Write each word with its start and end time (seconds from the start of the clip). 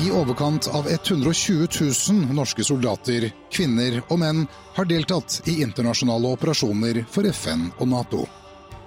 I 0.00 0.10
overkant 0.10 0.66
av 0.66 0.88
120 0.88 1.68
000 2.10 2.34
norske 2.34 2.64
soldater, 2.64 3.28
kvinner 3.52 3.98
og 4.08 4.22
menn 4.22 4.46
har 4.76 4.88
deltatt 4.88 5.42
i 5.44 5.58
internasjonale 5.62 6.30
operasjoner 6.32 7.02
for 7.12 7.28
FN 7.28 7.68
og 7.76 7.90
Nato. 7.92 8.22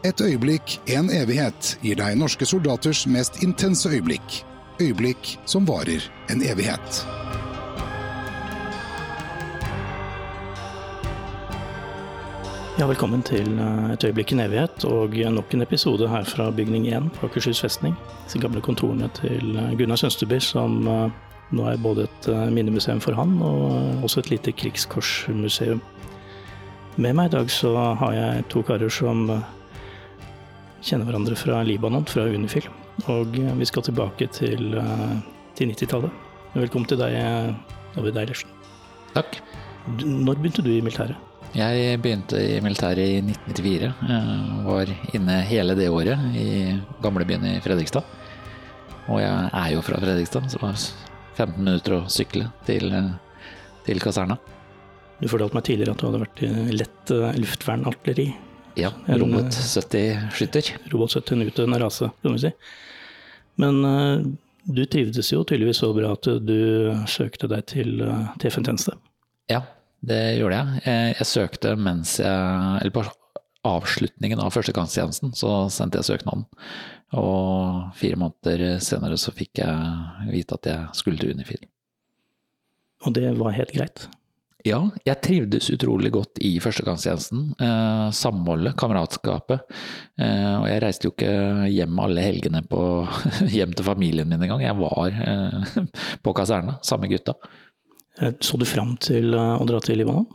Et 0.06 0.22
øyeblikk, 0.22 0.80
en 0.98 1.12
evighet, 1.14 1.76
gir 1.86 2.02
deg 2.02 2.18
norske 2.18 2.46
soldaters 2.50 3.06
mest 3.10 3.44
intense 3.46 3.90
øyeblikk. 3.90 4.42
Øyeblikk 4.82 5.38
som 5.46 5.70
varer 5.70 6.10
en 6.34 6.42
evighet. 6.42 7.25
Ja, 12.76 12.84
velkommen 12.90 13.22
til 13.24 13.54
eh, 13.56 13.92
Et 13.94 14.04
øyeblikk 14.04 14.34
i 14.34 14.36
evighet 14.44 14.84
og 14.84 15.14
nok 15.32 15.54
en 15.56 15.62
episode 15.64 16.10
her 16.12 16.26
fra 16.28 16.50
bygning 16.52 16.90
1 16.92 17.06
på 17.16 17.28
Akershus 17.30 17.62
festning. 17.62 17.94
Disse 18.26 18.40
gamle 18.44 18.60
kontorene 18.60 19.08
til 19.16 19.56
eh, 19.56 19.78
Gunnar 19.80 19.96
Sønsteby, 19.96 20.42
som 20.44 20.82
eh, 20.84 21.14
nå 21.56 21.70
er 21.72 21.80
både 21.80 22.04
et 22.04 22.28
minnemuseum 22.52 23.00
for 23.00 23.16
han 23.16 23.38
og 23.40 24.04
også 24.04 24.20
et 24.20 24.30
lite 24.34 24.52
krigskorsmuseum. 24.52 25.80
Med 26.98 27.16
meg 27.16 27.30
i 27.30 27.34
dag 27.38 27.54
så 27.54 27.72
har 28.02 28.12
jeg 28.14 28.44
to 28.52 28.64
karer 28.68 28.92
som 28.92 29.24
kjenner 30.84 31.08
hverandre 31.08 31.38
fra 31.40 31.62
Libanon, 31.64 32.04
fra 32.06 32.26
Unifil. 32.28 32.68
Og 33.08 33.38
vi 33.56 33.70
skal 33.70 33.86
tilbake 33.88 34.28
til, 34.36 34.76
til 35.56 35.72
90-tallet. 35.72 36.12
Velkommen 36.58 36.92
til 36.92 37.00
deg, 37.00 37.56
David 37.96 38.20
Eilertsen. 38.20 38.52
Takk. 39.16 39.40
Når 40.04 40.44
begynte 40.44 40.66
du 40.66 40.74
i 40.74 40.82
militæret? 40.84 41.25
Jeg 41.56 42.02
begynte 42.04 42.36
i 42.36 42.58
militæret 42.60 43.00
i 43.00 43.20
1994. 43.24 43.86
Jeg 44.10 44.64
var 44.66 44.90
inne 45.16 45.36
hele 45.48 45.76
det 45.80 45.86
året 45.88 46.34
i 46.36 46.48
gamlebyen 47.00 47.46
i 47.48 47.54
Fredrikstad. 47.64 48.04
Og 49.08 49.22
jeg 49.22 49.46
er 49.62 49.70
jo 49.72 49.84
fra 49.86 50.02
Fredrikstad, 50.02 50.50
så 50.52 50.60
det 50.60 50.66
var 50.66 50.82
15 51.38 51.62
minutter 51.62 51.96
å 51.96 52.00
sykle 52.12 52.50
til, 52.68 52.92
til 53.86 54.04
kaserna. 54.04 54.36
Du 55.22 55.30
fortalte 55.32 55.56
meg 55.56 55.64
tidligere 55.70 55.96
at 55.96 56.04
du 56.04 56.10
hadde 56.10 56.22
vært 56.26 56.44
i 56.44 56.76
lett 56.76 57.14
eh, 57.16 57.40
luftvernartilleri. 57.40 58.28
Ja, 58.76 58.92
Robot 59.08 59.56
70-skytter. 59.56 60.74
Robot 60.92 61.16
70, 61.16 61.38
en 61.38 61.54
utdøende 61.54 61.80
rase, 61.86 62.12
kan 62.20 62.36
vi 62.36 62.44
si. 62.44 62.52
Men 63.64 63.80
du 64.68 64.84
trivdes 64.92 65.32
jo 65.32 65.46
tydeligvis 65.48 65.80
så 65.80 65.94
bra 65.96 66.12
at 66.18 66.28
du 66.44 66.60
søkte 67.08 67.48
deg 67.48 67.64
til, 67.72 68.04
til 68.42 68.52
FN-tjeneste. 68.52 68.98
Ja, 69.48 69.64
det 70.06 70.38
gjorde 70.40 70.58
jeg. 70.60 70.82
Eh, 70.86 71.12
jeg 71.20 71.30
søkte 71.30 71.76
mens 71.80 72.18
jeg 72.20 72.82
Eller 72.82 72.94
på 72.94 73.06
avslutningen 73.66 74.42
av 74.44 74.52
førstegangstjenesten 74.54 75.32
så 75.38 75.66
sendte 75.74 75.98
jeg 76.02 76.10
søknaden. 76.12 76.46
Og 77.18 77.96
fire 77.98 78.20
måneder 78.20 78.78
senere 78.84 79.18
så 79.18 79.34
fikk 79.34 79.64
jeg 79.64 80.30
vite 80.34 80.60
at 80.60 80.70
jeg 80.70 81.00
skulle 81.00 81.22
til 81.22 81.34
Unifil. 81.34 81.64
Og 83.06 83.16
det 83.18 83.32
var 83.40 83.58
helt 83.58 83.74
greit? 83.74 84.08
Ja, 84.66 84.80
jeg 85.06 85.22
trivdes 85.22 85.68
utrolig 85.70 86.10
godt 86.16 86.40
i 86.42 86.56
førstegangstjenesten. 86.64 87.42
Eh, 87.62 88.08
samholdet, 88.18 88.74
kameratskapet. 88.80 89.62
Eh, 90.18 90.56
og 90.58 90.66
jeg 90.72 90.82
reiste 90.82 91.06
jo 91.06 91.14
ikke 91.14 91.68
hjem 91.70 92.02
alle 92.02 92.24
helgene 92.26 92.64
på, 92.66 92.80
hjem 93.56 93.76
til 93.78 93.86
familien 93.86 94.32
min 94.32 94.42
engang. 94.42 94.64
Jeg 94.66 94.80
var 94.80 95.20
eh, 95.22 95.78
på 96.26 96.34
kaserna, 96.34 96.80
samme 96.82 97.12
gutta. 97.12 97.38
Eh, 98.22 98.34
så 98.40 98.58
du 98.58 98.66
fram 98.68 98.96
til 99.02 99.34
eh, 99.36 99.54
å 99.60 99.68
dra 99.68 99.82
til 99.84 100.00
Libanon? 100.00 100.28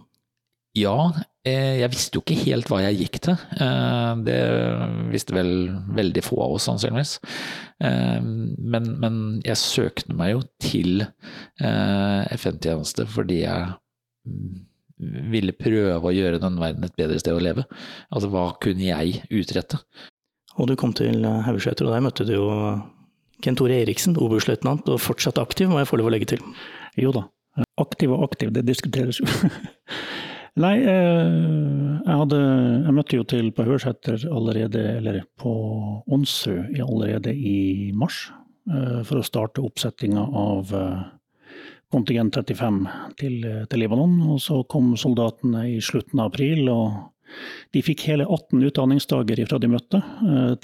Ja, 0.78 1.10
eh, 1.42 1.80
jeg 1.80 1.90
visste 1.90 2.18
jo 2.18 2.22
ikke 2.22 2.38
helt 2.44 2.70
hva 2.70 2.82
jeg 2.84 3.00
gikk 3.00 3.18
til. 3.26 3.40
Det 4.26 4.40
visste 5.10 5.34
vel 5.34 5.52
veldig 5.96 6.22
få 6.22 6.38
av 6.44 6.54
oss, 6.54 6.68
sannsynligvis. 6.68 7.16
Men, 7.80 8.90
men 9.02 9.16
jeg 9.42 9.58
søkte 9.58 10.14
meg 10.14 10.34
jo 10.34 10.44
til 10.62 11.02
FN-tjeneste 11.58 13.06
fordi 13.08 13.40
jeg 13.40 13.70
mm, 14.28 14.60
ville 15.32 15.56
prøve 15.56 15.96
å 16.06 16.14
gjøre 16.14 16.42
den 16.42 16.60
verden 16.60 16.86
et 16.86 16.94
bedre 17.00 17.18
sted 17.18 17.34
å 17.34 17.42
leve. 17.42 17.64
Altså 18.12 18.30
hva 18.30 18.50
kunne 18.62 18.86
jeg 18.92 19.24
utrette? 19.32 19.80
Og 20.60 20.68
du 20.70 20.76
kom 20.78 20.92
til 20.94 21.24
Haugeseter, 21.24 21.88
og 21.88 21.96
der 21.96 22.04
møtte 22.04 22.28
du 22.28 22.34
jo 22.36 22.46
Kent 23.42 23.58
Tore 23.58 23.80
Eriksen, 23.80 24.14
oberstløytnant, 24.20 24.86
og 24.92 25.02
fortsatt 25.02 25.40
aktiv, 25.40 25.72
må 25.72 25.80
jeg 25.80 25.88
få 25.88 25.98
lov 25.98 26.10
å 26.10 26.14
legge 26.14 26.34
til. 26.34 26.42
Jo 27.00 27.14
da, 27.16 27.24
Aktiv 27.80 28.12
og 28.14 28.28
aktiv, 28.28 28.52
det 28.54 28.66
diskuteres 28.68 29.20
jo. 29.20 29.26
Nei, 30.60 30.76
eh, 30.82 31.28
jeg, 32.04 32.16
hadde, 32.22 32.38
jeg 32.84 32.94
møtte 32.96 33.18
jo 33.20 33.26
til 33.28 33.50
på 33.54 33.64
Hørsæter 33.68 34.26
allerede, 34.28 34.82
eller 34.98 35.22
på 35.38 35.52
Onsø 36.10 36.56
allerede 36.82 37.34
i 37.34 37.92
mars. 37.96 38.28
Eh, 38.70 39.00
for 39.06 39.20
å 39.20 39.26
starte 39.26 39.62
oppsettinga 39.64 40.24
av 40.42 40.74
eh, 40.74 41.04
kontingent 41.90 42.36
35 42.36 42.82
til, 43.20 43.38
til, 43.70 43.82
Libanon. 43.82 44.18
Og 44.34 44.42
så 44.42 44.60
kom 44.70 44.92
soldatene 45.00 45.68
i 45.70 45.78
slutten 45.84 46.20
av 46.20 46.32
april, 46.32 46.66
og 46.72 47.38
de 47.74 47.84
fikk 47.86 48.08
hele 48.10 48.26
18 48.26 48.66
utdanningsdager 48.66 49.44
fra 49.46 49.58
de 49.62 49.70
møtte, 49.70 50.00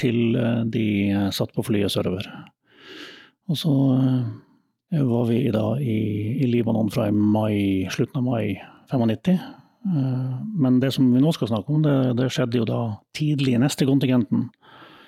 til 0.03 0.34
de 0.74 0.86
satt 1.34 1.53
på 1.54 1.62
flyet 1.66 1.94
sørover. 1.94 2.26
Og 3.47 3.58
så 3.60 3.74
var 4.91 5.24
vi 5.26 5.50
da 5.50 5.80
i, 5.80 5.98
i 6.42 6.47
Libanon 6.47 6.91
fra 6.91 7.10
mai, 7.10 7.88
slutten 7.91 8.20
av 8.20 8.24
mai 8.24 8.62
95. 8.92 9.38
Eh, 9.86 10.44
men 10.54 10.80
det 10.80 10.92
som 10.92 11.12
vi 11.12 11.20
nå 11.20 11.32
skal 11.32 11.50
snakke 11.50 11.72
om, 11.72 11.82
det, 11.82 11.97
det 12.19 12.30
skjedde 12.34 12.60
jo 12.60 12.69
da 12.69 12.80
tidlig 13.16 13.56
i 13.56 13.62
neste 13.62 13.86
kontingenten. 13.86 14.48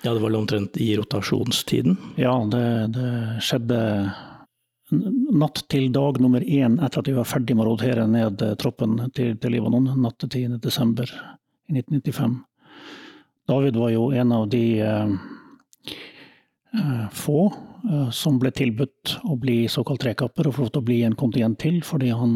Ja, 0.03 0.13
det 0.13 0.23
var 0.23 0.35
omtrent 0.35 0.77
i 0.79 0.93
rotasjonstiden? 0.97 1.97
Ja, 2.19 2.35
det, 2.51 2.65
det, 2.95 3.09
skjedde 3.43 3.79
natt 4.89 5.63
til 5.69 5.91
dag 5.93 6.17
nummer 6.23 6.41
én 6.41 6.79
etter 6.81 7.03
at 7.03 7.09
vi 7.11 7.17
var 7.17 7.27
ferdig 7.27 7.55
med 7.55 7.67
å 7.67 7.73
rotere 7.73 8.07
ned 8.09 8.41
troppen 8.59 8.95
til, 9.13 9.35
til 9.37 9.53
Libanon, 9.53 9.91
natt 10.01 10.17
til 10.23 10.55
10.12. 10.57 11.11
i 11.69 11.77
1995. 11.77 12.39
David 13.49 13.77
var 13.81 13.91
jo 13.93 14.07
en 14.15 14.31
av 14.33 14.47
de 14.49 14.63
eh, 14.85 15.17
eh 16.79 17.05
få 17.13 17.41
Eh, 17.49 17.68
som 18.11 18.39
ble 18.41 18.51
tilbudt 18.55 19.15
å 19.29 19.37
bli 19.39 19.61
såkalt 19.71 20.01
trekapper 20.03 20.49
og 20.49 20.55
få 20.55 20.65
lov 20.65 20.71
til 20.73 20.81
å 20.81 20.87
bli 20.89 20.97
en 21.07 21.15
kontingent 21.19 21.59
til, 21.61 21.79
fordi 21.85 22.09
han 22.15 22.33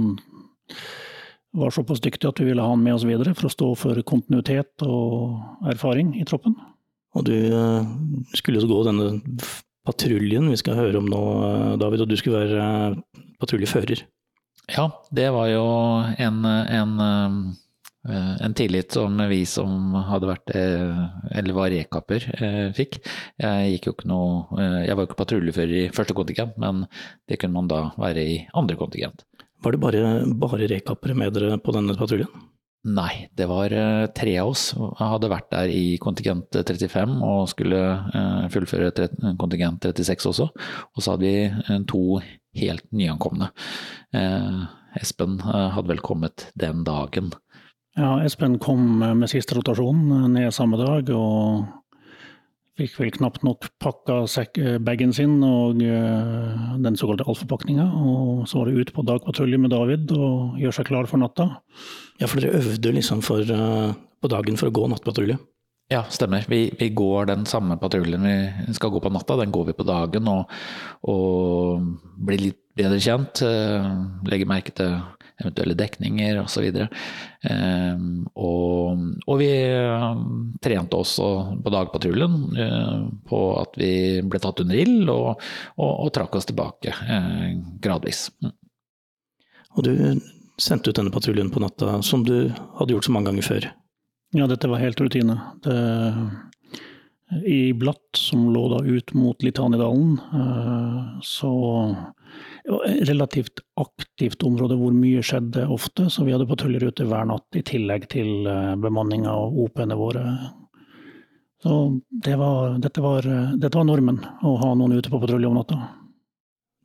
var 1.53 1.73
såpass 1.73 2.01
dyktig 2.01 2.29
at 2.29 2.39
vi 2.41 2.49
ville 2.49 2.63
ha 2.63 2.71
han 2.73 2.81
med 2.81 2.95
oss 2.95 3.05
videre 3.05 3.35
for 3.37 3.49
å 3.49 3.53
stå 3.53 3.69
for 3.77 3.99
kontinuitet 4.09 4.85
og 4.87 5.67
erfaring 5.69 6.15
i 6.17 6.25
troppen. 6.25 6.55
Og 7.13 7.27
du 7.27 7.35
eh, 7.35 7.91
skulle 8.33 8.63
jo 8.63 8.71
gå 8.71 8.79
denne 8.87 9.19
patruljen 9.85 10.49
vi 10.49 10.57
skal 10.57 10.79
høre 10.79 11.01
om 11.01 11.09
nå, 11.11 11.23
eh, 11.49 11.73
David, 11.81 12.05
og 12.05 12.09
du 12.09 12.17
skulle 12.17 12.41
være 12.47 12.95
patruljefører. 13.43 14.05
Ja, 14.71 14.87
det 15.13 15.27
var 15.35 15.51
jo 15.51 15.65
en, 16.23 16.45
en 16.47 16.93
Eh, 16.97 17.62
en 18.03 18.53
tillit 18.53 18.91
som 18.91 19.17
vi 19.29 19.43
som 19.47 19.93
hadde 19.95 20.27
vært, 20.27 20.51
eh, 20.55 21.03
eller 21.39 21.55
var 21.55 21.71
rekapper, 21.71 22.25
eh, 22.35 22.71
fikk. 22.75 22.99
Jeg 23.39 23.73
gikk 23.73 23.85
jo 23.87 23.93
ikke 23.93 24.09
noe 24.11 24.59
Jeg 24.83 24.95
var 24.95 25.05
jo 25.05 25.07
ikke 25.07 25.21
patruljefører 25.23 25.75
i 25.85 25.89
første 25.89 26.13
kontingent, 26.13 26.57
men 26.57 26.87
det 27.27 27.39
kunne 27.39 27.53
man 27.53 27.67
da 27.67 27.93
være 27.97 28.19
i 28.19 28.47
andre 28.53 28.75
kontingent. 28.75 29.23
Var 29.63 29.71
det 29.71 29.79
bare, 29.79 30.25
bare 30.35 30.67
rekappere 30.67 31.15
med 31.15 31.33
dere 31.33 31.57
på 31.57 31.71
denne 31.71 31.95
patruljen? 31.95 32.27
Nei, 32.85 33.29
det 33.33 33.47
var 33.47 33.69
tre 34.13 34.37
av 34.37 34.49
oss. 34.49 34.73
Jeg 34.73 35.07
hadde 35.07 35.29
vært 35.31 35.49
der 35.51 35.71
i 35.71 35.97
kontingent 35.97 36.51
35 36.51 37.21
og 37.23 37.47
skulle 37.47 37.79
fullføre 38.51 38.91
kontingent 39.39 39.79
36 39.79 40.27
også. 40.27 40.49
Og 40.51 40.99
så 40.99 41.15
hadde 41.15 41.23
vi 41.23 41.85
to 41.87 42.19
helt 42.59 42.83
nyankomne. 42.91 43.53
Espen 44.99 45.39
hadde 45.39 45.87
vel 45.87 46.03
kommet 46.03 46.51
den 46.59 46.83
dagen. 46.83 47.31
Ja, 47.93 48.17
Espen 48.25 48.57
kom 48.61 48.97
med 49.03 49.29
siste 49.29 49.53
rotasjon 49.53 50.07
ned 50.33 50.49
samme 50.55 50.79
dag, 50.79 51.09
og 51.13 51.67
fikk 52.79 52.95
vel 52.97 53.11
knapt 53.13 53.43
nok 53.45 53.67
pakka 53.83 54.23
bagen 54.81 55.13
sin 55.13 55.35
og 55.45 55.77
den 55.77 56.97
såkalte 56.97 57.27
alfapakninga. 57.29 57.85
Og 57.85 58.47
så 58.49 58.59
var 58.59 58.71
det 58.71 58.81
ut 58.81 58.93
på 58.95 59.05
dagpatrulje 59.05 59.61
med 59.61 59.75
David 59.75 60.13
og 60.17 60.57
gjøre 60.61 60.77
seg 60.79 60.89
klar 60.89 61.09
for 61.09 61.21
natta. 61.21 61.49
Ja, 62.17 62.25
for 62.25 62.41
dere 62.41 62.63
øvde 62.63 62.95
liksom 62.97 63.21
for, 63.21 63.45
på 63.45 64.31
dagen 64.31 64.57
for 64.57 64.71
å 64.71 64.73
gå 64.73 64.89
nattpatrulje? 64.89 65.37
Ja, 65.93 66.01
stemmer. 66.09 66.45
Vi, 66.49 66.71
vi, 66.79 66.89
går 66.95 67.27
den 67.29 67.45
samme 67.45 67.77
patruljen 67.77 68.25
vi 68.25 68.73
skal 68.73 68.89
gå 68.89 69.03
på 69.03 69.11
natta, 69.13 69.37
den 69.37 69.53
går 69.53 69.69
vi 69.69 69.77
på 69.77 69.85
dagen. 69.85 70.29
Og, 70.31 70.53
og 71.13 72.23
blir 72.25 72.41
litt 72.47 72.62
bedre 72.77 72.99
kjent. 73.03 73.43
Legge 74.29 74.49
merke 74.49 74.73
til 74.75 74.97
eventuelle 75.41 75.75
dekninger 75.77 76.39
osv. 76.43 76.67
Og, 76.69 78.27
og, 78.35 79.03
og 79.27 79.39
vi 79.41 79.49
eh, 79.49 80.05
trente 80.63 80.99
også 80.99 81.29
på 81.63 81.73
dagpatruljen 81.73 82.37
eh, 82.59 83.01
på 83.29 83.41
at 83.59 83.79
vi 83.79 83.93
ble 84.25 84.41
tatt 84.43 84.63
under 84.63 84.79
ild, 84.79 85.09
og, 85.09 85.43
og, 85.77 85.91
og, 85.91 86.13
trakk 86.15 86.39
oss 86.39 86.49
tilbake 86.49 86.95
gradvis. 87.83 88.27
Mm. 88.43 88.55
Og 89.73 89.87
du 89.87 89.93
sendte 90.61 90.91
ut 90.91 90.97
denne 90.99 91.13
patruljen 91.13 91.51
på 91.53 91.61
natta, 91.63 91.97
som 92.05 92.25
du 92.25 92.51
hadde 92.77 92.93
gjort 92.93 93.09
så 93.09 93.13
mange 93.15 93.31
ganger 93.31 93.47
før? 93.47 93.69
Ja, 94.33 94.49
dette 94.49 94.69
var 94.69 94.81
helt 94.81 95.01
rutine. 95.01 95.37
Det, 95.65 95.77
i 97.49 97.73
Blatt, 97.73 98.13
som 98.17 98.45
lå 98.53 98.67
da 98.69 98.83
ut 98.85 99.13
mot 99.17 99.41
Litanidalen. 99.41 100.19
Så 101.25 101.49
relativt 103.09 103.59
aktivt 103.79 104.43
område 104.47 104.77
hvor 104.79 104.93
mye 104.95 105.23
skjedde 105.25 105.65
ofte, 105.71 106.07
så 106.09 106.23
vi 106.23 106.31
hadde 106.35 106.47
patruljerute 106.47 107.07
hver 107.09 107.27
natt 107.27 107.59
i 107.59 107.63
tillegg 107.65 108.07
til 108.13 108.47
bemanninga 108.79 109.33
og 109.35 109.57
OP-ene 109.65 109.97
våre. 109.99 110.23
Så 111.63 111.99
det 112.23 112.37
var, 112.39 112.77
dette, 112.83 113.03
var, 113.03 113.27
dette 113.59 113.77
var 113.79 113.87
normen, 113.87 114.19
å 114.43 114.55
ha 114.59 114.73
noen 114.75 114.97
ute 114.97 115.11
på 115.11 115.19
patrulje 115.19 115.47
om 115.47 115.59
natta. 115.59 115.79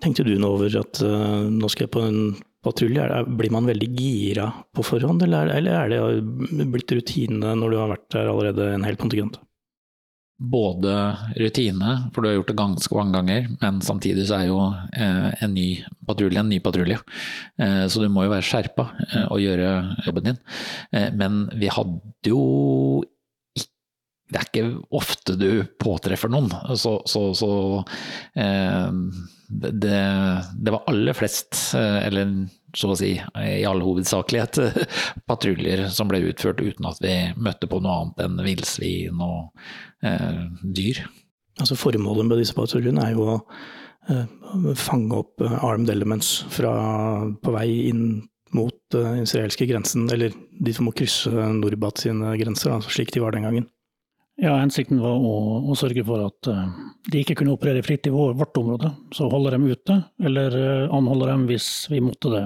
Tenkte 0.03 0.27
du 0.27 0.37
nå 0.39 0.53
over 0.55 0.77
at 0.79 1.01
nå 1.03 1.71
skal 1.71 1.89
jeg 1.89 1.95
på 1.95 2.05
en 2.07 2.21
patrulje? 2.63 3.07
Blir 3.39 3.55
man 3.55 3.67
veldig 3.67 3.89
gira 3.99 4.53
på 4.75 4.85
forhånd, 4.87 5.25
eller, 5.27 5.51
eller 5.59 5.81
er 5.81 5.95
det 5.95 6.69
blitt 6.71 6.95
rutine 6.95 7.55
når 7.59 7.75
du 7.75 7.79
har 7.81 7.91
vært 7.95 8.07
der 8.15 8.31
allerede 8.31 8.73
en 8.77 8.87
hel 8.87 8.99
kontingent? 9.01 9.41
Både 10.39 10.93
rutine, 11.35 11.95
for 12.15 12.23
du 12.23 12.29
har 12.29 12.37
gjort 12.37 12.51
det 12.53 12.59
ganske 12.61 12.95
mange 12.95 13.17
ganger, 13.17 13.49
men 13.59 13.81
samtidig 13.83 14.29
så 14.29 14.37
er 14.39 14.45
jo 14.47 14.61
eh, 14.95 15.31
en 15.43 15.55
ny 15.55 15.69
patrulje 16.07 16.39
en 16.39 16.53
ny 16.53 16.61
patrulje. 16.63 17.01
Eh, 17.59 17.85
så 17.91 18.05
du 18.05 18.07
må 18.13 18.27
jo 18.27 18.33
være 18.37 18.47
skjerpa 18.47 18.87
eh, 19.09 19.27
og 19.27 19.43
gjøre 19.43 19.73
jobben 20.07 20.31
din. 20.31 20.43
Men 21.19 21.47
vi 21.59 21.73
hadde 21.75 22.31
jo 22.31 22.43
det 24.29 24.37
er 24.37 24.47
ikke 24.47 24.83
ofte 24.93 25.35
du 25.41 25.65
påtreffer 25.81 26.29
noen. 26.29 26.51
Så, 26.77 26.99
så, 27.09 27.23
så 27.33 27.49
det, 29.49 29.99
det, 30.61 30.73
var 30.73 30.85
aller 30.87 31.17
flest, 31.17 31.57
eh, 31.75 32.07
eller 32.07 32.33
så 32.79 32.93
å 32.93 32.99
si 32.99 33.13
i 33.19 33.65
all 33.67 33.83
hovedsakelighet, 33.83 34.61
patruljer 35.31 35.89
som 35.93 36.11
ble 36.11 36.23
utført 36.31 36.63
uten 36.63 36.87
at 36.89 37.03
vi 37.03 37.17
møtte 37.37 37.71
på 37.71 37.83
noe 37.83 37.97
annet 38.03 38.25
enn 38.27 38.41
villsvin 38.47 39.25
og 39.25 39.51
eh, 40.07 40.47
dyr. 40.63 41.03
Altså 41.59 41.79
Formålet 41.79 42.29
med 42.29 42.41
disse 42.41 42.55
patruljene 42.55 43.09
er 43.09 43.17
jo 43.17 43.27
å 43.35 43.37
eh, 44.09 44.27
fange 44.79 45.19
opp 45.19 45.43
eh, 45.43 45.59
armed 45.67 45.91
elements 45.91 46.39
fra, 46.55 46.73
på 47.43 47.55
vei 47.57 47.69
inn 47.91 48.05
mot 48.57 48.95
uh, 48.97 49.19
israelske 49.21 49.67
grensen, 49.69 50.07
eller 50.13 50.33
de 50.33 50.73
som 50.73 50.87
må 50.89 50.95
krysse 50.97 51.29
Norbat 51.29 52.01
sine 52.05 52.31
grenser, 52.41 52.73
altså 52.73 52.93
slik 52.95 53.13
de 53.13 53.21
var 53.21 53.35
den 53.37 53.45
gangen. 53.45 53.67
Ja, 54.39 54.55
Hensikten 54.61 55.01
var 55.03 55.19
å, 55.19 55.35
å 55.67 55.75
sørge 55.79 56.05
for 56.07 56.23
at 56.29 56.49
uh, 56.49 56.69
de 57.11 57.25
ikke 57.25 57.41
kunne 57.41 57.57
operere 57.57 57.83
fritt 57.85 58.07
i 58.07 58.15
vår, 58.15 58.37
vårt 58.39 58.57
område. 58.61 58.93
Så 59.15 59.29
holde 59.33 59.53
dem 59.57 59.67
ute, 59.67 59.99
eller 60.23 60.55
uh, 60.55 60.95
anholde 60.95 61.29
dem 61.33 61.45
hvis 61.51 61.69
vi 61.93 62.01
måtte 62.05 62.33
det. 62.33 62.45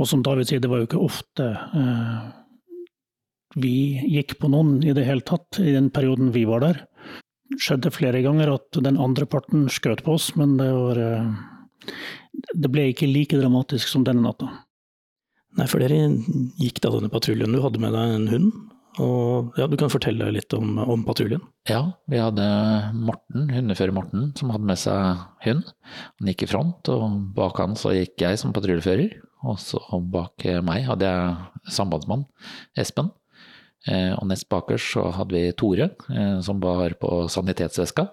Og 0.00 0.08
som 0.08 0.22
David 0.24 0.48
sier, 0.48 0.62
det 0.62 0.70
var 0.72 0.82
jo 0.82 0.88
ikke 0.88 1.02
ofte 1.04 1.50
eh, 1.52 2.30
vi 3.60 3.74
gikk 4.08 4.38
på 4.40 4.48
noen 4.52 4.78
i 4.84 4.94
det 4.96 5.04
hele 5.04 5.24
tatt 5.26 5.60
i 5.60 5.74
den 5.74 5.90
perioden 5.92 6.32
vi 6.32 6.46
var 6.48 6.64
der. 6.64 6.82
Det 7.52 7.60
skjedde 7.60 7.92
flere 7.92 8.22
ganger 8.24 8.54
at 8.54 8.80
den 8.80 8.96
andre 9.00 9.26
parten 9.28 9.66
skjøt 9.72 10.04
på 10.06 10.16
oss, 10.16 10.30
men 10.40 10.56
det 10.60 10.70
var 10.72 11.00
Det 12.56 12.70
ble 12.72 12.86
ikke 12.92 13.10
like 13.10 13.36
dramatisk 13.36 13.90
som 13.90 14.06
denne 14.06 14.24
natta. 14.24 14.48
Nei, 15.58 15.66
for 15.68 15.82
dere 15.84 15.98
gikk 16.62 16.80
da 16.80 16.94
denne 16.94 17.12
patruljen. 17.12 17.52
Du 17.52 17.60
hadde 17.60 17.80
med 17.82 17.92
deg 17.92 18.14
en 18.16 18.30
hund? 18.30 18.52
Og 19.00 19.56
ja, 19.56 19.66
Du 19.68 19.76
kan 19.80 19.92
fortelle 19.92 20.30
litt 20.32 20.52
om, 20.56 20.78
om 20.80 21.04
patruljen? 21.04 21.42
Ja, 21.68 21.82
vi 22.08 22.20
hadde 22.20 22.46
Morten, 22.96 23.50
hundefører 23.52 23.94
Morten, 23.96 24.30
som 24.36 24.52
hadde 24.52 24.68
med 24.68 24.80
seg 24.80 25.20
hund. 25.44 25.68
Han 26.20 26.32
gikk 26.32 26.46
i 26.46 26.50
front, 26.50 26.88
og 26.92 27.18
bak 27.36 27.60
han 27.60 27.76
så 27.76 27.94
gikk 27.96 28.24
jeg 28.24 28.40
som 28.40 28.52
patruljefører. 28.56 29.12
Og 29.48 29.58
så 29.58 29.80
bak 30.12 30.46
meg 30.62 30.86
hadde 30.86 31.08
jeg 31.08 31.72
sambandsmann 31.74 32.26
Espen. 32.78 33.10
Eh, 33.90 34.12
og 34.14 34.28
nest 34.30 34.46
bakerst 34.52 34.94
så 34.94 35.08
hadde 35.16 35.34
vi 35.34 35.54
Tore, 35.58 35.88
eh, 36.14 36.36
som 36.46 36.60
bar 36.62 36.94
på 37.00 37.24
sanitetsveska. 37.32 38.06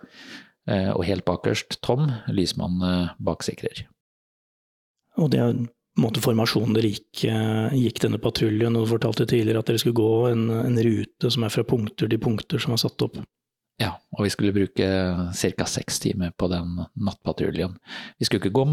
Eh, 0.70 0.90
og 0.96 1.06
helt 1.06 1.26
bakerst 1.26 1.78
Tom, 1.86 2.10
lysmann 2.34 2.82
baksikrer. 3.22 3.86
Og 5.20 5.30
det 5.34 5.44
er 5.44 5.54
måte 6.00 6.22
formasjonen 6.24 6.76
dere 6.78 6.94
gikk, 6.94 7.26
eh, 7.28 7.76
gikk, 7.78 8.02
denne 8.06 8.20
patruljen, 8.22 8.78
og 8.78 8.86
du 8.86 8.94
fortalte 8.94 9.28
tidligere 9.30 9.64
at 9.64 9.70
dere 9.70 9.82
skulle 9.82 10.00
gå 10.00 10.14
en, 10.32 10.46
en, 10.62 10.80
rute 10.86 11.32
som 11.34 11.46
er 11.46 11.54
fra 11.54 11.66
punkter 11.68 12.10
til 12.10 12.22
punkter 12.22 12.62
som 12.62 12.76
er 12.76 12.82
satt 12.82 13.06
opp. 13.06 13.20
Ja, 13.80 13.94
og 14.16 14.26
vi 14.26 14.32
skulle 14.34 14.56
bruke 14.56 14.88
ca. 15.32 15.66
seks 15.72 16.02
timer 16.04 16.34
på 16.36 16.50
den 16.52 16.82
nattpatruljen. 17.00 17.78
Vi 18.20 18.28
skulle 18.28 18.44
ikke 18.44 18.58
gå 18.58 18.66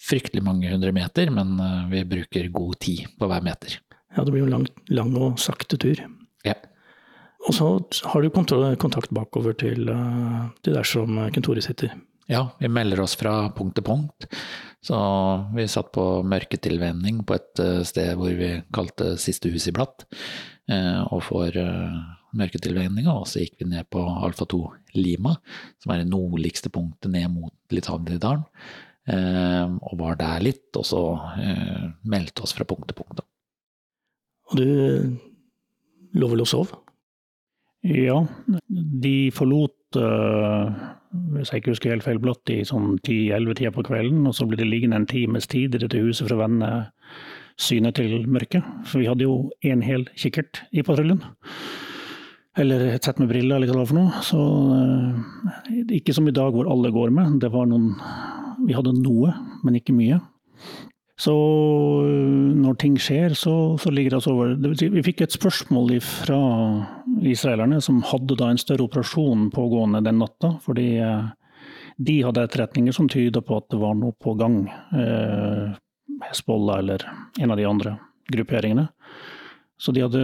fryktelig 0.00 0.42
mange 0.44 0.70
hundre 0.72 0.92
meter, 0.96 1.30
men 1.32 1.56
eh, 1.60 1.86
vi 1.92 2.04
bruker 2.08 2.50
god 2.52 2.76
tid 2.84 3.06
på 3.20 3.28
hver 3.30 3.44
meter. 3.44 3.78
Ja, 4.16 4.24
det 4.24 4.34
blir 4.34 4.44
jo 4.44 4.50
lang, 4.52 4.66
lang 4.92 5.14
og 5.16 5.40
sakte 5.40 5.78
tur. 5.80 6.02
Ja. 6.44 6.56
Og 7.48 7.56
så 7.56 7.70
har 8.12 8.22
du 8.22 8.30
kontakt 8.32 9.12
bakover 9.16 9.56
til, 9.56 9.88
eh, 9.88 10.46
til 10.64 10.76
der 10.76 10.88
som 10.88 11.20
kontoret 11.32 11.64
sitter. 11.64 11.96
Ja, 12.30 12.46
vi 12.60 12.68
melder 12.70 13.00
oss 13.02 13.16
fra 13.18 13.50
punkt 13.56 13.74
til 13.78 13.86
punkt. 13.88 14.28
Så 14.84 14.96
vi 15.56 15.66
satt 15.68 15.90
på 15.92 16.22
mørketilvenning 16.24 17.24
på 17.24 17.36
et 17.36 17.64
eh, 17.64 17.82
sted 17.88 18.12
hvor 18.20 18.36
vi 18.36 18.58
kalte 18.72 19.16
Siste 19.20 19.52
hus 19.52 19.68
i 19.68 19.76
Blatt, 19.76 20.06
og 20.70 21.24
får 21.26 21.56
mørketilvenninga, 22.36 23.12
og 23.12 23.26
så 23.30 23.42
gikk 23.42 23.56
vi 23.62 23.70
ned 23.72 23.88
på 23.90 24.02
Alfa 24.02 24.46
2 24.50 24.60
Lima, 24.98 25.34
som 25.82 25.94
er 25.94 26.02
det 26.02 26.10
nordligste 26.12 26.70
punktet 26.72 27.10
ned 27.14 27.26
mot 27.32 27.54
Litanidalen, 27.74 28.44
og 29.10 29.96
var 29.98 30.20
der 30.20 30.44
litt, 30.44 30.68
og 30.78 30.84
så 30.86 31.02
meldte 32.06 32.44
oss 32.46 32.54
fra 32.54 32.66
punkt 32.68 32.86
til 32.90 33.00
punkt. 33.00 33.24
Og 34.50 34.58
du 34.58 34.66
lå 36.18 36.30
vel 36.30 36.42
og 36.44 36.50
sov? 36.50 36.72
Ja, 37.86 38.18
de 38.68 39.30
forlot 39.34 39.76
hvis 41.34 41.50
jeg 41.50 41.62
ikke 41.62 41.72
husker 41.72 41.90
helt 41.90 42.04
feil, 42.06 42.20
blått 42.22 42.50
i 42.54 42.60
sånn 42.62 43.00
10-11-tida 43.00 43.72
på 43.74 43.82
kvelden. 43.88 44.22
Og 44.30 44.34
så 44.36 44.44
ble 44.46 44.60
det 44.60 44.68
liggende 44.68 45.00
en 45.00 45.08
times 45.10 45.48
tid 45.50 45.74
i 45.74 45.80
dette 45.82 45.98
huset 45.98 46.28
for 46.28 46.36
å 46.36 46.42
vende 46.44 46.68
synet 47.58 47.98
til 47.98 48.28
mørket. 48.30 48.62
For 48.86 49.02
vi 49.02 49.08
hadde 49.10 49.26
jo 49.26 49.50
en 49.66 49.82
hel 49.82 50.06
kikkert 50.14 50.62
i 50.70 50.84
patruljen. 50.86 51.24
Eller 52.58 52.82
et 52.90 53.06
sett 53.06 53.20
med 53.22 53.30
briller, 53.30 53.56
eller 53.56 53.70
hva 53.70 53.76
det 53.76 53.82
var 53.84 53.90
for 53.90 54.00
noe. 54.00 54.22
Så 54.26 54.40
uh, 54.40 55.94
ikke 55.94 56.14
som 56.16 56.26
i 56.26 56.34
dag 56.34 56.50
hvor 56.54 56.70
alle 56.70 56.90
går 56.94 57.12
med. 57.14 57.38
Det 57.42 57.52
var 57.52 57.68
noen 57.70 57.92
Vi 58.66 58.74
hadde 58.76 58.96
noe, 58.98 59.32
men 59.64 59.78
ikke 59.78 59.94
mye. 59.96 60.18
Så 61.20 61.32
øh, 62.04 62.52
når 62.56 62.76
ting 62.80 62.94
skjer, 63.00 63.34
så, 63.36 63.76
så 63.80 63.90
ligger 63.92 64.14
det 64.14 64.18
altså 64.20 64.32
over 64.32 64.54
Vi 64.94 65.02
fikk 65.04 65.20
et 65.24 65.34
spørsmål 65.34 65.98
fra 66.04 66.38
israelerne, 67.28 67.80
som 67.84 68.00
hadde 68.08 68.38
da 68.40 68.48
en 68.48 68.60
større 68.60 68.86
operasjon 68.86 69.50
pågående 69.52 70.00
den 70.06 70.20
natta. 70.22 70.54
Fordi 70.64 70.86
øh, 71.04 71.28
de 72.00 72.16
hadde 72.24 72.46
etterretninger 72.46 72.96
som 72.96 73.08
tyda 73.12 73.42
på 73.44 73.58
at 73.60 73.68
det 73.72 73.80
var 73.82 73.98
noe 73.98 74.16
på 74.16 74.34
gang. 74.40 74.62
Eh, 74.96 75.76
Hezbollah 76.24 76.80
eller 76.80 77.04
en 77.40 77.52
av 77.52 77.60
de 77.60 77.68
andre 77.68 77.96
grupperingene. 78.32 78.86
Så 79.80 79.94
de 79.96 80.02
hadde 80.04 80.20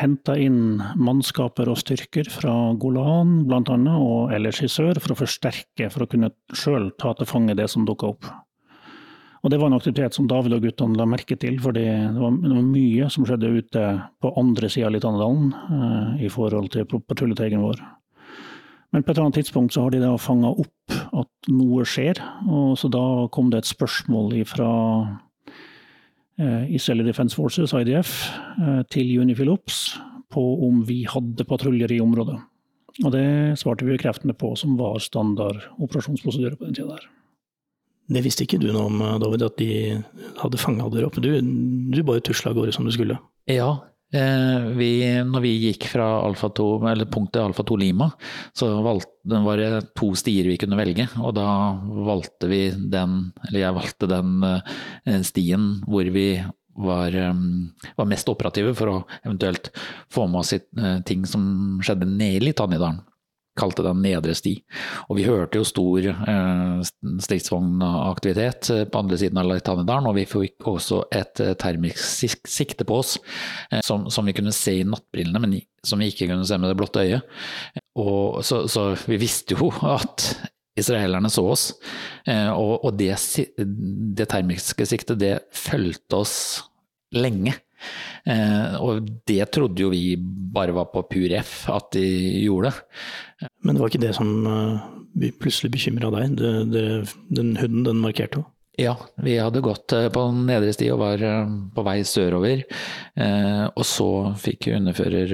henta 0.00 0.34
inn 0.42 0.80
mannskaper 0.98 1.70
og 1.70 1.78
styrker 1.78 2.26
fra 2.34 2.54
Golan 2.82 3.44
bl.a. 3.46 3.76
og 3.94 4.32
ellers 4.34 4.58
i 4.66 4.70
sør 4.70 4.98
for 4.98 5.14
å 5.14 5.20
forsterke, 5.20 5.86
for 5.94 6.02
å 6.02 6.10
kunne 6.10 6.32
sjøl 6.50 6.90
ta 6.98 7.12
til 7.14 7.28
fange 7.30 7.54
det 7.58 7.68
som 7.70 7.86
dukka 7.86 8.10
opp. 8.10 8.26
Og 9.44 9.52
det 9.52 9.60
var 9.60 9.70
en 9.70 9.76
aktivitet 9.76 10.16
som 10.16 10.26
David 10.26 10.56
og 10.56 10.64
guttene 10.66 10.98
la 10.98 11.06
merke 11.06 11.36
til, 11.38 11.60
for 11.62 11.76
det 11.76 11.86
var, 12.16 12.34
mye 12.34 13.06
som 13.14 13.26
skjedde 13.26 13.52
ute 13.54 13.84
på 14.18 14.32
andre 14.40 14.70
sida 14.72 14.88
av 14.88 14.96
Litanedalen 14.96 15.52
eh, 15.54 16.26
i 16.26 16.32
forhold 16.32 16.72
til 16.74 16.88
patruljeteigen 16.90 17.62
vår. 17.62 17.78
Men 18.90 19.04
på 19.04 19.12
et 19.12 19.14
eller 19.14 19.28
annet 19.28 19.38
tidspunkt 19.44 19.76
så 19.76 19.84
har 19.84 19.94
de 19.94 20.02
da 20.02 20.16
fanga 20.18 20.50
opp 20.50 20.98
at 21.22 21.50
noe 21.52 21.86
skjer, 21.86 22.18
og 22.50 22.74
så 22.80 22.90
da 22.90 23.04
kom 23.30 23.52
det 23.52 23.62
et 23.62 23.70
spørsmål 23.70 24.34
fra 24.50 24.72
eh, 25.04 25.16
Israeli 26.70 27.06
Defense 27.06 27.34
Forces, 27.34 27.74
IDF, 27.74 28.12
eh, 28.62 28.82
til 28.92 29.10
Unifil 29.20 29.50
Ops 29.50 29.98
på 30.32 30.44
om 30.68 30.84
vi 30.86 31.02
hadde 31.08 31.46
patruljer 31.48 31.92
i 31.96 32.00
området. 32.04 32.38
Og 33.04 33.12
det 33.14 33.58
svarte 33.60 33.86
vi 33.86 33.98
kreftene 34.00 34.34
på, 34.34 34.52
som 34.58 34.76
var 34.78 34.98
standard 35.02 35.62
operasjonsprosedyre 35.78 36.58
på 36.58 36.68
den 36.68 36.76
tida 36.78 36.96
der. 36.96 37.06
Det 38.08 38.22
visste 38.24 38.46
ikke 38.46 38.60
du 38.60 38.70
noe 38.72 38.88
om, 38.88 39.02
David, 39.20 39.44
at 39.44 39.58
de 39.60 39.70
hadde 40.40 40.60
fanga 40.60 40.88
dere 40.92 41.10
opp. 41.10 41.18
Du, 41.20 41.28
du 41.38 42.00
bare 42.06 42.24
tusla 42.24 42.54
av 42.54 42.58
gårde 42.58 42.72
som 42.76 42.86
du 42.88 42.92
skulle. 42.94 43.18
Ja, 43.50 43.68
eh, 43.68 43.84
vi, 44.10 44.90
når 45.28 45.42
vi 45.44 45.50
gikk 45.66 45.84
fra 45.92 46.06
Alfa 46.24 46.48
2, 46.56 46.68
eller 46.88 47.08
punktet 47.12 47.42
Alfa 47.42 47.64
2 47.68 47.76
Lima, 47.82 48.06
så 48.56 48.70
valgte, 48.84 49.40
var 49.44 49.60
det 49.60 49.82
to 49.98 50.14
stier 50.16 50.48
vi 50.48 50.56
kunne 50.60 50.78
velge. 50.80 51.08
Og 51.20 51.34
da 51.36 51.48
valgte 52.08 52.48
vi 52.48 52.62
den, 52.72 53.18
eller 53.48 53.60
jeg 53.60 53.76
valgte 53.76 54.08
den 54.08 54.46
eh, 54.48 55.20
stien 55.26 55.68
hvor 55.84 56.08
vi 56.14 56.30
var, 56.78 57.12
eh, 57.12 57.44
var, 57.98 58.08
mest 58.08 58.32
operative 58.32 58.72
for 58.78 58.94
å 58.94 58.98
eventuelt 59.24 59.72
få 60.14 60.24
med 60.30 60.40
oss 60.40 60.54
ting 61.08 61.28
som 61.28 61.44
skjedde 61.84 62.08
nede 62.08 62.48
i 62.48 62.56
Tannidalen 62.56 63.02
kalte 63.58 63.84
den 63.86 64.02
nedre 64.04 64.34
sti. 64.36 64.54
Og 65.08 65.18
vi 65.18 65.26
hørte 65.26 65.60
jo 65.60 65.66
stor 65.66 66.08
eh, 66.08 66.82
stridsvognaktivitet 67.26 68.70
eh, 68.74 68.84
på 68.88 69.02
andre 69.02 69.18
siden 69.20 69.40
av 69.40 69.48
Leitanedalen, 69.50 70.10
og 70.10 70.18
vi 70.18 70.26
fikk 70.28 70.68
også 70.72 71.02
et 71.14 71.42
eh, 71.44 71.54
termisk 71.58 72.48
sikte 72.48 72.86
på 72.88 73.00
oss 73.02 73.16
eh, 73.72 73.82
som, 73.84 74.08
som, 74.12 74.28
vi 74.28 74.36
kunne 74.36 74.54
se 74.54 74.78
i 74.80 74.86
nattbrillene, 74.86 75.42
men 75.44 75.58
som 75.86 76.00
vi 76.02 76.10
ikke 76.12 76.30
kunne 76.30 76.46
se 76.48 76.58
med 76.60 76.72
det 76.72 76.78
blotte 76.78 77.04
øyet. 77.04 77.40
og 77.98 78.44
så, 78.46 78.64
så, 78.70 78.90
vi 79.08 79.20
visste 79.20 79.58
jo 79.58 79.72
at 79.96 80.30
israelerne 80.78 81.30
så 81.32 81.44
oss, 81.52 81.70
eh, 82.28 82.50
og, 82.52 82.84
og 82.86 82.98
det, 82.98 83.14
det, 83.58 84.28
termiske 84.30 84.86
siktet 84.88 85.20
det 85.20 85.34
fulgte 85.54 86.22
oss 86.22 86.36
lenge. 87.14 87.56
Eh, 88.26 88.76
og 88.82 89.08
det 89.28 89.50
trodde 89.54 89.84
jo 89.84 89.92
vi 89.92 90.16
bare 90.18 90.74
var 90.76 90.90
på 90.92 91.04
pur 91.10 91.34
F 91.40 91.68
at 91.72 91.92
de 91.96 92.06
gjorde. 92.44 92.72
Men 93.62 93.76
det 93.76 93.82
var 93.82 93.92
ikke 93.92 94.02
det 94.02 94.14
som 94.16 94.30
uh, 94.48 94.86
plutselig 95.38 95.70
bekymra 95.76 96.10
deg? 96.14 96.38
Det, 96.40 96.54
det, 96.72 96.86
den 97.34 97.56
hunden 97.60 97.84
den 97.86 98.00
markerte 98.02 98.40
jo? 98.40 98.48
Ja, 98.78 98.92
vi 99.16 99.34
hadde 99.34 99.60
gått 99.60 99.90
eh, 99.92 100.06
på 100.14 100.22
nedre 100.38 100.70
sti 100.70 100.86
og 100.94 101.00
var 101.00 101.22
eh, 101.26 101.54
på 101.74 101.82
vei 101.82 101.96
sørover. 102.06 102.60
Eh, 103.18 103.64
og 103.72 103.86
så 103.86 104.10
fikk 104.38 104.68
underfører 104.76 105.32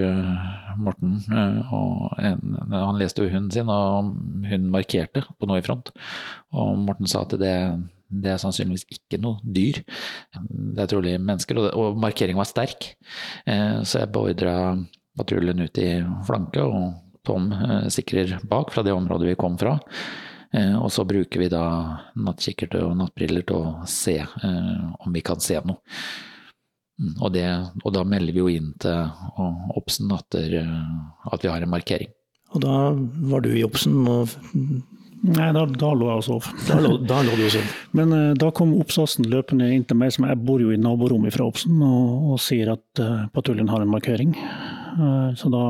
Morten 0.80 1.18
og 1.68 2.16
en, 2.18 2.56
Han 2.72 2.96
leste 2.98 3.22
jo 3.22 3.28
hunden 3.28 3.52
sin, 3.52 3.68
og 3.68 4.14
hun 4.48 4.70
markerte 4.72 5.26
på 5.28 5.50
noe 5.50 5.60
i 5.60 5.66
front. 5.66 5.92
Og 6.56 6.72
Morten 6.86 7.10
sa 7.10 7.26
at 7.26 7.36
det, 7.42 7.54
det 8.22 8.34
er 8.34 8.42
sannsynligvis 8.42 8.86
ikke 8.94 9.18
noe 9.22 9.40
dyr. 9.42 9.80
Det 10.38 10.84
er 10.84 10.90
trolig 10.90 11.14
mennesker, 11.18 11.62
og, 11.70 11.98
markeringen 12.00 12.40
var 12.40 12.50
sterk. 12.50 12.92
Så 13.46 14.00
jeg 14.00 14.12
beordra 14.14 14.54
patruljen 15.18 15.64
ut 15.64 15.80
i 15.82 15.88
flanke, 16.26 16.62
og 16.62 17.24
Tom 17.26 17.50
sikrer 17.92 18.36
bak 18.50 18.74
fra 18.74 18.84
det 18.86 18.94
området 18.94 19.32
vi 19.32 19.38
kom 19.40 19.58
fra. 19.60 19.78
Eh, 20.54 20.74
og 20.78 20.92
så 20.92 21.04
bruker 21.08 21.42
vi 21.42 21.50
da 21.50 21.64
nattkikkert 22.14 22.76
og 22.78 22.94
nattbriller 23.00 23.44
til 23.46 23.58
å 23.58 23.88
se 23.90 24.20
eh, 24.22 24.82
om 25.02 25.14
vi 25.14 25.22
kan 25.26 25.42
se 25.42 25.58
noe. 25.66 25.80
Mm, 27.00 27.14
og, 27.16 27.30
det, 27.34 27.46
og, 27.82 27.88
da 27.96 28.04
melder 28.06 28.36
vi 28.36 28.42
jo 28.42 28.50
inn 28.52 28.70
til 28.78 29.08
Obsen 29.74 30.12
at, 30.14 30.36
at, 30.38 31.40
vi 31.42 31.50
har 31.50 31.64
en 31.64 31.72
markering. 31.72 32.12
Og 32.54 32.62
da 32.62 32.76
var 33.32 33.42
du 33.42 33.50
i 33.50 33.64
Obsen 33.66 34.04
og 34.06 34.36
Nei, 35.24 35.46
da, 35.56 35.64
da, 35.64 35.90
lå 35.96 36.08
jeg 36.10 36.20
og 36.20 36.24
sov. 36.26 36.46
Da 36.68 36.76
lå, 36.84 36.96
da 37.08 37.22
lå 37.24 37.36
du 37.38 37.46
og 37.46 37.52
sov. 37.54 37.68
Men 37.96 38.12
uh, 38.12 38.32
da 38.36 38.50
kom 38.52 38.74
Oppsåsen 38.76 39.24
løpende 39.32 39.70
inn 39.72 39.86
til 39.88 39.96
meg, 39.96 40.12
som 40.12 40.26
jeg 40.28 40.36
bor 40.44 40.60
jo 40.60 40.72
i 40.74 40.80
naborommet 40.80 41.32
fra 41.32 41.46
Obsen, 41.48 41.78
og, 41.80 42.34
og 42.34 42.42
sier 42.44 42.74
at 42.74 43.00
uh, 43.00 43.24
patruljen 43.32 43.70
har 43.72 43.80
en 43.80 43.92
markering. 43.92 44.34
Uh, 44.98 45.32
så 45.38 45.48
da 45.52 45.64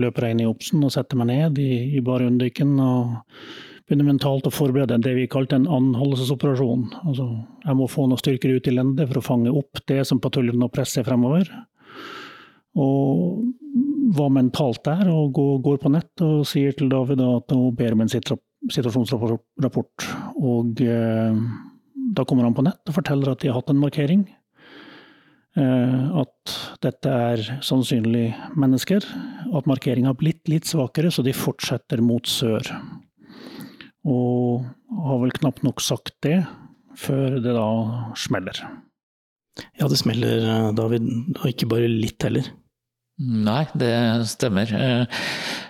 løper 0.00 0.26
jeg 0.26 0.34
inn 0.34 0.44
i 0.44 0.50
Obsen 0.50 0.82
og 0.86 0.90
setter 0.94 1.20
meg 1.20 1.30
ned 1.30 1.60
i, 1.62 1.70
i 1.94 2.02
bare 2.04 2.26
underdykken 2.30 2.74
og 2.82 3.14
begynner 3.86 4.06
mentalt 4.06 4.46
å 4.46 4.54
forberede 4.54 4.98
det 5.02 5.16
vi 5.16 5.30
kalte 5.30 5.58
en 5.58 5.70
anholdelsesoperasjon. 5.70 6.84
Altså, 7.04 7.26
jeg 7.64 7.78
må 7.78 7.88
få 7.90 8.06
noen 8.06 8.20
styrker 8.22 8.54
ut 8.54 8.70
i 8.70 8.74
lende 8.74 9.06
for 9.06 9.18
å 9.18 9.26
fange 9.30 9.54
opp 9.54 9.82
det 9.90 10.04
som 10.06 10.22
patruljen 10.22 10.58
nå 10.62 10.70
presser 10.74 11.06
fremover. 11.06 11.50
Og 12.78 13.40
var 14.10 14.32
mentalt 14.34 14.82
der 14.86 15.08
og 15.12 15.38
går 15.64 15.80
på 15.82 15.92
nett 15.92 16.24
og 16.24 16.44
sier 16.48 16.74
til 16.76 16.90
David 16.92 17.22
at 17.24 17.54
hun 17.54 17.74
ber 17.78 17.94
om 17.94 18.04
en 18.04 18.10
situasjonsrapport. 18.10 20.06
Og 20.40 20.82
eh, 20.84 21.40
da 22.16 22.26
kommer 22.26 22.48
han 22.48 22.56
på 22.56 22.64
nett 22.66 22.90
og 22.90 22.96
forteller 22.96 23.32
at 23.32 23.42
de 23.42 23.50
har 23.50 23.60
hatt 23.60 23.72
en 23.72 23.82
markering. 23.82 24.24
Eh, 25.58 26.02
at 26.22 26.56
dette 26.84 27.14
er 27.30 27.44
sannsynlig 27.66 28.28
mennesker. 28.58 29.06
At 29.56 29.70
markeringa 29.70 30.12
har 30.12 30.18
blitt 30.20 30.50
litt 30.50 30.68
svakere, 30.70 31.10
så 31.10 31.24
de 31.26 31.36
fortsetter 31.36 32.02
mot 32.04 32.26
sør. 32.30 32.66
Og 34.06 34.66
har 35.06 35.20
vel 35.22 35.34
knapt 35.36 35.64
nok 35.66 35.82
sagt 35.84 36.16
det, 36.26 36.40
før 36.98 37.38
det 37.42 37.54
da 37.56 37.68
smeller. 38.18 38.62
Ja, 39.78 39.88
det 39.90 39.98
smeller, 40.00 40.46
eh, 40.46 40.72
David. 40.74 41.06
Og 41.38 41.46
ikke 41.50 41.70
bare 41.70 41.90
litt 41.90 42.22
heller. 42.26 42.50
Nei, 43.20 43.66
det 43.76 43.92
stemmer. 44.30 44.70
Eh, 44.72 45.20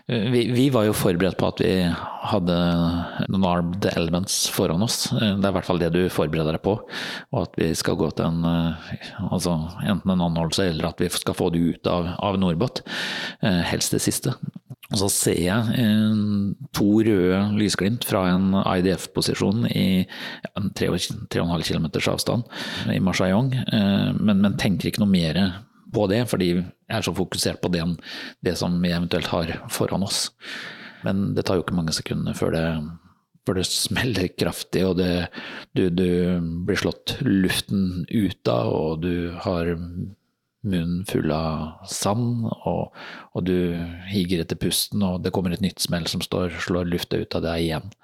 vi, 0.06 0.44
vi, 0.54 0.68
var 0.70 0.84
jo 0.86 0.94
forberedt 0.94 1.38
på 1.40 1.48
at 1.48 1.62
vi 1.62 1.72
hadde 2.30 2.58
noen 3.26 3.46
armed 3.48 3.88
elements 3.90 4.44
foran 4.54 4.84
oss. 4.86 5.08
Eh, 5.10 5.34
det 5.34 5.48
er 5.48 5.50
i 5.50 5.56
hvert 5.58 5.66
fall 5.66 5.82
det 5.82 5.90
du 5.96 6.04
forbereder 6.14 6.54
deg 6.54 6.62
på. 6.62 6.76
Og 7.34 7.40
at 7.42 7.58
vi 7.58 7.72
skal 7.78 7.98
gå 7.98 8.12
til 8.14 8.30
en 8.30 8.46
altså 9.30 9.56
enten 9.82 10.14
en 10.14 10.26
anholdelse 10.28 10.70
eller 10.70 10.92
at 10.92 11.02
vi 11.02 11.10
skal 11.10 11.38
få 11.38 11.50
det 11.50 11.64
ut 11.64 11.90
av, 11.90 12.14
av 12.22 12.38
Norbot. 12.38 12.84
Helst 13.42 13.96
det 13.96 14.04
siste. 14.06 14.36
Og 14.90 14.98
så 14.98 15.08
ser 15.12 15.38
jeg 15.38 15.74
eh, 15.78 16.14
to 16.74 16.88
røde 17.06 17.40
lysglimt 17.54 18.06
fra 18.08 18.24
en 18.32 18.56
IDF-posisjon 18.58 19.68
i 19.70 20.02
3,5 20.58 21.28
km 21.30 21.86
avstand 22.10 22.48
i 22.90 22.98
Marseillon, 23.02 23.52
eh, 23.54 24.08
men, 24.18 24.42
men, 24.42 24.58
tenker 24.58 24.90
ikke 24.90 25.04
noe 25.04 25.12
mer 25.12 25.38
på 25.94 26.06
det, 26.10 26.24
fordi 26.30 26.50
jeg 26.54 26.96
er 26.96 27.06
så 27.06 27.14
fokusert 27.16 27.60
på 27.62 27.70
det, 27.74 27.84
det 28.46 28.56
som 28.60 28.78
vi 28.82 28.92
eventuelt 28.92 29.30
har 29.32 29.52
foran 29.72 30.06
oss. 30.06 30.28
Men 31.06 31.30
det 31.36 31.46
tar 31.48 31.58
jo 31.58 31.64
ikke 31.64 31.78
mange 31.78 31.94
sekundene 31.96 32.36
før 32.36 32.54
det, 32.54 32.64
før 33.48 33.60
det 33.60 33.66
smeller 33.68 34.30
kraftig, 34.38 34.84
og 34.86 34.98
det, 35.00 35.12
du, 35.76 35.88
du 35.90 36.08
blir 36.66 36.80
slått 36.80 37.16
luften 37.24 38.04
ut 38.08 38.50
av, 38.52 38.72
og 38.74 39.04
du 39.06 39.14
har 39.46 39.74
munnen 40.60 41.06
full 41.08 41.32
av 41.32 41.86
sand, 41.88 42.44
og, 42.68 42.90
og, 43.32 43.44
du 43.48 43.76
higer 44.10 44.44
etter 44.44 44.58
pusten, 44.60 45.02
og 45.06 45.24
det 45.24 45.32
kommer 45.34 45.54
et 45.56 45.64
nytt 45.64 45.80
smell 45.80 46.06
som 46.10 46.22
står, 46.24 46.58
slår 46.60 46.90
lufta 46.90 47.20
ut 47.20 47.36
av 47.38 47.46
deg 47.46 47.64
igjen. 47.64 47.94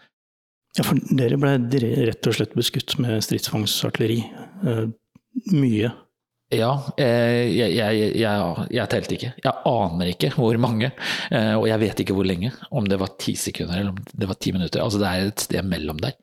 Ja, 0.77 0.85
for 0.85 1.01
dere 1.17 1.39
ble 1.41 1.57
rett 2.09 2.29
og 2.29 2.37
slett 2.37 2.57
beskutt 2.57 2.99
med 3.01 3.23
stridsvognsartilleri. 3.25 4.19
Eh, 4.69 4.87
mye. 5.53 5.93
Ja, 6.55 6.71
eh, 7.03 7.49
jeg, 7.51 7.73
jeg, 7.75 8.03
jeg, 8.21 8.67
jeg, 8.71 8.89
telte 8.93 9.17
ikke. 9.17 9.33
Jeg 9.43 9.63
aner 9.67 10.11
ikke 10.13 10.31
hvor 10.37 10.59
mange. 10.63 10.93
Eh, 11.35 11.55
og 11.57 11.67
jeg 11.67 11.83
vet 11.83 12.03
ikke 12.05 12.15
hvor 12.15 12.29
lenge. 12.29 12.53
Om 12.71 12.87
det 12.87 13.01
var 13.03 13.17
ti 13.19 13.35
sekunder 13.39 13.81
eller 13.81 13.97
om 13.97 13.99
det 14.13 14.29
var 14.31 14.39
ti 14.39 14.53
minutter. 14.55 14.85
Altså 14.85 15.03
det 15.03 15.11
er 15.11 15.27
et 15.33 15.47
sted 15.49 15.67
mellom 15.67 15.99
der. 16.03 16.15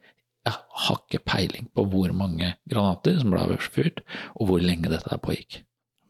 Jeg 0.43 0.59
har 0.85 1.01
ikke 1.03 1.23
peiling 1.27 1.67
på 1.75 1.85
hvor 1.91 2.15
mange 2.15 2.53
granater 2.69 3.19
som 3.19 3.31
ble 3.31 3.43
avfyrt, 3.45 4.01
og 4.35 4.49
hvor 4.49 4.63
lenge 4.63 4.91
dette 4.91 5.07
der 5.07 5.21
pågikk. 5.23 5.61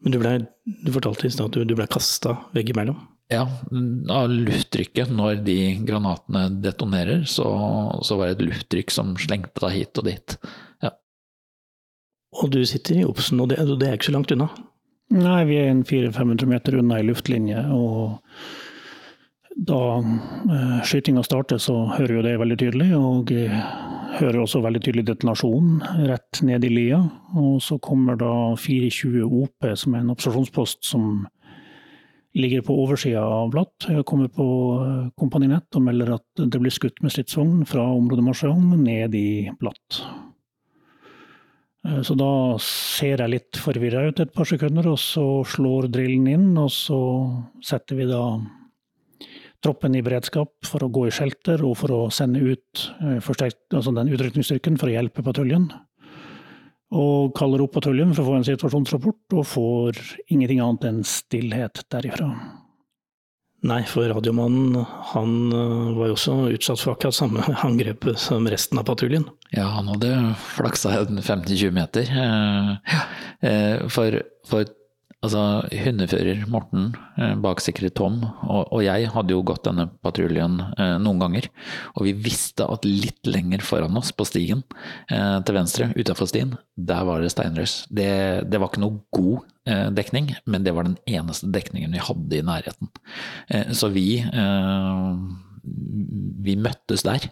Men 0.04 0.14
du, 0.14 0.18
ble, 0.20 0.32
du 0.66 0.90
fortalte 0.94 1.28
i 1.28 1.32
stad 1.32 1.50
at 1.50 1.58
du, 1.58 1.66
du 1.70 1.76
ble 1.78 1.86
kasta 1.90 2.36
veggimellom? 2.54 2.98
Ja, 3.32 3.46
av 4.12 4.28
lufttrykket. 4.30 5.12
Når 5.14 5.40
de 5.46 5.58
granatene 5.86 6.48
detonerer, 6.62 7.24
så, 7.30 7.46
så, 8.04 8.18
var 8.20 8.30
det 8.30 8.36
et 8.36 8.46
lufttrykk 8.50 8.92
som 8.92 9.14
slengte 9.20 9.64
deg 9.64 9.78
hit 9.78 10.02
og 10.02 10.10
dit. 10.10 10.36
Ja. 10.84 10.92
Og 12.34 12.50
du 12.50 12.60
sitter 12.66 13.00
i 13.00 13.06
Obsen, 13.06 13.40
og 13.40 13.52
det, 13.52 13.60
det 13.80 13.88
er 13.88 13.98
ikke 13.98 14.10
så 14.10 14.16
langt 14.16 14.32
unna? 14.34 14.50
Nei, 15.14 15.40
vi 15.46 15.58
er 15.60 15.70
400-500 15.86 16.50
meter 16.50 16.78
unna 16.80 16.98
i 17.00 17.06
luftlinje. 17.06 17.66
og 17.70 18.20
da 19.54 19.98
eh, 19.98 20.78
skytinga 20.82 21.22
starter, 21.22 21.60
så 21.62 21.84
hører 21.94 22.16
jo 22.16 22.22
det 22.26 22.38
veldig 22.40 22.56
tydelig. 22.58 22.88
Og 22.98 23.30
eh, 23.30 23.54
hører 24.18 24.40
også 24.42 24.62
veldig 24.64 24.82
tydelig 24.82 25.06
detonasjon 25.10 25.78
rett 26.08 26.42
ned 26.46 26.66
i 26.66 26.72
lia. 26.72 27.00
Og 27.38 27.62
så 27.62 27.78
kommer 27.82 28.18
da 28.18 28.32
420 28.58 29.22
OP, 29.28 29.70
som 29.78 29.94
er 29.94 30.02
en 30.02 30.12
observasjonspost 30.14 30.82
som 30.90 31.24
ligger 32.34 32.64
på 32.66 32.74
oversida 32.82 33.22
av 33.22 33.52
Blatt. 33.54 33.86
Jeg 33.86 34.06
kommer 34.10 34.30
på 34.32 34.46
Kompani 35.20 35.52
Nett 35.52 35.78
og 35.78 35.86
melder 35.86 36.16
at 36.16 36.42
det 36.42 36.58
blir 36.58 36.74
skutt 36.74 36.98
med 37.04 37.14
stridsvogn 37.14 37.62
fra 37.70 37.86
området 37.94 38.26
Marsjong 38.26 38.72
ned 38.82 39.14
i 39.14 39.28
Blatt. 39.60 40.02
Eh, 41.84 42.02
så 42.02 42.16
da 42.18 42.32
ser 42.62 43.22
jeg 43.22 43.32
litt 43.32 43.60
forvirra 43.60 44.06
ut 44.08 44.20
et 44.22 44.34
par 44.34 44.48
sekunder, 44.48 44.88
og 44.90 45.00
så 45.00 45.44
slår 45.54 45.90
drillen 45.92 46.28
inn, 46.32 46.50
og 46.60 46.70
så 46.72 47.00
setter 47.64 48.00
vi 48.00 48.08
da 48.10 48.24
troppen 49.64 49.96
i 49.96 50.02
beredskap 50.04 50.66
for 50.68 50.84
å 50.84 50.90
gå 50.92 51.06
i 51.08 51.14
shelter 51.14 51.62
og 51.64 51.78
for 51.80 51.94
å 51.96 52.00
sende 52.12 52.42
ut 52.42 52.84
eh, 53.00 53.20
altså 53.20 53.94
den 53.96 54.12
utrykningsstyrken 54.12 54.76
for 54.80 54.90
å 54.90 54.96
hjelpe 54.96 55.24
patruljen. 55.24 55.70
Og 56.94 57.32
kaller 57.34 57.64
opp 57.64 57.72
patruljen 57.74 58.12
for 58.14 58.22
å 58.22 58.28
få 58.28 58.36
en 58.38 58.46
situasjonsrapport, 58.46 59.38
og 59.40 59.48
får 59.48 60.02
ingenting 60.28 60.60
annet 60.62 60.90
enn 60.90 61.00
stillhet 61.08 61.82
derifra. 61.90 62.28
Nei, 63.64 63.80
for 63.88 64.04
radiomannen 64.12 64.84
han 65.14 65.52
eh, 65.52 65.92
var 65.96 66.10
jo 66.10 66.16
også 66.18 66.34
utsatt 66.52 66.82
for 66.82 66.92
akkurat 66.92 67.16
samme 67.16 67.44
angrepet 67.66 68.20
som 68.20 68.44
resten 68.50 68.80
av 68.80 68.84
patruljen. 68.90 69.24
Ja, 69.54 69.70
han 69.78 69.88
hadde 69.88 70.10
flaksa 70.52 70.92
15-20 71.06 71.72
meter. 71.72 72.10
Eh, 73.40 73.86
for, 73.92 74.20
for 74.48 74.68
Altså, 75.24 75.42
hundefører 75.72 76.44
Morten, 76.52 76.90
Baksikret, 77.40 77.94
Tom 77.96 78.18
og, 78.24 78.68
og, 78.68 78.80
jeg 78.84 79.08
hadde 79.14 79.32
jo 79.32 79.44
gått 79.46 79.64
denne 79.64 79.86
patruljen 80.04 80.58
eh, 80.76 80.96
noen 81.00 81.22
ganger. 81.22 81.48
Og 81.96 82.08
vi 82.08 82.14
visste 82.26 82.66
at 82.68 82.84
litt 82.84 83.24
lenger 83.28 83.64
foran 83.64 83.96
oss 84.00 84.12
på 84.12 84.26
stigen 84.28 84.62
eh, 85.08 85.38
til 85.46 85.56
venstre, 85.56 85.90
utafor 85.96 86.28
stien, 86.30 86.54
der 86.76 87.06
var 87.08 87.22
det 87.22 87.32
steinrøys. 87.32 87.84
Det, 87.88 88.10
det, 88.50 88.60
var 88.60 88.70
ikke 88.70 88.84
noe 88.84 89.00
god 89.14 89.46
eh, 89.70 89.88
dekning, 89.94 90.34
men 90.50 90.66
det 90.66 90.74
var 90.76 90.88
den 90.88 90.98
eneste 91.08 91.50
dekningen 91.54 91.94
vi 91.94 92.04
hadde 92.04 92.38
i 92.38 92.44
nærheten. 92.44 92.92
Eh, 93.48 93.72
så 93.76 93.90
vi, 93.94 94.08
eh, 94.20 95.10
vi 96.44 96.56
møttes 96.60 97.04
der. 97.06 97.26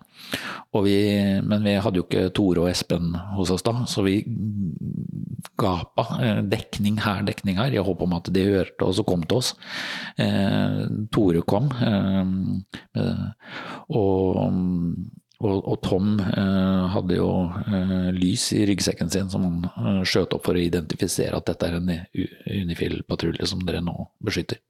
Vi, 0.73 0.97
men 1.45 1.67
vi 1.67 1.77
hadde 1.85 2.01
jo 2.01 2.07
ikke 2.07 2.31
Tore 2.35 2.65
og 2.65 2.71
Espen 2.71 3.13
hos 3.37 3.53
oss 3.53 3.65
da, 3.67 3.75
så 3.91 4.05
vi 4.07 4.21
gapa 5.61 6.07
eh, 6.23 6.43
dekning 6.49 7.01
her, 7.05 7.23
dekning 7.27 7.59
her, 7.61 7.75
i 7.75 7.83
håp 7.83 8.05
om 8.05 8.15
at 8.17 8.31
de 8.33 8.45
hørte 8.49 8.87
oss 8.87 9.01
og 9.03 9.09
kom 9.11 9.27
til 9.27 9.43
oss. 9.43 9.53
Eh, 10.21 10.85
Tore 11.13 11.43
kom, 11.49 11.73
eh, 11.83 13.27
og 13.93 14.39
og, 15.43 15.79
Tom 15.83 16.21
eh, 16.23 16.83
hadde 16.95 17.17
jo 17.17 17.29
eh, 17.67 18.11
lys 18.15 18.45
i 18.55 18.61
ryggsekken 18.69 19.11
sin 19.11 19.31
som 19.33 19.47
han 19.75 20.05
skjøt 20.07 20.37
opp 20.37 20.47
for 20.47 20.55
å 20.55 20.63
identifisere 20.63 21.35
at 21.35 21.49
dette 21.51 21.67
er 21.67 21.81
en 21.81 21.91
Unifil-patrulje 22.63 23.49
som 23.51 23.65
dere 23.67 23.83
nå 23.83 23.97
beskytter. 24.23 24.61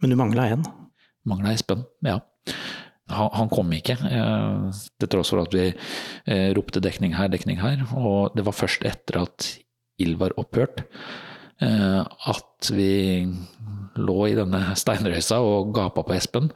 Men 0.00 0.14
du 0.14 0.16
mangla 0.16 0.48
én? 0.54 0.64
Mangla 1.28 1.52
Espen, 1.52 1.84
ja. 2.06 2.22
Han, 3.10 3.48
kom 3.50 3.72
ikke, 3.74 3.96
eh, 4.06 4.82
til 5.02 5.10
tross 5.10 5.32
for 5.32 5.42
at 5.42 5.54
vi 5.54 5.66
eh, 5.70 6.50
ropte 6.54 6.82
dekning 6.82 7.16
her, 7.18 7.30
dekning 7.32 7.58
her. 7.58 7.82
Og 7.98 8.36
det 8.36 8.44
var 8.46 8.54
først 8.54 8.86
etter 8.86 9.24
at 9.24 9.50
ild 10.00 10.20
var 10.20 10.36
opphørt 10.40 10.86
Eh, 11.60 12.00
at 12.32 12.70
vi 12.72 12.92
lå 14.00 14.14
i 14.30 14.36
denne 14.38 14.72
steinrøysa 14.80 15.42
og 15.44 15.74
gapa 15.76 16.00
på 16.06 16.14
Espen. 16.16 16.46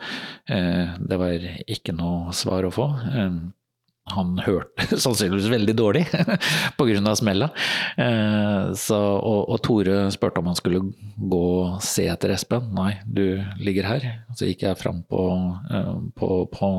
Det 0.48 1.18
var 1.20 1.44
ikke 1.68 1.92
noe 1.92 2.32
svar 2.32 2.64
å 2.64 2.72
få. 2.72 2.86
Eh, 4.14 4.18
han 4.18 4.38
hørte 4.38 4.98
sannsynligvis 5.04 5.50
veldig 5.50 5.74
dårlig 5.76 6.04
pga. 6.78 7.14
smella. 7.16 7.50
Så, 8.74 8.96
og, 8.96 9.48
og, 9.48 9.58
Tore 9.62 10.10
spurte 10.10 10.40
om 10.40 10.46
han 10.50 10.58
skulle 10.58 10.80
gå 11.16 11.42
og 11.64 11.82
se 11.82 12.06
etter 12.10 12.34
Espen. 12.34 12.70
Nei, 12.74 13.00
du 13.06 13.42
ligger 13.58 13.88
her. 13.88 14.06
Så 14.36 14.48
gikk 14.48 14.62
jeg 14.62 14.78
fram 14.78 15.02
på, 15.08 15.24
på, 16.18 16.30
på 16.52 16.70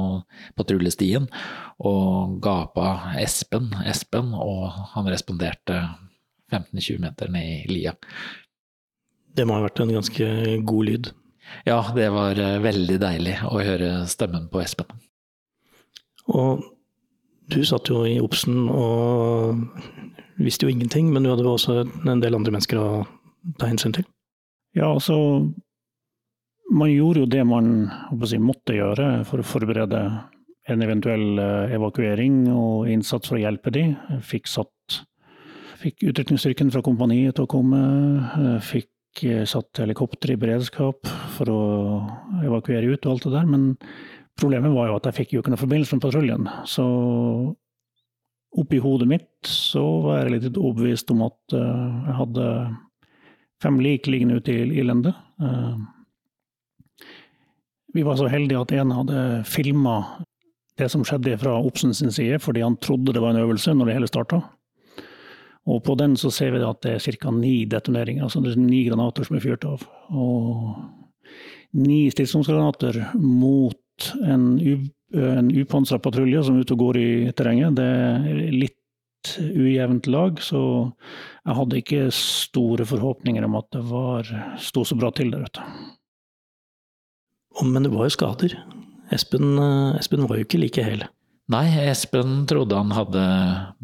patruljestien 0.56 1.27
og 1.80 2.39
gapa 2.44 3.15
Espen, 3.20 3.72
Espen, 3.86 4.34
og 4.34 4.72
han 4.94 5.08
responderte 5.12 5.82
15-20 6.51 7.01
meter 7.04 7.32
ned 7.32 7.51
i 7.65 7.74
lia. 7.74 7.96
Det 9.36 9.46
må 9.48 9.58
ha 9.58 9.65
vært 9.65 9.82
en 9.84 9.96
ganske 9.98 10.27
god 10.63 10.89
lyd? 10.89 11.12
Ja, 11.68 11.82
det 11.96 12.08
var 12.13 12.39
eh, 12.39 12.60
veldig 12.63 12.98
deilig 13.01 13.36
å 13.48 13.60
høre 13.60 13.92
stemmen 14.10 14.48
på 14.51 14.62
Espen. 14.63 14.88
Og 16.32 16.63
du 17.52 17.60
satt 17.66 17.90
jo 17.92 18.04
i 18.08 18.18
Obsen 18.24 18.66
og 18.70 19.62
visste 20.42 20.66
jo 20.66 20.74
ingenting, 20.74 21.12
men 21.14 21.24
du 21.24 21.32
hadde 21.32 21.48
også 21.48 21.84
en 21.86 22.24
del 22.24 22.38
andre 22.38 22.56
mennesker 22.56 22.82
å 22.82 22.90
ta 23.60 23.70
hensyn 23.70 23.96
til? 23.96 24.08
Ja, 24.75 24.92
altså 24.92 25.18
Man 26.66 26.90
gjorde 26.90 27.22
jo 27.22 27.28
det 27.30 27.44
man 27.46 27.68
si, 28.25 28.40
måtte 28.42 28.74
gjøre 28.74 29.22
for 29.30 29.40
å 29.40 29.46
forberede 29.46 30.00
en 30.66 30.82
eventuell 30.82 31.38
eh, 31.38 31.75
evakuering 31.78 32.48
og 32.50 32.90
innsats 32.90 33.30
for 33.30 33.38
å 33.38 33.44
hjelpe 33.44 33.70
dem. 33.70 33.94
Fikk 34.25 34.50
satt 34.50 34.72
Fikk 35.86 36.06
utrykningsstyrken 36.10 36.72
fra 36.74 36.82
kompaniet 36.82 37.36
til 37.38 37.46
å 37.46 37.52
komme. 37.52 37.80
Eh, 38.40 38.58
fikk 38.66 39.22
eh, 39.28 39.44
satt 39.46 39.84
helikopter 39.84 40.34
i 40.34 40.40
beredskap 40.42 41.06
for 41.36 41.52
å 41.52 41.62
evakuere 42.42 42.90
ut 42.90 43.06
og 43.06 43.12
alt 43.12 43.28
det 43.28 43.34
der. 43.36 43.50
Men 43.52 43.68
problemet 44.39 44.74
var 44.75 44.89
jo 44.89 44.98
at 45.00 45.10
jeg 45.10 45.18
fikk 45.20 45.36
jo 45.36 45.44
ikke 45.44 45.54
noe 45.54 45.62
forbindelse 45.62 45.98
med 45.98 46.06
patruljen. 46.06 46.50
Så 46.70 46.86
oppi 48.56 48.80
hodet 48.84 49.08
mitt 49.12 49.50
så 49.50 49.84
var 50.04 50.24
jeg 50.24 50.36
litt 50.36 50.60
overbevist 50.60 51.12
om 51.12 51.25
at 51.27 51.56
uh, 51.58 52.08
jeg 52.08 52.18
hadde 52.22 52.48
fem 53.63 53.82
lik 53.84 54.08
liggende 54.12 54.39
ute 54.39 54.54
i, 54.54 54.63
i 54.80 54.84
Lende. 54.84 55.13
Vi 57.96 58.04
var 58.04 58.18
så 58.20 58.27
heldige 58.27 58.60
at 58.60 58.74
en 58.75 58.92
hadde 58.92 59.20
filma 59.48 59.96
det 60.75 60.89
som 60.92 61.06
skjedde 61.08 61.38
fra 61.39 61.56
Obsen 61.63 61.94
sin 61.96 62.12
side, 62.12 62.42
fordi 62.44 62.63
han 62.65 62.75
trodde 62.84 63.13
det 63.15 63.24
var 63.24 63.32
en 63.32 63.44
øvelse 63.46 63.74
når 63.74 63.88
det 63.88 63.96
hele 63.96 64.10
starta. 64.12 64.42
Og 65.65 65.82
på 65.84 65.96
den 65.98 66.18
så 66.20 66.30
ser 66.34 66.51
vi 66.54 66.62
at 66.62 66.82
det 66.84 66.98
er 66.98 67.18
ca. 67.18 67.32
ni 67.32 67.65
detoneringer, 67.65 68.27
altså 68.27 68.42
det 68.44 68.54
er 68.54 68.62
ni 68.62 68.84
granater 68.86 69.25
som 69.25 69.38
er 69.38 69.46
fyrt 69.46 69.65
av. 69.65 69.86
Og 70.12 70.75
ni 71.74 72.06
stridsvognsgranater 72.13 73.00
mot 73.18 73.80
en, 74.24 74.48
en 75.16 75.52
upansra 75.56 76.00
patrulje 76.04 76.44
som 76.46 76.58
er 76.58 76.66
ute 76.66 76.75
og 76.75 76.84
går 76.88 77.00
i 77.02 77.10
terrenget. 77.38 77.78
Det 77.78 77.86
er 77.86 78.42
litt 78.54 78.80
ujevnt 79.56 80.08
lag, 80.12 80.40
så 80.44 80.62
jeg 81.46 81.58
hadde 81.60 81.81
ikke 81.81 82.01
store 82.14 82.86
forhåpninger 82.88 83.46
om 83.48 83.58
at 83.60 83.70
det 83.74 83.84
var, 83.90 84.29
sto 84.62 84.86
så 84.86 84.98
bra 85.00 85.12
til 85.16 85.34
der 85.34 85.48
ute. 85.48 85.66
Men 87.64 87.88
det 87.88 87.94
var 87.94 88.08
jo 88.08 88.16
skader. 88.16 88.58
Espen, 89.16 89.55
eh, 89.62 89.98
Espen 90.00 90.25
var 90.27 90.40
jo 90.40 90.46
ikke 90.48 90.60
like 90.60 90.84
hel. 90.84 91.05
Nei, 91.48 91.68
Espen 91.90 92.48
trodde 92.50 92.75
han 92.75 92.92
hadde 92.92 93.24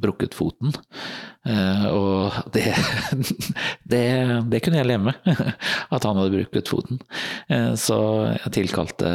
brukket 0.02 0.34
foten. 0.34 0.74
Uh, 1.46 1.86
og 1.94 2.40
det, 2.54 2.74
det, 3.92 4.06
det, 4.50 4.62
kunne 4.66 4.80
jeg 4.82 4.90
leve 4.90 5.12
med, 5.12 5.30
at 5.96 6.08
han 6.08 6.18
hadde 6.18 6.34
brukket 6.34 6.72
foten. 6.74 7.02
Uh, 7.52 7.74
så 7.78 8.00
jeg 8.34 8.54
tilkalte 8.58 9.14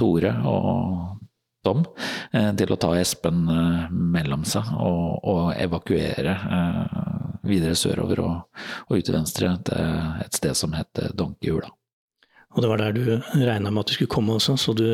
Tore 0.00 0.32
og 0.48 1.20
Tom 1.68 1.84
uh, 1.84 2.52
til 2.56 2.72
å 2.72 2.80
ta 2.80 2.94
Espen 2.96 3.44
mellom 3.92 4.48
seg 4.48 4.72
og, 4.80 5.20
og 5.28 5.52
evakuere 5.60 6.38
videre 7.46 7.76
sørover 7.78 8.24
og, 8.24 8.62
og, 8.88 8.96
ut 8.96 9.04
til 9.04 9.20
venstre 9.20 9.52
til 9.68 10.22
et 10.24 10.40
sted 10.40 10.56
som 10.56 10.72
het 10.74 11.04
Donkeyhula. 11.12 11.75
Og 12.56 12.62
det 12.64 12.70
var 12.70 12.80
der 12.80 12.94
du 12.96 13.02
regna 13.44 13.70
med 13.70 13.82
at 13.82 13.90
du 13.90 13.94
skulle 13.98 14.12
komme 14.12 14.36
også, 14.38 14.54
så 14.56 14.72
du, 14.72 14.86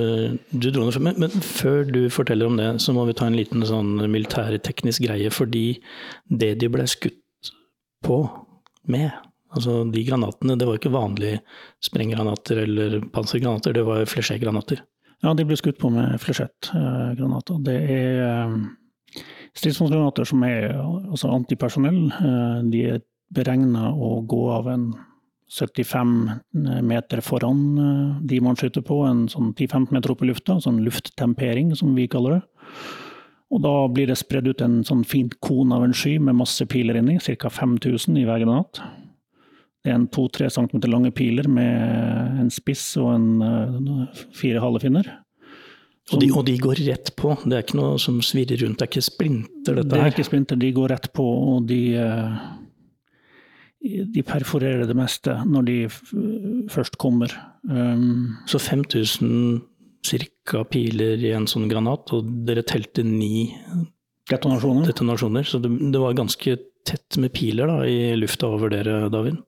du 0.51 0.70
dro 0.75 0.83
ned. 0.88 0.98
Men, 0.98 1.18
men, 1.22 1.42
før 1.46 1.85
du 1.87 2.01
forteller 2.11 2.51
om 2.51 2.57
det, 2.59 2.70
så 2.83 2.94
må 2.94 3.05
vi 3.07 3.14
ta 3.14 3.29
en 3.31 3.38
liten 3.38 3.62
sånn 3.66 4.01
militærteknisk 4.11 5.05
greie. 5.07 5.31
Fordi 5.31 5.66
det 6.27 6.57
de 6.59 6.70
ble 6.72 6.88
skutt 6.90 7.53
på 8.03 8.18
med, 8.90 9.12
altså 9.55 9.85
de 9.94 10.03
granatene, 10.09 10.57
det 10.59 10.66
var 10.66 10.81
ikke 10.81 10.90
vanlige 10.90 11.38
sprenggranater 11.87 12.64
eller 12.64 12.98
pansergranater, 13.14 13.77
det 13.79 13.87
var 13.87 14.11
flesjegranater. 14.11 14.83
Ja, 15.22 15.37
de 15.38 15.46
ble 15.46 15.55
skutt 15.55 15.79
på 15.79 15.92
med 15.94 16.18
flesjettgranater. 16.18 17.62
Det 17.62 17.79
er 17.94 18.25
eh, 18.27 19.22
stridsvognsgranater 19.55 20.27
som 20.27 20.42
er 20.48 20.72
altså 20.83 21.31
antipersonell. 21.31 22.03
Eh, 22.11 22.59
de 22.75 22.85
er 22.96 23.05
beregna 23.33 23.92
å 23.94 24.16
gå 24.27 24.42
av 24.51 24.66
en 24.75 24.90
75 25.53 26.31
meter 26.83 27.21
foran 27.21 27.62
eh, 27.79 28.27
de 28.29 28.41
man 28.41 28.57
skyter 28.57 28.85
på, 28.87 29.03
en 29.05 29.27
sånn 29.29 29.53
10-15 29.53 29.93
meter 29.93 30.15
opp 30.15 30.25
i 30.25 30.31
lufta, 30.31 30.59
sånn 30.62 30.81
lufttempering 30.87 31.75
som 31.77 31.93
vi 31.99 32.09
kaller 32.11 32.38
det. 32.38 32.43
Og 33.53 33.61
da 33.61 33.73
blir 33.93 34.09
det 34.09 34.17
spredd 34.17 34.49
ut 34.49 34.62
en 34.65 34.81
sånn 34.87 35.03
fint 35.05 35.35
kon 35.45 35.75
av 35.77 35.85
en 35.85 35.93
sky 35.97 36.17
med 36.25 36.38
masse 36.38 36.65
piler 36.73 36.97
inni, 36.97 37.19
ca. 37.21 37.51
5000 37.53 38.17
i 38.17 38.25
hver 38.25 38.47
granat. 38.47 38.81
Det 39.83 39.91
er 39.91 39.99
en 39.99 40.09
2-3 40.15 40.49
cm 40.55 40.87
lange 40.88 41.11
piler 41.12 41.51
med 41.51 42.41
en 42.41 42.49
spiss 42.55 42.95
og 43.03 43.11
en 43.12 43.29
uh, 43.43 44.23
fire 44.38 44.62
halefinner. 44.62 45.11
Og 46.12 46.23
de, 46.23 46.31
og 46.33 46.47
de, 46.47 46.55
går 46.59 46.81
rett 46.87 47.12
på, 47.19 47.35
det 47.45 47.57
er 47.57 47.65
ikke 47.67 47.79
noe 47.79 47.99
som 48.01 48.23
svirrer 48.25 48.62
rundt, 48.65 48.81
det 48.81 48.87
er 48.87 48.91
ikke 48.91 49.05
splinter 49.05 49.77
dette 49.79 49.91
her? 49.91 49.93
Det 49.93 50.01
er 50.01 50.15
ikke 50.15 50.27
splinter, 50.27 50.59
de 50.59 50.73
går 50.75 50.91
rett 50.95 51.11
på, 51.15 51.27
og 51.53 51.69
de 51.69 51.83
de 53.83 54.23
perforerer 54.27 54.87
det 54.87 54.97
meste 54.97 55.35
når 55.49 55.66
de 55.68 55.77
først 56.71 56.99
kommer. 57.03 57.35
Um, 57.68 58.38
så 58.47 58.61
5000 58.62 59.62
cirka 60.07 60.64
piler 60.66 61.21
i 61.23 61.33
en 61.37 61.47
sånn 61.51 61.68
granat, 61.71 62.11
og 62.14 62.29
dere 62.47 62.64
telte 62.66 63.05
ni 63.07 63.53
detonasjoner. 64.31 64.87
detonasjoner 64.90 65.47
så 65.47 65.61
det, 65.62 65.71
det, 65.92 66.01
var 66.03 66.18
ganske 66.18 66.57
tett 66.87 67.18
med 67.23 67.33
piler 67.35 67.71
da, 67.71 67.83
i 67.87 68.14
lufta 68.18 68.51
over 68.51 68.73
dere, 68.73 69.07
David? 69.12 69.38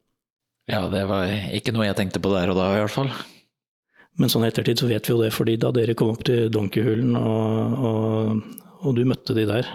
Ja, 0.71 0.87
det 0.89 1.05
var 1.11 1.29
ikke 1.55 1.75
noe 1.75 1.89
jeg 1.89 1.99
tenkte 1.99 2.23
på 2.23 2.33
der 2.33 2.53
og 2.53 2.59
da, 2.59 2.71
i 2.73 2.83
hvert 2.85 2.95
fall. 2.95 3.11
Men 4.21 4.31
sånn 4.31 4.47
ettertid 4.47 4.79
så 4.79 4.89
vet 4.89 5.09
vi 5.09 5.15
jo 5.15 5.23
det, 5.25 5.33
fordi 5.35 5.57
da 5.61 5.73
dere 5.75 5.97
kom 5.99 6.13
opp 6.15 6.23
til 6.27 6.47
Donkeyhulen 6.55 7.17
og, 7.19 7.75
og, 7.89 8.45
og, 8.85 8.91
du 8.95 9.03
møtte 9.09 9.35
de 9.35 9.47
der, 9.51 9.69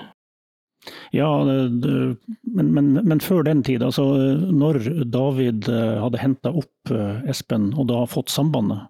ja, 1.12 1.30
men, 1.46 2.74
men, 2.74 2.92
men, 3.02 3.22
før 3.24 3.44
den 3.48 3.64
tid, 3.66 3.84
altså 3.86 4.06
når 4.54 4.82
David 5.10 5.70
eh, 5.72 5.98
hadde 6.04 6.22
henta 6.22 6.54
opp 6.54 6.94
eh, 6.94 7.24
Espen 7.30 7.72
og 7.76 7.90
da 7.92 8.04
fått 8.10 8.34
sambandet, 8.34 8.88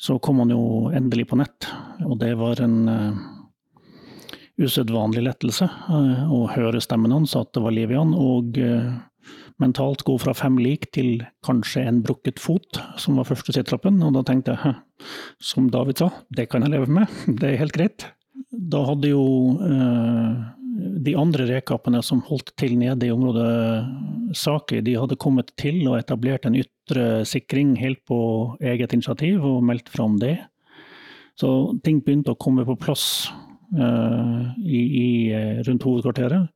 så 0.00 0.16
kom 0.22 0.40
han 0.42 0.54
jo 0.54 0.88
endelig 0.96 1.28
på 1.30 1.38
nett. 1.38 1.68
Og 2.06 2.16
det 2.22 2.32
var 2.40 2.58
en 2.64 2.78
uh, 2.88 3.18
usedvanlig 4.58 5.22
lettelse 5.26 5.68
å 6.32 6.38
høre 6.54 6.80
stemmen 6.80 7.12
hans, 7.12 7.36
at 7.36 7.52
det 7.52 7.62
var 7.62 7.76
liv 7.76 7.92
i 7.92 7.98
han. 7.98 8.14
Og 8.16 8.56
mentalt 9.60 10.02
gå 10.08 10.16
fra 10.20 10.34
fem 10.36 10.56
lik 10.58 10.88
til 10.96 11.20
kanskje 11.46 11.84
en 11.86 12.00
brukket 12.04 12.40
fot, 12.40 12.80
som 13.00 13.20
var 13.20 13.28
første 13.28 13.52
sittetrappen. 13.52 14.00
Og 14.06 14.16
da 14.16 14.24
tenkte 14.26 14.56
jeg, 14.56 14.74
som 15.52 15.68
David 15.72 16.00
sa, 16.00 16.10
det 16.32 16.48
kan 16.50 16.64
jeg 16.64 16.74
leve 16.74 16.88
med, 17.00 17.12
det 17.40 17.52
er 17.52 17.62
helt 17.62 17.76
greit. 17.76 18.08
Da 18.50 18.82
hadde 18.88 19.12
jo 19.12 19.24
de 20.80 21.14
andre 21.18 21.46
rekapene 21.48 22.00
som 22.04 22.22
holdt 22.26 22.52
til 22.60 22.76
nede 22.80 23.08
i 23.08 23.12
området 23.12 24.36
Saki, 24.36 24.80
de 24.84 24.96
hadde 24.98 25.18
kommet 25.20 25.52
til 25.60 25.82
og 25.88 25.98
etablert 25.98 26.46
en 26.46 26.58
ytre 26.58 27.24
sikring 27.28 27.74
helt 27.80 28.02
på 28.08 28.20
eget 28.62 28.94
initiativ 28.96 29.44
og 29.46 29.64
meldt 29.66 29.90
fra 29.92 30.06
om 30.08 30.18
det. 30.20 30.36
Så 31.38 31.50
ting 31.84 32.02
begynte 32.04 32.34
å 32.34 32.40
komme 32.40 32.66
på 32.68 32.78
plass 32.80 33.30
uh, 33.76 34.50
i, 34.60 34.80
i, 34.80 35.10
rundt 35.66 35.86
hovedkvarteret. 35.86 36.50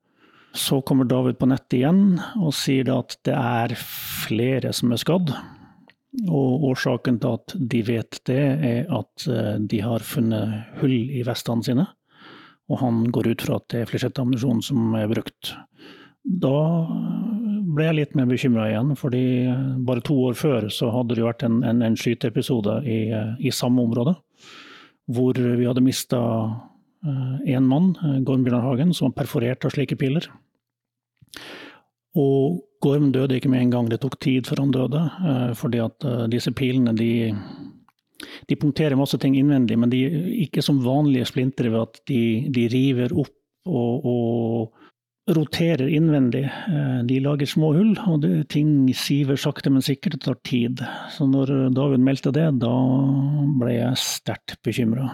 Så 0.55 0.81
kommer 0.87 1.09
David 1.11 1.41
på 1.41 1.49
nettet 1.51 1.81
igjen 1.81 2.21
og 2.39 2.55
sier 2.55 2.93
at 2.95 3.17
det 3.27 3.35
er 3.35 3.75
flere 3.81 4.71
som 4.77 4.93
er 4.95 5.03
skadd. 5.03 5.33
Og 6.31 6.69
årsaken 6.71 7.19
til 7.19 7.41
at 7.41 7.57
de 7.59 7.81
vet 7.89 8.21
det, 8.31 8.43
er 8.63 8.93
at 8.95 9.25
de 9.67 9.81
har 9.83 10.05
funnet 10.07 10.79
hull 10.79 10.95
i 11.11 11.25
vestene 11.27 11.67
sine. 11.67 11.89
Og 12.73 12.81
han 12.81 13.05
går 13.13 13.35
ut 13.35 13.45
fra 13.45 13.59
at 13.61 13.69
det 13.73 13.83
er 13.83 13.91
flisjettammunisjon 13.91 14.63
som 14.65 14.95
er 14.97 15.11
brukt. 15.11 15.53
Da 16.25 16.57
ble 17.75 17.89
jeg 17.89 17.97
litt 17.99 18.15
mer 18.17 18.29
bekymra 18.31 18.69
igjen, 18.71 18.95
fordi 18.97 19.25
bare 19.85 20.05
to 20.05 20.17
år 20.31 20.39
før 20.39 20.69
så 20.73 20.89
hadde 20.95 21.19
det 21.19 21.27
vært 21.27 21.45
en, 21.45 21.61
en, 21.67 21.83
en 21.85 21.99
skyteepisode 21.99 22.79
i, 22.89 23.01
i, 23.45 23.53
samme 23.53 23.85
område. 23.85 24.15
Hvor 25.13 25.37
vi 25.37 25.67
hadde 25.69 25.85
mista 25.85 26.21
én 27.05 27.59
eh, 27.59 27.61
mann, 27.61 27.93
Gorm 28.25 28.47
Bjørnar 28.47 28.65
Hagen, 28.65 28.95
som 28.97 29.11
var 29.11 29.19
perforert 29.21 29.67
av 29.67 29.75
slike 29.75 29.99
piler. 30.01 30.31
Og 32.17 32.63
Gorm 32.85 33.11
døde 33.13 33.39
ikke 33.39 33.51
med 33.53 33.65
en 33.65 33.73
gang, 33.73 33.87
det 33.91 34.01
tok 34.03 34.19
tid 34.21 34.49
før 34.49 34.65
han 34.65 34.75
døde. 34.75 35.03
Eh, 35.29 35.53
fordi 35.59 35.81
at 35.85 36.05
eh, 36.09 36.25
disse 36.33 36.53
pilene 36.57 36.95
de, 36.97 37.33
de 38.49 38.57
punkterer 38.57 38.99
masse 38.99 39.19
ting 39.21 39.37
innvendig, 39.39 39.79
men 39.81 39.91
de 39.93 40.05
er 40.07 40.29
ikke 40.47 40.63
som 40.65 40.83
vanlige 40.85 41.29
splintere 41.29 41.73
ved 41.75 41.87
at 41.89 42.01
de, 42.11 42.23
de 42.55 42.67
river 42.73 43.15
opp 43.25 43.35
og, 43.65 44.05
og 44.05 45.35
roterer 45.35 45.89
innvendig. 45.89 46.45
Eh, 46.45 46.99
de 47.09 47.21
lager 47.25 47.49
små 47.49 47.73
hull, 47.77 47.95
og 48.07 48.21
det, 48.25 48.33
ting 48.53 48.87
siver 48.97 49.41
sakte, 49.41 49.73
men 49.73 49.85
sikkert. 49.85 50.19
Det 50.19 50.27
tar 50.27 50.41
tid. 50.45 50.85
Så 51.15 51.29
når 51.29 51.73
David 51.77 52.05
meldte 52.05 52.35
det, 52.35 52.51
da 52.63 52.75
ble 53.61 53.79
jeg 53.79 54.03
sterkt 54.03 54.59
bekymra. 54.67 55.09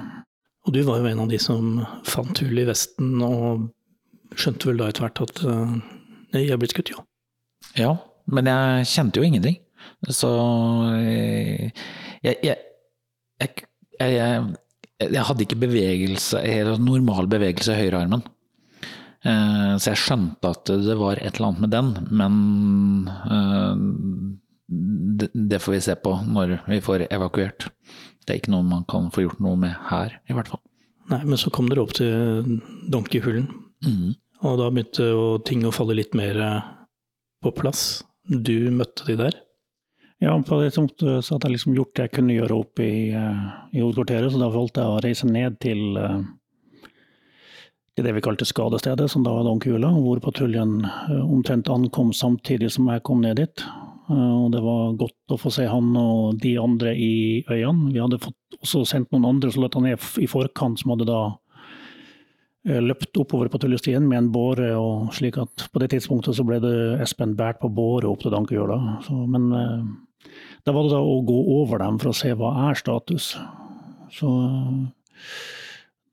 Og 0.67 0.75
du 0.75 0.83
var 0.85 1.01
jo 1.01 1.09
en 1.09 1.23
av 1.25 1.31
de 1.31 1.39
som 1.41 1.79
fant 2.07 2.43
hull 2.43 2.63
i 2.63 2.67
vesten, 2.69 3.17
og 3.25 3.71
skjønte 4.37 4.71
vel 4.71 4.83
da 4.83 4.91
etter 4.91 5.07
hvert 5.07 5.23
at 5.25 5.41
uh, 5.43 5.79
jeg 6.37 6.53
er 6.53 6.61
blitt 6.61 6.75
skutt, 6.75 6.93
jo. 6.93 7.03
Ja, 7.79 7.95
men 8.31 8.47
jeg 8.51 8.87
kjente 8.91 9.21
jo 9.21 9.27
ingenting. 9.27 9.57
Så 10.13 10.29
jeg, 11.01 11.73
jeg, 12.45 12.57
jeg, 13.41 13.65
jeg, 14.01 14.45
jeg 15.07 15.25
hadde 15.29 15.47
ikke 15.47 15.63
bevegelse, 15.65 16.43
normal 16.83 17.31
bevegelse 17.31 17.75
i 17.75 17.83
høyrearmen. 17.85 18.25
Eh, 19.21 19.73
så 19.77 19.93
jeg 19.93 20.01
skjønte 20.01 20.53
at 20.55 20.71
det 20.81 20.97
var 20.97 21.21
et 21.21 21.37
eller 21.37 21.51
annet 21.51 21.65
med 21.65 21.75
den, 21.75 21.91
men 22.23 22.33
eh, 23.37 23.75
det 25.51 25.61
får 25.61 25.77
vi 25.77 25.83
se 25.85 25.97
på 26.01 26.15
når 26.25 26.61
vi 26.71 26.81
får 26.85 27.09
evakuert. 27.11 27.69
Det 28.25 28.33
er 28.33 28.41
ikke 28.41 28.55
noe 28.55 28.67
man 28.67 28.87
kan 28.89 29.11
få 29.13 29.27
gjort 29.27 29.43
noe 29.45 29.59
med 29.61 29.77
her, 29.91 30.15
i 30.31 30.37
hvert 30.37 30.51
fall. 30.53 30.63
Nei, 31.11 31.23
men 31.27 31.41
så 31.41 31.51
kom 31.53 31.69
dere 31.69 31.83
opp 31.83 31.93
til 31.99 32.61
Donkeyhulen, 32.93 33.49
mm. 33.85 34.11
og 34.47 34.61
da 34.61 34.71
begynte 34.71 35.11
ting 35.49 35.67
å 35.67 35.75
falle 35.75 35.99
litt 35.99 36.15
mer 36.17 36.39
eh, 36.41 36.61
på 37.45 37.53
plass. 37.57 38.05
Du 38.31 38.71
møtte 38.73 39.09
de 39.09 39.19
der? 39.21 39.41
Ja, 40.21 40.35
på 40.37 40.59
det 40.61 40.69
tidspunktet 40.71 41.25
så 41.25 41.35
hadde 41.35 41.49
jeg 41.49 41.57
liksom 41.57 41.77
gjort 41.79 41.95
det 41.97 42.05
jeg 42.07 42.13
kunne 42.19 42.35
gjøre 42.37 42.59
opp 42.61 42.83
i, 42.85 42.93
i 43.09 43.81
hovedkvarteret, 43.81 44.29
så 44.33 44.41
da 44.43 44.51
valgte 44.53 44.85
jeg 44.85 44.93
å 44.93 45.01
reise 45.05 45.29
ned 45.31 45.57
til 45.65 46.01
til 48.01 48.07
det 48.09 48.17
vi 48.17 48.25
kalte 48.25 48.49
skadestedet, 48.49 49.11
som 49.11 49.25
da 49.25 49.33
var 49.35 49.45
Donkula, 49.45 49.91
hvor 49.93 50.21
patruljen 50.25 50.81
eh, 50.87 51.21
omtrent 51.21 51.69
ankom 51.69 52.15
samtidig 52.17 52.71
som 52.73 52.89
jeg 52.91 53.05
kom 53.07 53.21
ned 53.25 53.41
dit. 53.43 53.65
Eh, 54.11 54.35
og 54.45 54.51
det 54.55 54.63
var 54.65 54.97
godt 55.01 55.35
å 55.35 55.39
få 55.41 55.53
se 55.55 55.67
han 55.69 55.93
og 55.99 56.41
de 56.43 56.57
andre 56.61 56.95
i 56.97 57.45
øynene. 57.51 57.93
Vi 57.93 58.01
hadde 58.01 58.21
også 58.61 58.87
sendt 58.89 59.13
noen 59.13 59.29
andre 59.35 59.53
soldater 59.53 59.85
ned 59.85 60.09
i 60.23 60.29
forkant, 60.31 60.81
som 60.81 60.95
hadde 60.95 61.11
da 61.11 61.21
eh, 61.29 61.50
løpt 62.65 63.17
oppover 63.17 63.49
patruljestien 63.49 64.05
med 64.05 64.19
en 64.19 64.31
båre, 64.35 64.75
og 64.77 65.15
slik 65.17 65.39
at 65.41 65.65
på 65.73 65.81
det 65.81 65.93
tidspunktet 65.95 66.37
så 66.37 66.45
ble 66.45 66.59
det 66.61 66.75
Espen 67.01 67.33
båret 67.39 67.61
på 67.63 67.71
båre 67.73 68.11
opp 68.11 68.21
til 68.21 68.35
Dankehjøla. 68.35 68.77
Men 69.33 69.47
da 70.67 70.75
var 70.77 70.85
det 70.85 70.93
da 70.93 71.01
å 71.01 71.23
gå 71.25 71.39
over 71.57 71.81
dem 71.81 71.97
for 72.03 72.13
å 72.13 72.17
se 72.17 72.35
hva 72.37 72.53
er 72.69 72.77
status. 72.79 73.33
Så 74.13 74.29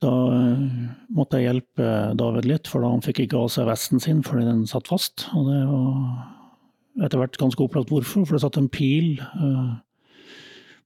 da 0.03 0.13
eh, 0.29 0.65
måtte 1.13 1.39
jeg 1.39 1.49
hjelpe 1.49 1.91
David 2.19 2.47
litt, 2.49 2.69
for 2.69 2.83
da 2.83 2.91
han 2.93 3.03
fikk 3.05 3.23
ikke 3.25 3.41
av 3.41 3.51
seg 3.53 3.69
vesten 3.69 4.01
sin 4.03 4.23
fordi 4.25 4.45
den 4.45 4.65
satt 4.69 4.89
fast. 4.91 5.27
Og 5.33 5.49
det 5.49 5.61
var 5.65 7.05
etter 7.07 7.21
hvert 7.21 7.39
ganske 7.41 7.65
opplagt 7.65 7.91
hvorfor, 7.93 8.25
for 8.25 8.37
det 8.37 8.43
satt 8.45 8.59
en 8.61 8.71
pil 8.73 9.17
eh, 9.19 9.73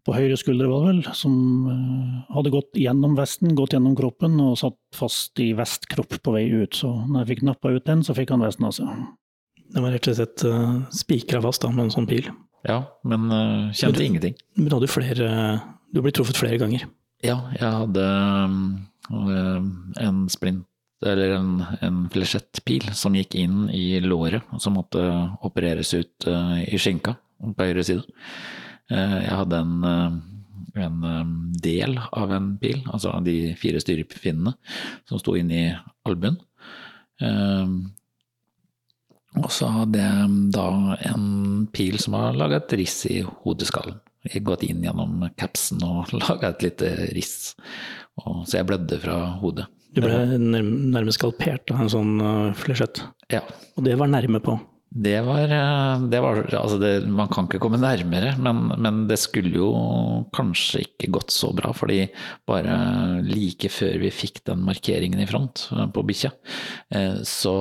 på 0.07 0.15
høyre 0.15 0.37
skulder, 0.39 0.69
var 0.71 0.85
det 0.85 0.91
vel, 0.91 1.15
som 1.17 1.33
eh, 1.69 2.35
hadde 2.35 2.53
gått 2.53 2.79
gjennom 2.79 3.15
vesten, 3.19 3.55
gått 3.57 3.75
gjennom 3.75 3.95
kroppen 3.97 4.39
og 4.43 4.55
satt 4.59 4.77
fast 4.97 5.41
i 5.43 5.51
vestkropp 5.57 6.17
på 6.23 6.35
vei 6.35 6.45
ut. 6.49 6.77
Så 6.77 6.89
når 6.89 7.23
jeg 7.23 7.31
fikk 7.33 7.43
nappa 7.51 7.73
ut 7.73 7.85
den, 7.87 8.05
så 8.05 8.17
fikk 8.17 8.33
han 8.33 8.45
vesten 8.45 8.69
av 8.69 8.77
seg. 8.77 8.93
Det 9.71 9.83
var 9.83 9.93
rett 9.95 10.07
og 10.11 10.17
slett 10.17 10.45
uh, 10.49 10.79
spikra 10.91 11.39
fast 11.43 11.63
da, 11.63 11.71
med 11.71 11.87
en 11.87 11.93
sånn 11.93 12.09
pil? 12.09 12.27
Ja, 12.67 12.81
men 13.07 13.29
uh, 13.31 13.69
kjente 13.71 13.93
men 13.93 13.99
du, 13.99 14.07
ingenting. 14.09 14.39
Men 14.57 14.67
du 14.67 14.75
hadde 14.75 14.89
flere 14.91 15.29
Du 15.93 16.01
ble 16.03 16.11
truffet 16.13 16.37
flere 16.37 16.59
ganger? 16.61 16.83
Ja, 17.23 17.37
jeg 17.55 17.69
hadde 17.69 18.07
um 18.49 18.57
Eh, 19.11 19.61
en 20.05 20.29
splint 20.29 20.67
eller 21.05 21.33
en, 21.33 21.63
en 21.81 22.01
flesjettpil 22.13 22.91
som 22.93 23.15
gikk 23.17 23.35
inn 23.41 23.65
i 23.73 23.97
låret, 24.05 24.45
som 24.61 24.75
måtte 24.77 25.01
opereres 25.41 25.95
ut 25.97 26.27
uh, 26.29 26.59
i 26.61 26.77
skinka 26.77 27.15
på 27.41 27.65
høyre 27.65 27.81
side. 27.87 28.05
Uh, 28.91 29.20
jeg 29.22 29.38
hadde 29.39 29.62
en, 29.62 29.74
uh, 29.86 30.12
en 30.82 31.02
del 31.63 31.98
av 32.00 32.32
en 32.36 32.54
pil, 32.62 32.82
altså 32.91 33.13
de 33.26 33.54
fire 33.60 33.82
styrepinnene, 33.84 34.54
som 35.10 35.22
sto 35.22 35.36
inn 35.39 35.52
i 35.54 35.65
albuen. 36.08 36.39
og 39.38 39.52
så 39.54 39.67
hadde 39.70 40.02
jeg 40.02 40.30
da 40.56 40.96
en 41.12 41.28
pil 41.72 42.00
som 42.02 42.17
har 42.17 42.39
laga 42.39 42.58
et 42.58 42.74
riss 42.80 43.04
i 43.06 43.20
hodeskallen. 43.44 44.00
Jeg 44.26 44.44
gått 44.48 44.63
inn 44.65 44.82
gjennom 44.86 45.28
capsen 45.38 45.84
og 45.86 46.10
laga 46.24 46.50
et 46.50 46.65
lite 46.65 46.89
riss. 47.13 47.54
Og, 48.24 48.48
så 48.48 48.58
jeg 48.60 48.70
blødde 48.72 49.00
fra 49.04 49.20
hodet. 49.44 49.67
Du 49.94 50.02
ble 50.02 50.39
nærmest 50.39 51.20
skalpert 51.20 51.72
av 51.74 51.84
en 51.84 51.91
sånn 51.91 52.13
flesjett? 52.58 53.04
Ja. 53.30 53.44
Og 53.76 53.86
det 53.86 53.98
var 54.00 54.10
nærme 54.10 54.39
på? 54.44 54.58
Det 54.93 55.21
var, 55.21 55.43
eh, 55.43 56.01
det 56.10 56.19
var 56.19 56.56
altså 56.56 56.77
det, 56.77 57.06
Man 57.08 57.30
kan 57.32 57.45
ikke 57.47 57.62
komme 57.63 57.77
nærmere, 57.80 58.34
men, 58.43 58.73
men, 58.75 58.97
det 59.08 59.15
skulle 59.21 59.54
jo 59.56 59.69
kanskje 60.36 60.82
ikke 60.84 61.08
gått 61.15 61.32
så 61.32 61.54
bra. 61.56 61.71
fordi 61.71 62.10
bare 62.47 63.21
like 63.23 63.69
før 63.71 63.95
vi 64.01 64.12
fikk 64.12 64.41
den 64.49 64.65
markeringen 64.67 65.21
i 65.23 65.27
front 65.30 65.69
eh, 65.71 65.86
på 65.95 66.04
bikkja, 66.04 66.34
eh, 66.91 67.21
så, 67.23 67.56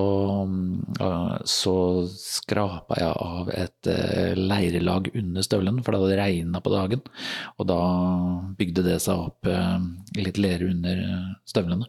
så 1.46 1.76
skrapa 2.10 2.98
jeg 2.98 3.14
av 3.14 3.52
et 3.54 3.92
leirelag 4.34 5.12
under 5.14 5.46
støvelen, 5.46 5.78
for 5.86 5.94
det 5.94 6.02
hadde 6.02 6.18
regna 6.24 6.64
på 6.64 6.74
dagen. 6.74 7.06
Og 7.62 7.70
da 7.70 7.80
bygde 8.58 8.88
det 8.88 8.98
seg 9.06 9.30
opp 9.30 9.46
litt 10.18 10.38
lere 10.40 10.66
under 10.72 11.06
støvlene, 11.48 11.86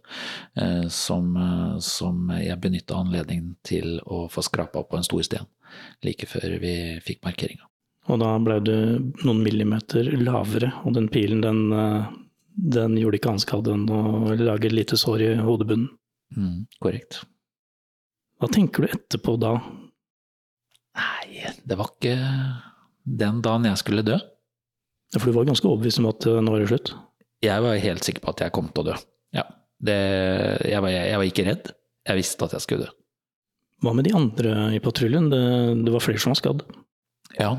som, 0.94 1.34
som 1.82 2.32
jeg 2.38 2.62
benytta 2.62 3.00
anledningen 3.02 3.56
til 3.66 3.98
å 4.06 4.28
få 4.32 4.44
skrapa 4.46 4.84
opp 4.84 4.92
på 4.94 5.00
en 5.00 5.08
stor 5.08 5.24
like 6.06 6.28
før 6.30 6.58
vi 6.62 6.74
fikk 7.06 7.22
markeringa. 7.28 7.68
Og 8.10 8.20
da 8.22 8.32
ble 8.42 8.58
du 8.66 8.76
noen 9.26 9.44
millimeter 9.46 10.10
lavere, 10.18 10.72
og 10.86 10.96
den 10.98 11.10
pilen 11.14 11.44
den, 11.44 11.62
eh, 11.76 12.10
den 12.78 12.98
gjorde 13.00 13.20
ikke 13.20 13.36
anskade 13.36 13.76
enn 13.76 13.86
å 13.90 14.34
lage 14.40 14.68
et 14.68 14.76
lite 14.76 14.98
sår 14.98 15.26
i 15.28 15.32
hodebunnen. 15.42 15.92
Mm, 16.36 16.66
korrekt. 16.82 17.22
Hva 18.40 18.50
tenker 18.50 18.84
du 18.84 18.96
etterpå 18.96 19.36
da? 19.40 19.54
Nei, 20.98 21.52
det 21.68 21.78
var 21.78 21.92
ikke 21.92 22.16
den 23.04 23.42
dagen 23.44 23.68
jeg 23.70 23.82
skulle 23.82 24.06
dø. 24.06 24.18
Ja, 25.12 25.20
For 25.20 25.28
du 25.28 25.36
var 25.36 25.48
ganske 25.50 25.68
overbevist 25.68 26.00
om 26.02 26.10
at 26.12 26.26
eh, 26.28 26.40
nå 26.42 26.54
var 26.54 26.64
det 26.64 26.72
slutt? 26.72 26.94
Jeg 27.44 27.64
var 27.66 27.84
helt 27.84 28.08
sikker 28.08 28.24
på 28.24 28.34
at 28.34 28.44
jeg 28.46 28.54
kom 28.56 28.70
til 28.72 28.84
å 28.84 28.90
dø. 28.92 28.98
Ja. 29.36 29.46
Det, 29.82 29.98
jeg, 30.70 30.82
var, 30.84 30.94
jeg, 30.94 31.18
var, 31.18 31.28
ikke 31.28 31.46
redd. 31.48 31.72
Jeg 32.08 32.20
visste 32.20 32.48
at 32.48 32.56
jeg 32.56 32.66
skulle 32.66 32.88
dø. 32.88 32.96
Hva 33.82 33.96
med 33.98 34.06
de 34.06 34.14
andre 34.18 34.56
i 34.76 34.80
patruljen? 34.84 35.32
Det, 35.32 35.42
det 35.86 35.94
var 35.94 36.04
flere 36.06 36.22
som 36.22 36.36
var 36.36 36.40
skadd? 36.42 36.64
Ja, 37.40 37.56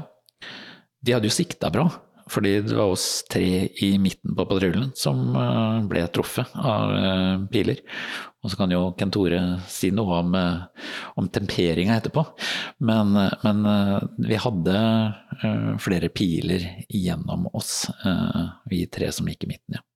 de 1.03 1.15
hadde 1.17 1.27
jo 1.27 1.35
sikta 1.35 1.71
bra. 1.75 1.89
Fordi 2.31 2.53
det 2.65 2.77
var 2.77 2.93
oss 2.95 3.25
tre 3.31 3.69
i 3.83 3.99
midten 3.99 4.37
på 4.37 4.47
patruljen 4.49 4.93
som 4.97 5.35
eh, 5.37 5.81
ble 5.91 6.05
truffet 6.15 6.55
av 6.57 6.93
eh, 6.97 7.43
piler. 7.53 7.83
Og 8.43 8.51
så 8.51 8.59
kan 8.59 8.73
jo 8.75 8.93
Kent 8.99 9.15
Tore 9.15 9.41
si 9.71 9.91
noe 9.95 10.21
om, 10.23 10.35
eh, 10.39 10.87
om 11.21 11.29
temperinga 11.29 11.99
etterpå. 11.99 12.25
Men, 12.87 13.13
men, 13.43 13.61
vi 14.23 14.39
hadde 14.41 14.79
flere 15.83 16.09
piler 16.15 16.65
gjennom 16.89 17.49
oss, 17.53 17.87
vi 18.71 18.85
tre 18.91 19.11
som 19.15 19.29
gikk 19.31 19.47
i 19.47 19.53
midten, 19.55 19.79
ja. 19.79 19.87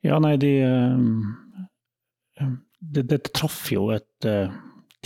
Ja, 0.00 0.16
nei, 0.22 0.36
de 0.40 0.52
Det, 2.80 3.02
det 3.10 3.18
traff 3.36 3.66
jo 3.72 3.90
et 3.92 4.28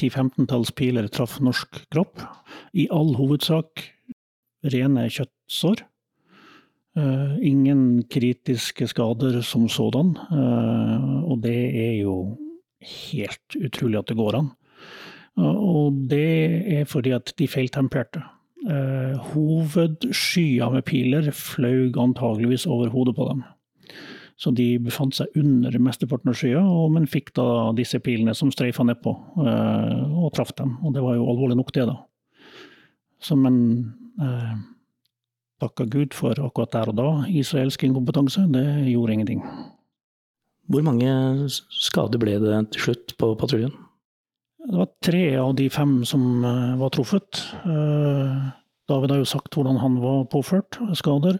10-15-talls 0.01 0.73
piler 0.75 1.09
traff 1.13 1.39
norsk 1.43 1.85
kropp. 1.93 2.23
I 2.75 2.89
all 2.93 3.15
hovedsak 3.19 3.85
rene 4.73 5.09
kjøttsår. 5.13 5.85
Uh, 6.95 7.35
ingen 7.43 8.05
kritiske 8.07 8.87
skader 8.87 9.41
som 9.43 9.65
sådan, 9.67 10.13
uh, 10.31 11.25
og 11.27 11.41
det 11.43 11.57
er 11.75 11.97
jo 12.05 12.37
helt 13.11 13.57
utrolig 13.59 13.99
at 13.99 14.13
det 14.13 14.17
går 14.21 14.39
an. 14.39 14.53
Uh, 15.35 15.59
og 15.59 15.99
det 16.13 16.29
er 16.79 16.87
fordi 16.87 17.17
at 17.17 17.35
de 17.39 17.51
feiltemperte. 17.51 18.23
Hovedskya 18.65 20.71
med 20.73 20.87
piler 20.89 21.27
fløy 21.37 21.91
antageligvis 22.01 22.65
over 22.65 22.89
hodet 22.89 23.13
på 23.19 23.27
dem. 23.29 23.43
Så 24.41 24.51
de 24.51 24.67
befant 24.83 25.15
seg 25.15 25.31
under 25.39 25.77
mesteparten 25.79 26.33
av 26.33 26.39
skya, 26.39 26.63
men 26.91 27.07
fikk 27.07 27.31
da 27.39 27.71
disse 27.79 28.01
pilene 28.03 28.35
som 28.35 28.51
streifa 28.51 28.83
nedpå, 28.87 29.13
og 29.39 30.33
traff 30.35 30.51
dem. 30.59 30.75
Og 30.83 30.97
det 30.97 31.05
var 31.05 31.15
jo 31.15 31.29
alvorlig 31.31 31.59
nok, 31.61 31.71
det, 31.77 31.87
da. 31.87 32.01
Så, 33.23 33.39
men 33.39 33.95
eh, 34.21 34.57
takka 35.63 35.87
Gud 35.89 36.17
for 36.19 36.37
akkurat 36.43 36.75
der 36.75 36.91
og 36.91 36.99
da 36.99 37.09
israelsk 37.31 37.87
inkompetanse, 37.87 38.45
det 38.53 38.67
gjorde 38.91 39.15
ingenting. 39.15 39.47
Hvor 40.69 40.85
mange 40.85 41.09
skader 41.53 42.21
ble 42.21 42.39
det 42.43 42.59
til 42.75 42.89
slutt 42.89 43.15
på 43.21 43.31
patruljen? 43.41 43.73
Det 44.65 44.79
var 44.81 44.93
tre 45.05 45.25
av 45.37 45.55
de 45.57 45.69
fem 45.73 45.99
som 46.09 46.41
var 46.81 46.93
truffet. 46.95 47.43
David 48.89 49.13
har 49.13 49.21
jo 49.21 49.29
sagt 49.29 49.53
hvordan 49.53 49.77
han 49.83 49.99
var 50.01 50.25
påført 50.33 50.79
skader. 50.97 51.37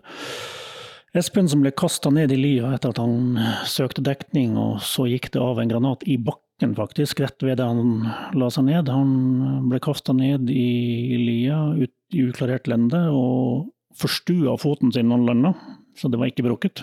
Espen 1.15 1.47
som 1.47 1.61
ble 1.63 1.71
kasta 1.71 2.11
ned 2.11 2.33
i 2.35 2.39
lia 2.39 2.73
etter 2.75 2.91
at 2.91 2.99
han 2.99 3.37
søkte 3.71 4.03
dekning, 4.03 4.57
og 4.59 4.81
så 4.83 5.07
gikk 5.07 5.31
det 5.35 5.43
av 5.43 5.61
en 5.63 5.71
granat 5.71 6.03
i 6.11 6.17
bakken, 6.19 6.75
faktisk, 6.75 7.23
rett 7.23 7.45
ved 7.47 7.61
det 7.61 7.69
han 7.69 8.09
la 8.35 8.49
seg 8.51 8.67
ned. 8.67 8.91
Han 8.91 9.69
ble 9.71 9.79
kasta 9.85 10.15
ned 10.17 10.51
i 10.51 11.21
lia 11.21 11.61
ut 11.79 11.95
i 12.15 12.25
uklarert 12.27 12.67
lende 12.71 13.05
og 13.15 13.71
forstua 13.95 14.57
foten 14.59 14.91
sin 14.95 15.07
når 15.07 15.21
han 15.21 15.29
landa, 15.31 15.55
så 15.95 16.11
det 16.11 16.19
var 16.19 16.33
ikke 16.33 16.49
brukket. 16.49 16.83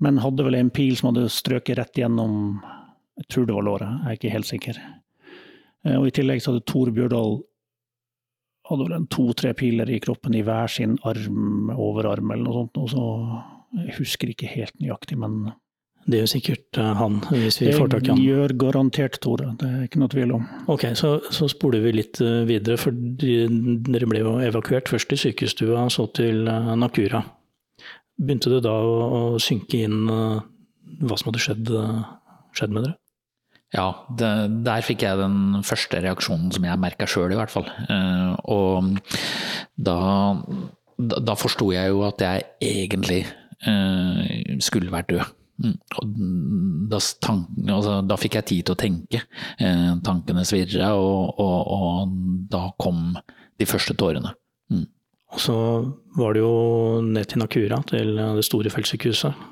Men 0.00 0.22
hadde 0.24 0.46
vel 0.46 0.56
en 0.56 0.72
pil 0.72 0.96
som 0.96 1.12
hadde 1.12 1.28
strøket 1.32 1.76
rett 1.78 2.00
gjennom 2.00 2.62
jeg 3.20 3.28
tror 3.30 3.46
det 3.46 3.54
var 3.54 3.66
låret, 3.66 3.90
jeg 4.02 4.10
er 4.10 4.18
ikke 4.18 4.32
helt 4.32 4.48
sikker. 4.48 4.78
Eh, 5.84 5.96
og 5.98 6.08
I 6.08 6.14
tillegg 6.16 6.42
så 6.42 6.52
hadde 6.52 6.66
Tor 6.66 6.90
Bjørdal 6.94 7.42
hadde 8.68 8.86
vel 8.86 8.96
en 8.96 9.10
to-tre 9.12 9.52
piler 9.56 9.90
i 9.92 10.00
kroppen 10.02 10.36
i 10.36 10.44
hver 10.44 10.70
sin 10.72 10.96
arm, 11.08 11.68
overarm 11.74 12.32
eller 12.32 12.46
noe 12.46 12.62
sånt. 12.62 12.80
Og 12.80 12.88
så, 12.94 13.04
jeg 13.82 13.98
husker 13.98 14.32
ikke 14.32 14.50
helt 14.54 14.74
nøyaktig, 14.80 15.18
men 15.20 15.52
Det 16.04 16.18
gjør 16.18 16.28
sikkert 16.34 16.78
eh, 16.80 16.90
han, 16.98 17.14
hvis 17.32 17.62
vi 17.62 17.70
får 17.72 17.88
tak 17.94 18.02
i 18.04 18.10
han. 18.12 18.18
Det 18.20 18.24
gjør 18.28 18.52
garantert 18.60 19.14
Tore, 19.24 19.54
det 19.60 19.68
er 19.68 19.84
ikke 19.86 20.02
noe 20.02 20.12
tvil 20.12 20.34
om. 20.36 20.42
Ok, 20.68 20.84
så, 21.00 21.14
så 21.32 21.48
spoler 21.48 21.80
vi 21.80 21.94
litt 21.96 22.20
eh, 22.20 22.42
videre, 22.44 22.76
for 22.76 22.92
dere 22.92 24.10
ble 24.10 24.20
jo 24.20 24.34
evakuert 24.44 24.92
først 24.92 25.08
til 25.08 25.22
sykestua, 25.22 25.86
så 25.88 26.04
til 26.12 26.44
eh, 26.44 26.74
Nakura. 26.76 27.22
Begynte 28.20 28.52
det 28.52 28.60
da 28.66 28.74
å, 28.84 28.98
å 29.16 29.22
synke 29.42 29.80
inn 29.86 30.04
hva 30.04 31.16
som 31.16 31.32
hadde 31.32 31.40
skjedd, 31.42 31.72
skjedd 32.54 32.76
med 32.76 32.84
dere? 32.84 32.98
Ja, 33.74 33.88
det, 34.14 34.30
der 34.66 34.84
fikk 34.86 35.02
jeg 35.02 35.18
den 35.18 35.64
første 35.66 35.98
reaksjonen 36.04 36.52
som 36.54 36.66
jeg 36.66 36.80
merka 36.80 37.08
sjøl, 37.10 37.32
i 37.34 37.38
hvert 37.38 37.50
fall. 37.50 37.66
Uh, 37.88 38.34
og 38.54 39.00
da, 39.74 39.96
da, 40.94 41.34
forsto 41.38 41.72
jeg 41.74 41.90
jo 41.90 42.04
at 42.06 42.22
jeg 42.22 42.44
egentlig 42.62 43.24
uh, 43.66 44.22
skulle 44.62 44.94
vært 44.94 45.10
død. 45.10 45.34
Mm. 45.64 45.74
Da, 46.90 47.00
tanken, 47.22 47.68
altså, 47.70 47.98
da, 48.06 48.18
fikk 48.20 48.38
jeg 48.38 48.50
tid 48.52 48.62
til 48.68 48.76
å 48.76 48.80
tenke. 48.84 49.24
Uh, 49.58 49.98
tankene 50.06 50.46
svirra, 50.46 50.94
og, 50.94 51.34
og, 51.42 51.74
og, 51.74 52.16
da 52.54 52.68
kom 52.78 53.08
de 53.58 53.66
første 53.66 53.98
tårene. 53.98 54.36
Mm. 54.70 54.86
Og 55.34 55.42
så 55.42 55.56
var 56.14 56.36
det 56.36 56.44
jo 56.44 56.54
ned 57.02 57.26
til 57.26 57.42
Nakura, 57.42 57.82
til 57.90 58.14
det 58.38 58.46
store 58.46 58.70
feltsykehuset. 58.70 59.50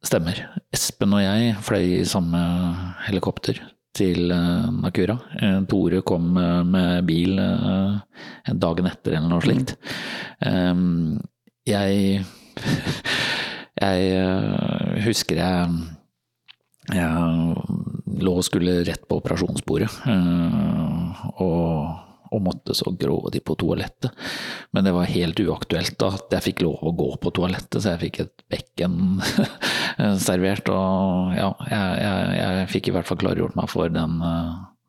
Stemmer. 0.00 0.38
Espen 0.72 1.12
og 1.12 1.20
jeg 1.20 1.54
fløy 1.60 1.86
i 1.98 2.08
samme 2.08 2.40
helikopter 3.04 3.58
til 3.96 4.30
Nakura. 4.32 5.18
Tore 5.68 6.00
kom 6.06 6.30
med 6.32 7.04
bil 7.08 7.36
dagen 7.36 8.88
etter 8.88 9.18
eller 9.18 9.28
noe 9.28 9.44
slikt. 9.44 9.76
Jeg 11.68 12.20
Jeg 13.80 15.04
husker 15.06 15.38
jeg 15.40 15.80
jeg 16.90 18.20
lå 18.24 18.32
og 18.34 18.44
skulle 18.44 18.80
rett 18.88 19.04
på 19.06 19.20
operasjonsbordet. 19.20 19.90
Og 21.44 22.08
og 22.30 22.42
måtte 22.44 22.74
så 22.78 22.92
grådig 22.94 23.42
på 23.46 23.56
toalettet. 23.58 24.14
Men 24.74 24.86
det 24.86 24.94
var 24.94 25.10
helt 25.10 25.40
uaktuelt 25.42 25.96
da 25.98 26.12
at 26.14 26.36
jeg 26.36 26.46
fikk 26.50 26.64
lov 26.66 26.84
å 26.86 26.94
gå 26.94 27.08
på 27.22 27.32
toalettet, 27.34 27.80
så 27.82 27.94
jeg 27.94 28.02
fikk 28.04 28.20
et 28.24 28.44
bekken 28.50 29.18
servert. 30.22 30.68
Og 30.72 31.34
ja, 31.36 31.50
jeg, 31.70 32.02
jeg, 32.04 32.36
jeg, 32.40 32.68
fikk 32.74 32.90
i 32.90 32.96
hvert 32.96 33.08
fall 33.08 33.20
klargjort 33.20 33.56
meg 33.58 33.70
for 33.72 33.92
den, 33.92 34.20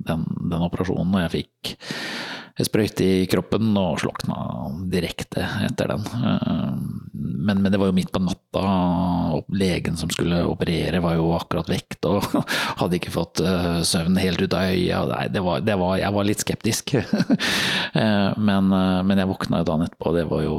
den, 0.08 0.28
den 0.52 0.67
operasjonen, 0.67 1.15
og 1.15 1.26
jeg 1.26 1.36
fikk 1.39 1.76
sprøyte 2.62 3.06
i 3.06 3.28
kroppen 3.32 3.71
og 3.80 4.00
slokna 4.02 4.36
direkte 4.91 5.43
etter 5.65 5.93
den. 5.93 6.04
Men, 7.41 7.62
men, 7.62 7.71
det 7.71 7.80
var 7.82 7.89
jo 7.89 7.95
midt 7.95 8.12
på 8.13 8.21
natta, 8.24 8.62
og 9.36 9.50
legen 9.56 9.97
som 10.00 10.12
skulle 10.13 10.43
operere 10.45 11.02
var 11.04 11.17
jo 11.17 11.32
akkurat 11.36 11.69
vekt 11.71 12.06
og 12.10 12.26
hadde 12.82 13.00
ikke 13.00 13.13
fått 13.13 13.41
eh, 13.45 13.82
søvn 13.88 14.19
helt 14.21 14.43
ut 14.43 14.56
av 14.58 14.69
øya. 14.74 15.02
Nei, 15.10 15.26
det 15.34 15.43
var, 15.45 15.63
det 15.65 15.78
var, 15.82 15.95
jeg 16.02 16.17
var 16.17 16.30
litt 16.30 16.45
skeptisk. 16.45 16.95
Eh, 17.91 18.32
men, 18.39 18.69
eh, 18.71 19.02
men, 19.04 19.19
jeg 19.19 19.28
våkna 19.28 19.60
jo 19.60 19.65
dagen 19.67 19.82
etterpå, 19.84 20.12
og 20.12 20.15
det 20.15 20.24
var 20.30 20.43
jo 20.45 20.54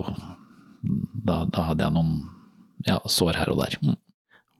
da, 0.82 1.36
da, 1.48 1.62
hadde 1.70 1.86
jeg 1.86 1.94
noen 1.94 2.10
ja, 2.84 2.98
sår 3.08 3.38
her 3.40 3.52
og 3.54 3.62
der. 3.62 3.76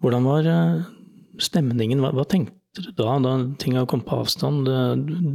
Hvordan 0.02 0.26
var 0.26 0.48
stemningen? 1.42 2.02
Hva, 2.02 2.10
hva 2.16 2.26
tenkte 2.28 2.82
du 2.82 2.90
da, 2.98 3.14
da 3.22 3.36
tinga 3.62 3.84
kom 3.88 4.02
på 4.04 4.22
avstand? 4.22 4.66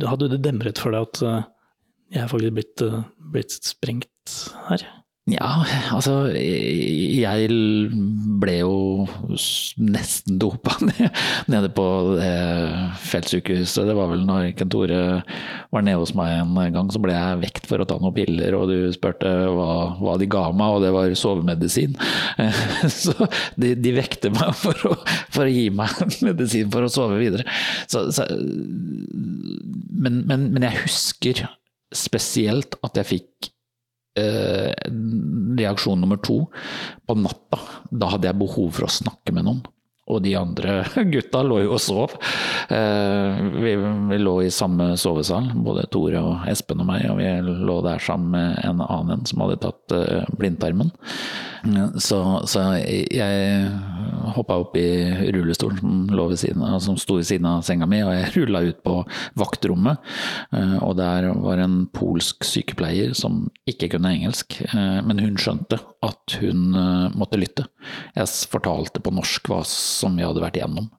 Hadde 0.03 0.31
det 0.33 0.43
demret 0.43 0.81
for 0.81 0.95
deg 0.95 1.07
at 1.07 1.21
jeg 2.13 2.23
er 2.23 2.29
faktisk 2.31 2.55
blitt, 2.55 2.81
eh, 2.81 3.03
blitt 3.33 3.55
sprengt 3.67 4.35
her. 4.69 4.83
Ja, 5.27 5.47
altså 5.91 6.29
jeg 6.31 7.47
ble 8.39 8.53
jo 8.61 8.75
nesten 9.75 10.37
dopa 10.39 10.77
nede 11.51 11.67
på 11.75 11.83
feltsykehuset. 13.09 13.89
Det 13.89 13.95
var 13.97 14.07
vel 14.13 14.23
når 14.23 14.53
Kent 14.55 14.71
Tore 14.71 15.01
var 15.73 15.83
nede 15.83 15.99
hos 15.99 16.13
meg 16.15 16.37
en 16.39 16.55
gang, 16.71 16.91
så 16.93 17.01
ble 17.03 17.11
jeg 17.11 17.41
vekt 17.41 17.67
for 17.67 17.83
å 17.83 17.87
ta 17.89 17.97
noen 17.99 18.15
piller, 18.15 18.55
og 18.55 18.71
du 18.71 18.87
spurte 18.95 19.27
hva, 19.27 19.67
hva 19.99 20.15
de 20.21 20.29
ga 20.31 20.45
meg, 20.55 20.77
og 20.77 20.85
det 20.85 20.93
var 20.95 21.11
sovemedisin. 21.19 21.99
Så 23.01 23.13
de, 23.59 23.73
de 23.75 23.93
vekte 23.97 24.31
meg 24.31 24.55
for 24.55 24.87
å, 24.87 24.95
for 25.33 25.43
å, 25.43 25.51
gi 25.51 25.67
meg 25.75 25.91
medisin 26.29 26.71
for 26.71 26.87
å 26.87 26.93
sove 26.93 27.19
videre. 27.19 27.43
Så, 27.91 28.07
så, 28.15 28.29
men, 28.31 30.23
men, 30.23 30.49
men 30.55 30.69
jeg 30.69 30.85
husker 30.85 31.45
spesielt 31.91 32.79
at 32.85 32.99
jeg 32.99 33.11
fikk 33.11 33.51
reaksjon 35.57 36.01
nummer 36.01 36.19
to 36.23 36.43
på 37.07 37.17
natta. 37.19 37.61
Da 37.91 38.13
hadde 38.13 38.29
jeg 38.29 38.39
behov 38.41 38.71
for 38.77 38.87
å 38.87 38.93
snakke 38.99 39.35
med 39.35 39.47
noen. 39.47 39.63
Og 40.07 40.21
de 40.23 40.33
andre 40.39 40.81
gutta 41.13 41.43
lå 41.43 41.61
jo 41.65 41.73
og 41.75 41.81
sov. 41.83 42.15
Eh, 42.73 43.41
vi, 43.57 43.75
vi, 43.75 44.19
lå 44.21 44.35
i 44.45 44.53
samme 44.53 44.93
sovesal, 44.99 45.51
både 45.65 45.87
Tore 45.91 46.21
og 46.23 46.47
Espen 46.49 46.83
og 46.83 46.89
meg, 46.89 47.07
og 47.11 47.19
vi 47.19 47.27
lå 47.67 47.79
der 47.85 48.01
sammen 48.03 48.31
med 48.35 48.61
en 48.67 48.83
annen 48.85 49.27
som 49.27 49.43
hadde 49.43 49.59
tatt 49.65 49.97
eh, 49.97 50.31
blindtarmen. 50.39 50.93
Så, 51.99 52.19
så 52.47 52.61
jeg 52.79 53.71
hoppa 54.37 54.55
opp 54.61 54.77
i 54.79 54.87
rullestolen 55.33 55.79
som, 55.81 55.95
lå 56.15 56.27
ved 56.31 56.39
siden, 56.39 56.63
som 56.79 56.95
sto 57.01 57.17
ved 57.17 57.27
siden 57.27 57.47
av 57.49 57.65
senga 57.67 57.87
mi, 57.89 57.99
og 58.05 58.13
jeg 58.13 58.31
rulla 58.37 58.61
ut 58.69 58.79
på 58.85 58.95
vaktrommet. 59.41 59.99
Eh, 60.55 60.77
og 60.85 60.95
der 61.01 61.31
var 61.35 61.59
en 61.63 61.81
polsk 61.91 62.47
sykepleier 62.47 63.11
som 63.17 63.47
ikke 63.67 63.91
kunne 63.95 64.13
engelsk, 64.15 64.61
men 64.77 65.19
hun 65.19 65.35
skjønte 65.41 65.81
at 66.05 66.37
hun 66.39 66.71
måtte 67.17 67.39
lytte. 67.41 67.67
Jeg 68.15 68.51
fortalte 68.51 69.01
på 69.03 69.13
norsk 69.15 69.49
hva 69.51 69.61
som 69.67 70.17
vi 70.17 70.25
hadde 70.25 70.43
vært 70.43 70.59
igjennom. 70.59 70.89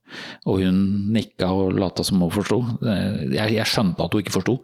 Og 0.48 0.62
hun 0.64 0.82
nikka 1.14 1.50
og 1.52 1.78
lata 1.78 2.04
som 2.06 2.22
hun 2.24 2.34
forsto. 2.34 2.60
Jeg, 2.82 3.54
jeg, 3.56 3.68
skjønte 3.68 4.04
at 4.04 4.14
hun 4.14 4.24
ikke 4.24 4.36
forsto, 4.38 4.58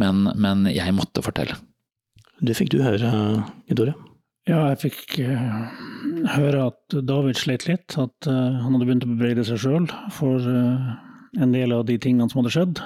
men, 0.00 0.26
men, 0.38 0.66
jeg 0.72 0.94
måtte 0.96 1.24
fortelle. 1.24 1.58
Det 2.44 2.56
fikk 2.58 2.74
du 2.74 2.82
høre, 2.84 3.12
Idore? 3.70 3.94
Ja, 4.44 4.66
jeg 4.74 4.80
fikk 4.82 5.14
uh, 5.24 5.70
høre 6.34 6.66
at 6.68 6.96
David 7.08 7.38
slet 7.40 7.64
litt. 7.68 7.96
At 7.96 8.28
uh, 8.28 8.60
han 8.60 8.74
hadde 8.74 8.84
begynt 8.84 9.06
å 9.06 9.12
bebreide 9.14 9.44
seg 9.48 9.62
sjøl 9.62 9.88
for 10.12 10.42
uh, 10.44 10.90
en 11.40 11.54
del 11.54 11.72
av 11.72 11.86
de 11.88 11.96
tingene 11.98 12.28
som 12.30 12.42
hadde 12.42 12.52
skjedd. 12.54 12.82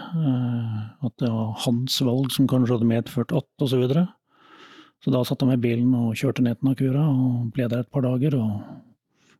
at 1.04 1.14
det 1.20 1.28
var 1.28 1.50
hans 1.66 1.98
valg 2.00 2.30
som 2.32 2.46
kanskje 2.48 2.78
hadde 2.78 2.88
medført 2.88 3.34
at, 3.36 3.48
osv. 3.60 3.74
Så, 3.74 3.80
videre. 3.82 4.06
Så 5.04 5.14
da 5.14 5.22
satte 5.24 5.46
jeg 5.46 5.52
meg 5.52 5.60
i 5.60 5.66
bilen 5.68 5.94
og 5.94 6.16
kjørte 6.18 6.42
ned 6.42 6.58
til 6.58 6.68
Nakura 6.68 7.04
og 7.06 7.50
ble 7.54 7.68
der 7.70 7.84
et 7.84 7.90
par 7.94 8.04
dager. 8.06 8.34
og 8.38 8.84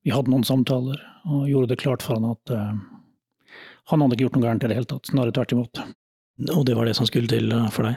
vi 0.07 0.15
hadde 0.15 0.31
noen 0.33 0.47
samtaler 0.47 1.01
og 1.29 1.49
gjorde 1.51 1.73
det 1.73 1.81
klart 1.83 2.05
for 2.05 2.17
han 2.17 2.31
at 2.31 2.53
uh, 2.55 2.77
han 3.91 4.03
hadde 4.03 4.17
ikke 4.17 4.27
gjort 4.27 4.37
noe 4.39 4.47
gærent 4.47 4.65
i 4.65 4.71
det 4.71 4.77
hele 4.79 4.89
tatt, 4.89 5.11
snarere 5.11 5.35
tvert 5.37 5.55
imot. 5.57 5.81
Og 6.55 6.63
det 6.69 6.77
var 6.79 6.89
det 6.89 6.95
som 6.97 7.09
skulle 7.09 7.31
til 7.31 7.51
eh, 7.51 7.71
for 7.75 7.89
deg? 7.89 7.97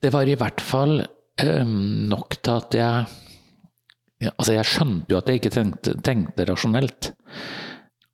Det 0.00 0.12
var 0.14 0.28
i 0.28 0.36
hvert 0.38 0.62
fall 0.64 1.02
uh, 1.02 1.74
nok 2.12 2.38
til 2.40 2.54
at 2.54 2.78
jeg 2.78 3.18
ja, 4.22 4.30
altså 4.36 4.54
jeg 4.54 4.68
skjønte 4.70 5.10
jo 5.10 5.18
at 5.18 5.28
jeg 5.28 5.40
ikke 5.40 5.52
tenkte, 5.54 5.96
tenkte 6.06 6.46
rasjonelt. 6.46 7.10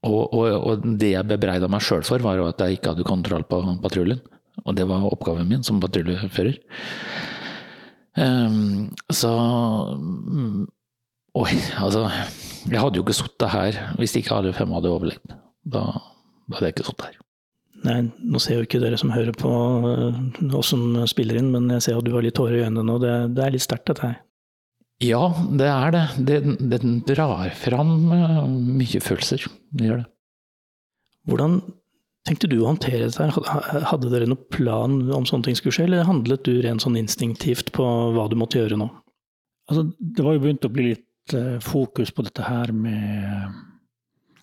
Og, 0.09 0.22
og, 0.33 0.46
og, 0.57 0.87
det 1.00 1.11
jeg 1.12 1.28
bebreida 1.28 1.68
meg 1.68 1.85
sjøl 1.85 2.04
for, 2.07 2.22
var 2.24 2.38
jo 2.38 2.46
at 2.48 2.62
jeg 2.64 2.78
ikke 2.78 2.94
hadde 2.94 3.09
kontroll 3.09 3.44
på 3.48 3.61
patruljen. 3.83 4.22
Og 4.64 4.76
det 4.78 4.87
var 4.88 5.04
oppgaven 5.04 5.48
min 5.50 5.64
som 5.66 5.81
patruljefører. 5.83 6.57
Um, 8.18 8.88
så 9.14 9.31
mm, 9.94 10.64
Oi, 11.38 11.52
altså 11.78 12.09
Jeg 12.66 12.81
hadde 12.81 12.98
jo 12.98 13.04
ikke 13.04 13.14
sittet 13.14 13.52
her 13.52 13.76
hvis 14.00 14.16
ikke 14.18 14.35
alle 14.35 14.54
fem 14.57 14.72
hadde 14.74 14.90
overlevd. 14.90 15.35
Da, 15.68 15.85
da 16.48 16.57
hadde 16.57 16.70
jeg 16.70 16.76
ikke 16.78 16.88
sittet 16.88 17.11
her. 17.11 17.18
Nei, 17.87 17.98
nå 18.26 18.40
ser 18.42 18.59
jo 18.59 18.66
ikke 18.66 18.81
dere 18.83 18.98
som 18.98 19.12
hører 19.14 19.37
på 19.38 19.50
oss 20.59 20.72
som 20.72 20.96
spiller 21.07 21.38
inn, 21.38 21.52
men 21.54 21.68
jeg 21.76 21.85
ser 21.85 22.00
at 22.00 22.07
du 22.07 22.11
har 22.16 22.24
litt 22.26 22.35
tårer 22.35 22.59
i 22.59 22.64
øynene 22.64 22.83
nå. 22.88 22.96
Det, 23.02 23.12
det 23.37 23.44
er 23.44 23.54
litt 23.54 23.62
sterkt, 23.62 23.87
dette 23.92 24.09
her. 24.09 24.16
Ja, 25.04 25.28
det 25.54 25.68
er 25.70 25.94
det. 25.94 26.04
det. 26.26 26.38
Det, 26.59 26.81
drar 27.07 27.52
fram 27.54 27.92
mye 28.09 29.02
følelser. 29.02 29.46
Det 29.70 29.87
gjør 29.87 30.00
det. 30.02 30.09
Hvordan 31.28 31.61
tenkte 32.29 32.51
du 32.51 32.59
å 32.61 32.69
håndtere 32.71 33.09
dette? 33.09 33.29
Hadde 33.88 34.12
dere 34.12 34.29
noen 34.29 34.45
plan 34.53 35.01
om 35.17 35.27
sånne 35.29 35.49
ting 35.49 35.59
skulle 35.59 35.75
skje, 35.75 35.87
eller 35.88 36.09
handlet 36.09 36.45
du 36.47 36.59
rent 36.64 36.85
sånn 36.85 36.99
instinktivt 37.01 37.73
på 37.77 37.87
hva 38.14 38.29
du 38.31 38.37
måtte 38.41 38.61
gjøre 38.61 38.79
nå? 38.81 38.88
Altså, 39.69 39.88
det 39.99 40.25
var 40.25 40.37
jo 40.37 40.45
begynt 40.45 40.69
å 40.69 40.73
bli 40.73 40.91
litt 40.93 41.35
uh, 41.37 41.59
fokus 41.64 42.12
på 42.14 42.25
dette 42.25 42.45
her 42.47 42.73
med 42.73 43.59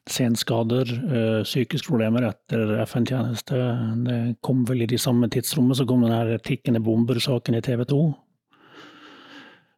senskader, 0.09 0.91
uh, 1.09 1.39
psykiske 1.45 1.89
problemer 1.89 2.27
etter 2.27 2.75
FN-tjeneste. 2.83 3.61
Det 4.05 4.19
kom 4.45 4.61
vel 4.69 4.85
i 4.85 4.89
de 4.91 4.99
samme 5.01 5.29
tidsrommet, 5.33 5.79
så 5.79 5.87
kom 5.89 6.05
den 6.05 6.13
her 6.13 6.35
tikkende 6.45 6.83
bomber-saken 6.85 7.57
i 7.57 7.63
TV 7.65 7.87
2. 7.89 8.03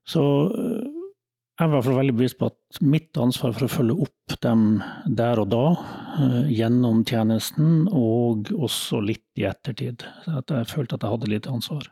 Så 0.08 0.24
eh, 0.48 0.84
jeg 1.58 1.72
var 1.74 1.86
veldig 1.88 2.14
bevisst 2.14 2.38
på 2.38 2.52
at 2.52 2.80
mitt 2.86 3.18
ansvar 3.18 3.56
for 3.56 3.66
å 3.66 3.72
følge 3.72 3.96
opp 4.06 4.36
dem 4.44 4.66
der 5.10 5.40
og 5.42 5.50
da, 5.50 5.66
eh, 6.22 6.50
gjennom 6.54 7.04
tjenesten, 7.08 7.88
og 7.90 8.52
også 8.54 9.02
litt 9.02 9.26
i 9.42 9.48
ettertid. 9.50 10.06
At 10.28 10.54
jeg 10.54 10.70
følte 10.70 10.96
at 10.96 11.02
jeg 11.02 11.16
hadde 11.16 11.32
litt 11.32 11.48
ansvar. 11.50 11.88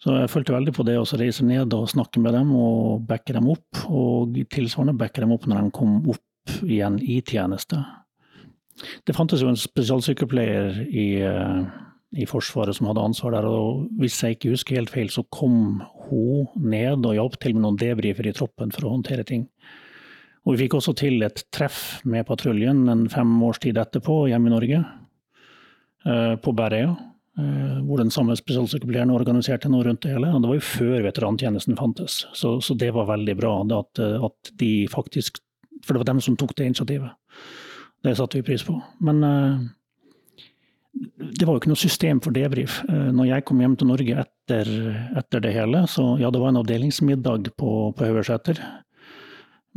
Så 0.00 0.16
jeg 0.16 0.30
følte 0.32 0.56
veldig 0.56 0.74
på 0.74 0.84
det 0.88 0.96
å 0.96 1.04
reise 1.20 1.44
ned 1.44 1.74
og 1.76 1.90
snakke 1.92 2.20
med 2.24 2.32
dem 2.32 2.54
og 2.56 3.06
backe 3.06 3.36
dem 3.36 3.50
opp. 3.52 3.84
Og 3.86 4.34
tilsvarende 4.48 4.96
backe 4.96 5.20
dem 5.20 5.32
opp 5.32 5.44
når 5.46 5.62
de 5.62 5.70
kom 5.76 5.98
opp 6.08 6.54
igjen 6.64 6.96
i 7.04 7.20
tjeneste. 7.20 7.84
Det 9.04 9.14
fantes 9.14 9.42
jo 9.44 9.50
en 9.52 9.60
spesialsykepleier 9.60 10.80
i 10.88 11.20
eh, 11.20 11.68
i 12.18 12.26
Forsvaret 12.26 12.74
som 12.76 12.88
hadde 12.90 13.04
ansvar 13.04 13.36
der. 13.36 13.46
og 13.46 13.86
Hvis 14.00 14.18
jeg 14.22 14.36
ikke 14.36 14.54
husker 14.54 14.80
helt 14.80 14.90
feil, 14.90 15.10
så 15.12 15.24
kom 15.30 15.82
hun 16.08 16.48
ned 16.56 17.06
og 17.06 17.14
hjalp 17.14 17.38
til 17.40 17.54
med 17.54 17.64
noen 17.64 17.78
debrifer 17.78 18.26
i 18.26 18.34
troppen 18.34 18.72
for 18.74 18.86
å 18.86 18.96
håndtere 18.96 19.26
ting. 19.26 19.46
Og 20.46 20.54
Vi 20.56 20.64
fikk 20.64 20.78
også 20.78 20.96
til 20.96 21.22
et 21.22 21.44
treff 21.52 22.00
med 22.04 22.26
patruljen 22.26 22.88
en 22.88 23.08
fem 23.12 23.30
års 23.44 23.60
tid 23.62 23.78
etterpå 23.78 24.24
hjemme 24.30 24.48
i 24.48 24.54
Norge, 24.54 24.84
eh, 26.06 26.34
på 26.36 26.54
Bærøya. 26.56 26.96
Eh, 27.38 27.76
hvor 27.86 28.00
den 28.00 28.10
samme 28.10 28.34
spesialsykepleieren 28.34 29.12
organiserte 29.14 29.70
noe 29.70 29.84
rundt 29.86 30.02
det 30.02 30.16
hele. 30.16 30.32
og 30.34 30.42
Det 30.42 30.48
var 30.50 30.58
jo 30.58 30.66
før 30.66 31.04
veterantjenesten 31.06 31.78
fantes, 31.78 32.26
så, 32.34 32.58
så 32.60 32.74
det 32.74 32.90
var 32.92 33.06
veldig 33.06 33.36
bra. 33.38 33.52
At, 33.78 34.00
at, 34.00 34.52
de 34.58 34.88
faktisk 34.90 35.38
For 35.86 35.94
det 35.94 36.02
var 36.02 36.10
dem 36.12 36.20
som 36.20 36.36
tok 36.36 36.52
det 36.56 36.66
initiativet. 36.66 37.12
Det 38.04 38.12
satte 38.16 38.36
vi 38.36 38.44
pris 38.44 38.64
på. 38.66 38.74
Men 39.00 39.22
eh, 39.24 39.60
det 40.92 41.46
var 41.46 41.54
jo 41.54 41.60
ikke 41.60 41.70
noe 41.70 41.80
system 41.80 42.20
for 42.24 42.34
debrief. 42.34 42.80
Eh, 42.88 43.08
når 43.14 43.30
jeg 43.30 43.46
kom 43.48 43.62
hjem 43.62 43.76
til 43.78 43.90
Norge 43.92 44.22
etter, 44.24 44.70
etter 45.20 45.42
det 45.44 45.54
hele, 45.54 45.84
så 45.90 46.14
ja, 46.20 46.30
det 46.32 46.40
var 46.42 46.52
en 46.52 46.60
avdelingsmiddag 46.62 47.52
på, 47.60 47.72
på 47.96 48.06
Haugeseter. 48.06 48.60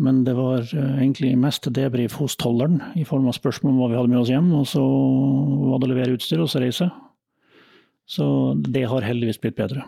Men 0.02 0.24
det 0.26 0.34
var 0.38 0.64
eh, 0.66 0.94
egentlig 1.04 1.36
mest 1.38 1.70
debrief 1.76 2.18
hos 2.22 2.38
tolleren, 2.42 2.82
i 2.98 3.06
form 3.06 3.30
av 3.30 3.38
spørsmål 3.38 3.76
om 3.76 3.82
hva 3.84 3.92
vi 3.92 4.00
hadde 4.00 4.14
med 4.14 4.22
oss 4.24 4.32
hjem. 4.34 4.50
Og 4.58 4.66
så 4.70 4.84
var 4.84 5.82
det 5.82 5.90
å 5.90 5.94
levere 5.94 6.18
utstyr 6.18 6.42
og 6.44 6.50
så 6.52 6.64
reise. 6.64 6.90
Så 8.10 8.26
det 8.66 8.88
har 8.90 9.06
heldigvis 9.06 9.40
blitt 9.44 9.60
bedre. 9.60 9.86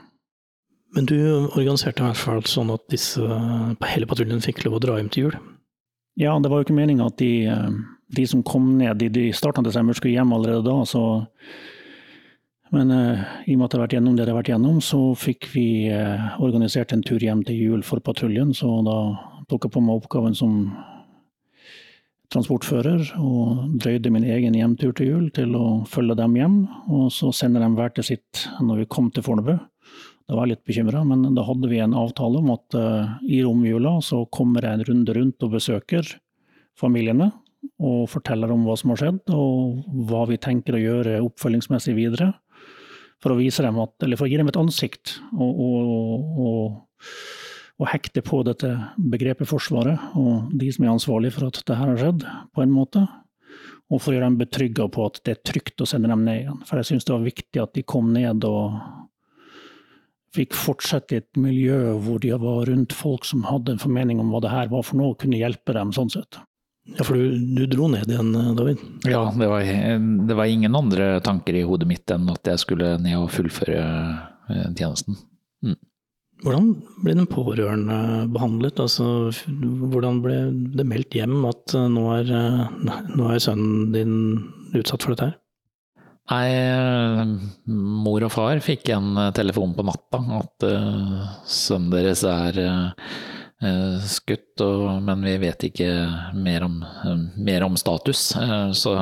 Men 0.95 1.09
du 1.09 1.17
organiserte 1.57 1.99
i 1.99 2.05
hvert 2.05 2.21
fall 2.21 2.45
sånn 2.47 2.69
at 2.71 2.85
disse, 2.93 3.19
hele 3.89 4.07
patruljen 4.07 4.43
fikk 4.43 4.63
lov 4.63 4.77
å 4.77 4.83
dra 4.85 4.99
hjem 4.99 5.11
til 5.11 5.27
jul? 5.27 5.35
Ja, 6.21 6.38
det 6.39 6.47
var 6.47 6.61
jo 6.61 6.69
ikke 6.69 6.77
meninga 6.77 7.09
at 7.09 7.17
de 7.19 7.31
eh, 7.51 7.79
de 8.07 8.27
som 8.27 8.43
kom 8.43 8.77
ned 8.77 9.01
i, 9.01 9.33
starten 9.33 9.63
av 9.63 9.71
desember, 9.71 9.93
skulle 9.97 10.15
hjem 10.15 10.33
allerede 10.33 10.65
da. 10.67 10.85
Så, 10.85 11.03
men 12.75 12.91
uh, 12.93 13.21
i 13.45 13.55
og 13.55 13.59
med 13.59 13.67
at 13.67 13.71
det 13.71 13.79
har 13.79 13.85
vært 13.85 13.95
gjennom 13.97 14.17
det 14.17 14.25
det 14.25 14.33
har 14.33 14.41
vært 14.41 14.51
gjennom, 14.53 14.81
så 14.83 14.99
fikk 15.19 15.49
vi 15.55 15.67
uh, 15.89 16.35
organisert 16.43 16.93
en 16.93 17.05
tur 17.05 17.21
hjem 17.21 17.43
til 17.47 17.61
jul 17.61 17.85
for 17.85 18.03
patruljen. 18.05 18.53
Så 18.57 18.69
da 18.85 18.97
tok 19.49 19.67
jeg 19.67 19.75
på 19.75 19.85
meg 19.85 20.03
oppgaven 20.03 20.37
som 20.37 20.59
transportfører 22.33 23.13
og 23.21 23.77
drøyde 23.79 24.09
min 24.11 24.25
egen 24.25 24.55
hjemtur 24.57 24.95
til 24.97 25.11
jul 25.11 25.27
til 25.33 25.53
å 25.57 25.67
følge 25.89 26.17
dem 26.19 26.35
hjem. 26.39 26.57
Og 26.93 27.07
så 27.13 27.31
sender 27.35 27.63
de 27.63 27.71
hver 27.77 27.93
til 27.95 28.07
sitt 28.13 28.47
når 28.61 28.83
vi 28.83 28.91
kom 28.91 29.11
til 29.13 29.25
Fornebu. 29.25 29.55
Da 30.25 30.33
var 30.33 30.47
jeg 30.47 30.55
litt 30.55 30.65
bekymra, 30.65 31.03
men 31.05 31.35
da 31.37 31.43
hadde 31.45 31.69
vi 31.69 31.77
en 31.83 31.93
avtale 31.93 32.39
om 32.41 32.49
at 32.55 32.77
uh, 32.77 33.17
i 33.29 33.43
romjula 33.45 33.99
så 34.01 34.23
kommer 34.33 34.65
jeg 34.65 34.79
en 34.79 34.87
runde 34.89 35.17
rundt 35.17 35.45
og 35.45 35.57
besøker 35.57 36.15
familiene 36.75 37.29
og 37.82 38.06
forteller 38.12 38.51
om 38.54 38.65
hva 38.67 38.75
som 38.80 38.93
har 38.93 39.01
skjedd, 39.01 39.21
og 39.34 39.86
hva 40.10 40.25
vi 40.30 40.39
tenker 40.41 40.78
å 40.78 40.84
gjøre 40.84 41.21
oppfølgingsmessig 41.25 41.95
videre. 41.97 42.32
For 43.23 43.34
å 43.34 43.39
dem 43.39 43.82
at, 43.82 44.06
for 44.17 44.25
å 44.25 44.30
gi 44.30 44.38
dem 44.38 44.51
et 44.51 44.60
ansikt 44.60 45.15
og, 45.34 45.62
og, 45.65 46.41
og, 46.45 47.06
og 47.82 47.89
hekte 47.89 48.21
på 48.25 48.41
dette 48.45 48.69
begrepet 48.97 49.49
Forsvaret 49.49 50.17
og 50.19 50.51
de 50.54 50.69
som 50.71 50.86
er 50.86 50.93
ansvarlige 50.93 51.38
for 51.38 51.47
at 51.47 51.62
dette 51.62 51.80
har 51.80 51.95
skjedd, 51.99 52.25
på 52.54 52.63
en 52.63 52.75
måte. 52.75 53.06
Og 53.89 54.01
for 54.01 54.12
å 54.12 54.15
gjøre 54.15 54.30
dem 54.30 54.39
betrygga 54.39 54.88
på 54.91 55.08
at 55.08 55.19
det 55.25 55.36
er 55.36 55.43
trygt 55.47 55.82
å 55.82 55.89
sende 55.89 56.10
dem 56.12 56.23
ned 56.25 56.43
igjen. 56.43 56.62
For 56.67 56.82
jeg 56.82 56.89
syns 56.91 57.08
det 57.08 57.15
var 57.15 57.25
viktig 57.25 57.62
at 57.63 57.75
de 57.78 57.86
kom 57.88 58.12
ned 58.13 58.45
og 58.49 58.80
fikk 60.36 60.56
fortsette 60.58 61.15
i 61.15 61.21
et 61.21 61.39
miljø 61.39 61.95
hvor 62.04 62.19
de 62.23 62.34
var 62.41 62.65
rundt 62.69 62.95
folk 62.95 63.28
som 63.28 63.45
hadde 63.47 63.75
en 63.75 63.82
formening 63.82 64.19
om 64.21 64.34
hva 64.34 64.41
det 64.43 64.51
her 64.51 64.71
var 64.73 64.84
for 64.84 64.99
noe, 64.99 65.13
og 65.13 65.21
kunne 65.21 65.39
hjelpe 65.39 65.75
dem 65.78 65.93
sånn 65.95 66.12
sett. 66.12 66.41
Ja, 66.86 67.04
for 67.04 67.17
du, 67.17 67.38
du, 67.58 67.65
dro 67.65 67.88
ned 67.89 68.10
igjen, 68.10 68.36
eh, 68.36 68.52
David? 68.54 68.82
Ja, 69.10 69.24
det 69.39 69.48
var, 69.50 69.62
det 70.28 70.38
var, 70.38 70.45
ingen 70.45 70.76
andre 70.76 71.19
tanker 71.26 71.58
i 71.58 71.65
hodet 71.65 71.89
mitt 71.89 72.12
enn 72.13 72.30
at 72.30 72.45
jeg 72.45 72.62
skulle 72.62 72.95
ned 73.02 73.17
og 73.17 73.32
fullføre 73.34 73.86
eh, 74.54 74.67
tjenesten. 74.78 75.17
Mm. 75.65 75.80
Hvordan 76.45 76.67
ble 77.02 77.15
den 77.17 77.30
pårørende 77.32 77.98
behandlet? 78.36 78.84
Altså, 78.84 79.32
hvordan 79.50 80.21
ble 80.21 80.38
det 80.78 80.86
meldt 80.86 81.17
hjem 81.17 81.39
at 81.50 81.74
eh, 81.74 81.88
nå 81.89 82.06
er, 82.19 82.30
nå 83.15 83.32
er 83.32 83.41
sønnen 83.41 83.89
din 83.95 84.13
utsatt 84.78 85.02
for 85.02 85.15
dette 85.15 85.32
her? 85.32 85.41
Nei, 86.26 86.50
mor 87.69 88.24
og 88.26 88.32
far 88.34 88.62
fikk 88.65 88.89
en 88.95 89.12
telefon 89.38 89.76
på 89.78 89.84
natta 89.86 90.21
at 90.39 90.65
sønnen 91.45 91.91
deres 91.93 92.24
er 92.26 92.58
skutt, 94.03 94.61
og, 94.61 95.01
men 95.05 95.23
vi 95.23 95.37
vet 95.45 95.63
ikke 95.69 95.89
mer 96.35 96.65
om, 96.67 96.81
eh, 96.83 97.23
mer 97.37 97.63
om 97.63 97.77
status. 97.79 98.35
Eh, 98.35 98.71
så 98.75 98.95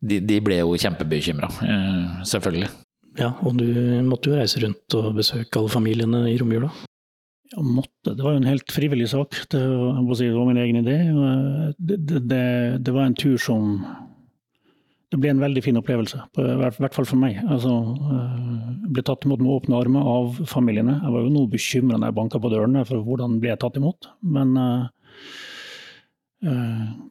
de, 0.00 0.20
de 0.20 0.38
ble 0.44 0.60
jo 0.60 0.76
kjempebekymra, 0.80 1.50
selvfølgelig. 2.28 2.70
Ja, 3.18 3.34
og 3.42 3.58
du 3.58 3.66
måtte 4.06 4.30
jo 4.30 4.38
reise 4.38 4.62
rundt 4.62 4.96
og 4.96 5.16
besøke 5.18 5.58
alle 5.58 5.72
familiene 5.72 6.22
i 6.30 6.38
romjula? 6.40 6.70
Ja, 7.50 7.64
måtte. 7.66 8.14
Det 8.14 8.22
var 8.22 8.36
jo 8.36 8.40
en 8.40 8.48
helt 8.48 8.70
frivillig 8.72 9.08
sak. 9.10 9.34
Det, 9.50 9.60
si, 10.14 10.28
det 10.28 10.36
var 10.36 10.46
min 10.46 10.60
egen 10.62 10.78
idé. 10.84 10.96
Det, 11.76 11.98
det, 12.06 12.44
det, 12.78 12.94
var 12.94 13.08
en 13.08 13.18
tur 13.18 13.36
som 13.42 13.80
det 15.10 15.18
ble 15.18 15.32
en 15.32 15.42
veldig 15.42 15.62
fin 15.64 15.78
opplevelse, 15.80 16.20
i 16.38 16.56
hvert 16.60 16.94
fall 16.94 17.06
for 17.08 17.18
meg. 17.18 17.40
Altså, 17.50 17.70
jeg 17.98 18.16
eh, 18.16 18.90
ble 18.94 19.02
tatt 19.06 19.24
imot 19.26 19.40
med 19.42 19.54
åpne 19.56 19.78
armer 19.80 20.06
av 20.06 20.36
familiene. 20.46 21.00
Jeg 21.00 21.14
var 21.16 21.24
jo 21.24 21.32
noe 21.34 21.50
bekymra 21.50 21.98
når 21.98 22.12
jeg 22.12 22.18
banka 22.20 22.40
på 22.42 22.50
dørene 22.52 22.84
for 22.86 23.02
hvordan 23.06 23.40
ble 23.42 23.50
jeg 23.50 23.60
tatt 23.64 23.78
imot. 23.80 24.06
Men 24.22 24.54
uh, 24.58 24.84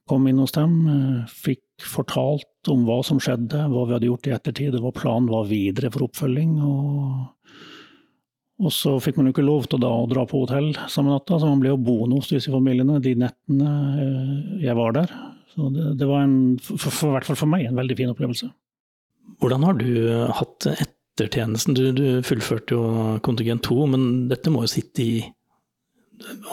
kom 0.09 0.29
inn 0.31 0.39
hos 0.39 0.55
dem, 0.55 0.77
fikk 1.27 1.83
fortalt 1.83 2.71
om 2.71 2.85
hva 2.88 3.01
som 3.05 3.19
skjedde, 3.21 3.67
hva 3.67 3.83
vi 3.88 3.97
hadde 3.97 4.07
gjort 4.07 4.29
i 4.29 4.33
ettertid, 4.38 4.79
hva 4.79 4.93
planen 4.95 5.27
var 5.31 5.49
videre 5.51 5.91
for 5.91 6.07
oppfølging. 6.07 6.55
Og, 6.63 7.59
og 8.63 8.71
så 8.75 8.95
fikk 9.03 9.19
man 9.19 9.27
jo 9.27 9.35
ikke 9.35 9.45
lov 9.45 9.67
til 9.67 9.84
å, 9.84 10.07
dra 10.11 10.24
på 10.28 10.45
hotell 10.45 10.71
samme 10.88 11.11
natta, 11.11 11.36
så 11.36 11.51
man 11.51 11.59
ble 11.63 11.76
jo 11.76 11.84
boende 11.84 12.15
hos 12.21 12.32
disse 12.32 12.51
familiene 12.51 13.03
de 13.03 13.17
nettene 13.28 13.76
jeg 14.63 14.80
var 14.80 14.95
der. 15.01 15.11
Så 15.60 15.70
det, 15.76 15.89
det 15.99 16.07
var 16.07 16.24
en, 16.24 16.39
for, 16.64 16.88
for, 16.88 17.12
hvert 17.12 17.28
fall 17.28 17.38
for 17.41 17.51
meg, 17.51 17.66
en 17.68 17.76
veldig 17.76 17.97
fin 17.99 18.12
opplevelse. 18.14 18.47
Hvordan 19.43 19.66
har 19.68 19.76
du 19.76 19.91
hatt 20.39 20.68
etter 20.72 21.28
tjenesten? 21.28 21.76
Du, 21.76 21.89
du 21.91 22.22
fullførte 22.24 22.78
jo 22.78 23.18
kontingent 23.26 23.66
to, 23.68 23.76
men 23.91 24.30
dette 24.32 24.53
må 24.53 24.64
jo 24.64 24.72
sitte 24.72 25.03
i 25.03 25.12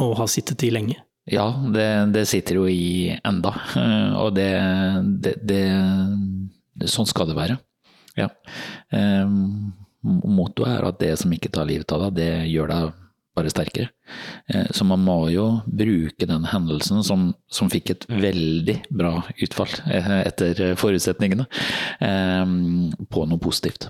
og 0.02 0.16
ha 0.20 0.26
sittet 0.30 0.62
i 0.66 0.72
lenge? 0.74 0.98
Ja, 1.30 1.46
det, 1.74 1.86
det 2.14 2.26
sitter 2.30 2.60
jo 2.60 2.66
i 2.70 3.14
enda, 3.16 3.54
og 4.22 4.34
det, 4.36 4.50
det, 5.22 5.62
Sånn 6.90 7.08
skal 7.08 7.30
det 7.30 7.38
være. 7.38 7.56
Ja. 8.18 8.28
Um, 8.92 9.72
Mottoet 10.06 10.70
er 10.70 10.86
at 10.86 11.00
det 11.00 11.14
som 11.18 11.32
ikke 11.34 11.50
tar 11.54 11.66
livet 11.66 11.90
av 11.94 12.04
deg, 12.06 12.18
det 12.18 12.30
gjør 12.52 12.70
deg 12.70 13.05
bare 13.36 13.52
sterkere. 13.52 13.90
Eh, 14.48 14.70
så 14.70 14.86
man 14.88 15.04
må 15.04 15.18
jo 15.32 15.46
bruke 15.66 16.28
den 16.28 16.48
hendelsen 16.50 17.04
som, 17.06 17.28
som 17.52 17.70
fikk 17.72 17.92
et 17.92 18.08
veldig 18.10 18.80
bra 18.88 19.20
utfall 19.44 19.72
eh, 19.86 20.10
etter 20.24 20.74
forutsetningene, 20.80 21.46
på 23.10 23.24
noe 23.28 23.40
positivt. 23.42 23.88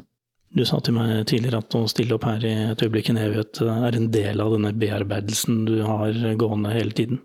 Du 0.56 0.64
sa 0.64 0.78
til 0.80 0.96
meg 0.96 1.26
tidligere 1.28 1.60
at 1.60 1.74
å 1.76 1.84
stille 1.90 2.16
opp 2.16 2.24
her 2.28 2.44
i 2.46 2.54
et 2.70 2.82
øyeblikk 2.82 3.10
i 3.10 3.14
en 3.14 3.20
evighet 3.20 3.60
er 3.66 3.98
en 3.98 4.08
del 4.14 4.40
av 4.40 4.54
denne 4.54 4.72
bearbeidelsen 4.78 5.64
du 5.68 5.76
har 5.84 6.16
gående 6.40 6.72
hele 6.72 6.96
tiden? 6.96 7.20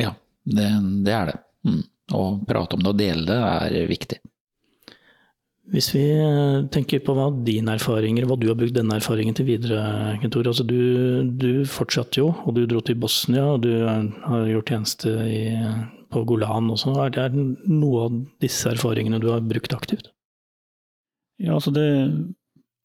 Ja, 0.00 0.14
det, 0.42 0.68
det 1.06 1.14
er 1.14 1.30
det. 1.30 1.38
Mm. 1.68 1.82
Å 2.12 2.22
prate 2.48 2.76
om 2.76 2.82
det 2.82 2.90
og 2.90 2.98
dele 2.98 3.26
det 3.28 3.38
er 3.78 3.90
viktig. 3.90 4.18
Hvis 5.70 5.92
vi 5.94 6.02
eh, 6.10 6.64
tenker 6.74 7.04
på 7.06 7.14
hva 7.14 7.28
dine 7.46 7.76
erfaringer, 7.78 8.26
hva 8.26 8.34
du 8.40 8.48
har 8.50 8.56
brukt 8.58 8.74
denne 8.74 8.96
erfaringen 8.98 9.36
til 9.38 9.46
videre, 9.46 10.16
Kentor. 10.22 10.48
Altså 10.50 10.66
du, 10.66 11.30
du 11.38 11.62
fortsatte 11.70 12.18
jo, 12.18 12.32
og 12.42 12.56
du 12.56 12.64
dro 12.66 12.82
til 12.82 12.98
Bosnia, 12.98 13.44
og 13.54 13.62
du 13.62 13.70
har 13.86 14.48
gjort 14.50 14.72
tjeneste 14.74 15.12
i, 15.30 15.44
på 16.10 16.24
Golan 16.26 16.72
også. 16.74 16.96
Er 17.04 17.14
det 17.14 17.28
noe 17.70 18.08
av 18.08 18.18
disse 18.42 18.74
erfaringene 18.74 19.22
du 19.22 19.30
har 19.30 19.44
brukt 19.46 19.76
aktivt? 19.76 20.10
Ja, 21.42 21.54
altså 21.54 21.72
det 21.74 21.88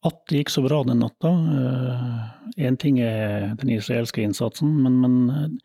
At 0.06 0.22
det 0.30 0.38
gikk 0.40 0.50
så 0.54 0.62
bra 0.62 0.78
den 0.86 1.02
natta 1.02 1.30
Én 2.58 2.74
uh, 2.74 2.78
ting 2.78 3.00
er 3.02 3.52
den 3.58 3.74
israelske 3.74 4.22
innsatsen, 4.22 4.70
men, 4.82 5.00
men 5.02 5.58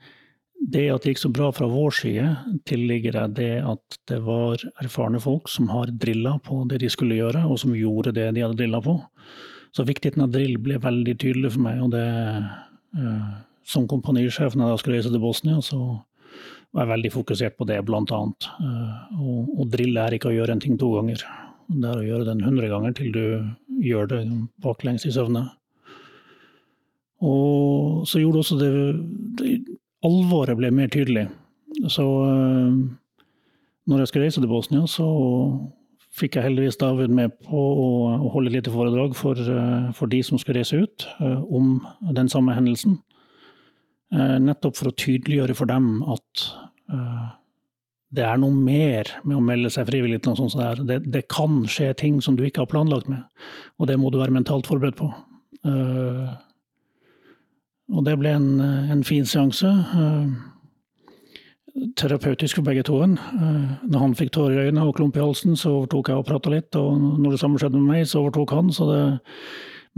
det 0.64 0.84
at 0.94 1.04
det 1.04 1.14
gikk 1.14 1.22
så 1.24 1.32
bra 1.34 1.50
fra 1.52 1.68
vår 1.68 1.96
side, 1.98 2.28
tilligger 2.70 3.18
jeg 3.20 3.36
det 3.40 3.54
at 3.68 3.98
det 4.10 4.20
var 4.24 4.62
erfarne 4.82 5.20
folk 5.24 5.50
som 5.52 5.68
har 5.74 5.92
drilla 5.92 6.38
på 6.46 6.62
det 6.70 6.80
de 6.84 6.92
skulle 6.92 7.18
gjøre, 7.18 7.44
og 7.50 7.60
som 7.60 7.76
gjorde 7.76 8.14
det 8.16 8.30
de 8.36 8.46
hadde 8.46 8.58
drilla 8.60 8.80
på. 8.84 8.96
Så 9.76 9.86
viktigheten 9.88 10.24
av 10.24 10.32
drill 10.32 10.56
ble 10.62 10.78
veldig 10.80 11.16
tydelig 11.20 11.56
for 11.56 11.66
meg. 11.66 11.82
og 11.82 11.92
det 11.96 12.06
eh, 12.06 13.34
Som 13.66 13.88
kompanisjef 13.88 14.56
når 14.56 14.74
jeg 14.74 14.82
skulle 14.82 15.00
reise 15.00 15.12
til 15.12 15.24
Bosnia, 15.24 15.60
så 15.62 15.80
var 16.74 16.86
jeg 16.86 16.94
veldig 16.94 17.12
fokusert 17.14 17.58
på 17.58 17.68
det, 17.68 17.82
annet. 17.82 18.50
Eh, 18.62 19.20
og, 19.20 19.50
og 19.60 19.68
drill 19.74 19.98
er 19.98 20.14
ikke 20.14 20.30
å 20.32 20.38
gjøre 20.38 20.56
en 20.56 20.64
ting 20.64 20.78
to 20.78 20.94
ganger. 20.96 21.26
Det 21.68 21.90
er 21.90 22.00
å 22.00 22.08
gjøre 22.08 22.30
den 22.30 22.44
hundre 22.46 22.70
ganger 22.70 22.94
til 22.94 23.12
du 23.12 23.26
gjør 23.84 24.08
det 24.08 24.24
baklengs 24.62 25.06
i 25.06 25.12
søvne. 25.12 25.48
Og 27.24 28.04
så 28.08 28.20
gjorde 28.20 28.44
også 28.44 28.60
det, 28.60 28.72
det 29.40 29.52
alvoret 30.08 30.58
ble 30.60 30.72
mer 30.74 30.92
tydelig. 30.94 31.28
Så 31.92 32.04
eh, 32.28 32.76
når 33.90 34.04
jeg 34.04 34.12
skulle 34.12 34.28
reise 34.28 34.44
til 34.44 34.52
Bosnia, 34.52 34.86
så 34.90 35.08
fikk 36.14 36.38
jeg 36.38 36.46
heldigvis 36.48 36.78
David 36.82 37.14
med 37.14 37.34
på 37.48 37.58
å 37.58 37.88
holde 38.36 38.52
et 38.52 38.60
lite 38.60 38.74
foredrag 38.74 39.16
for, 39.18 39.40
eh, 39.40 39.90
for, 39.98 40.12
de 40.12 40.22
som 40.26 40.42
skulle 40.42 40.62
reise 40.62 40.84
ut, 40.84 41.08
eh, 41.20 41.40
om 41.50 41.80
den 42.14 42.30
samme 42.32 42.56
hendelsen. 42.58 43.00
Nettopp 44.14 44.76
for 44.78 44.92
å 44.92 44.94
tydeliggjøre 44.94 45.56
for 45.58 45.66
dem 45.66 46.04
at 46.14 46.42
det 48.14 48.22
er 48.22 48.38
noe 48.38 48.54
mer 48.54 49.10
med 49.26 49.40
å 49.40 49.42
melde 49.42 49.72
seg 49.74 49.88
frivillig 49.88 50.20
til 50.22 50.36
noe 50.36 50.38
sånt. 50.38 50.54
som 50.54 50.86
det, 50.86 51.00
det 51.10 51.24
kan 51.34 51.64
skje 51.66 51.88
ting 51.98 52.20
som 52.22 52.38
du 52.38 52.44
ikke 52.46 52.62
har 52.62 52.70
planlagt 52.70 53.10
med, 53.10 53.24
og 53.82 53.90
det 53.90 53.98
må 53.98 54.12
du 54.14 54.20
være 54.22 54.36
mentalt 54.36 54.70
forberedt 54.70 55.00
på. 55.02 55.10
Og 57.92 58.06
det 58.08 58.16
ble 58.20 58.32
en, 58.38 58.50
en 58.64 59.04
fin 59.06 59.26
seanse. 59.28 59.68
Eh, 59.68 60.28
terapeutisk 62.00 62.60
for 62.60 62.68
begge 62.68 62.86
to. 62.88 63.02
Eh, 63.04 63.70
når 63.84 64.00
han 64.06 64.16
fikk 64.18 64.34
tårer 64.38 64.56
i 64.56 64.66
øynene 64.70 64.88
og 64.88 64.96
klump 64.98 65.18
i 65.18 65.24
halsen, 65.24 65.58
så 65.60 65.80
overtok 65.82 66.12
jeg 66.12 66.22
og 66.22 66.28
prata 66.30 66.54
litt. 66.54 66.72
Og 66.80 66.98
når 67.20 67.36
det 67.36 67.42
samme 67.44 67.60
skjedde 67.60 67.80
med 67.80 67.90
meg, 67.92 68.08
så 68.10 68.24
overtok 68.24 68.56
han. 68.56 68.72
Så 68.74 68.88
det, 68.90 69.02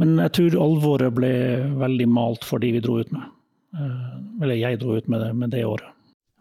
men 0.01 0.17
jeg 0.23 0.33
tror 0.37 0.61
alvoret 0.65 1.13
ble 1.15 1.33
veldig 1.81 2.07
malt 2.11 2.47
for 2.47 2.63
de 2.63 2.73
vi 2.75 2.83
dro 2.83 2.99
ut 3.01 3.11
med. 3.13 3.27
Eh, 3.75 4.15
eller 4.41 4.57
jeg 4.61 4.81
dro 4.81 4.97
ut 4.97 5.11
med 5.11 5.21
det, 5.21 5.33
med 5.35 5.53
det 5.53 5.65
året. 5.67 5.91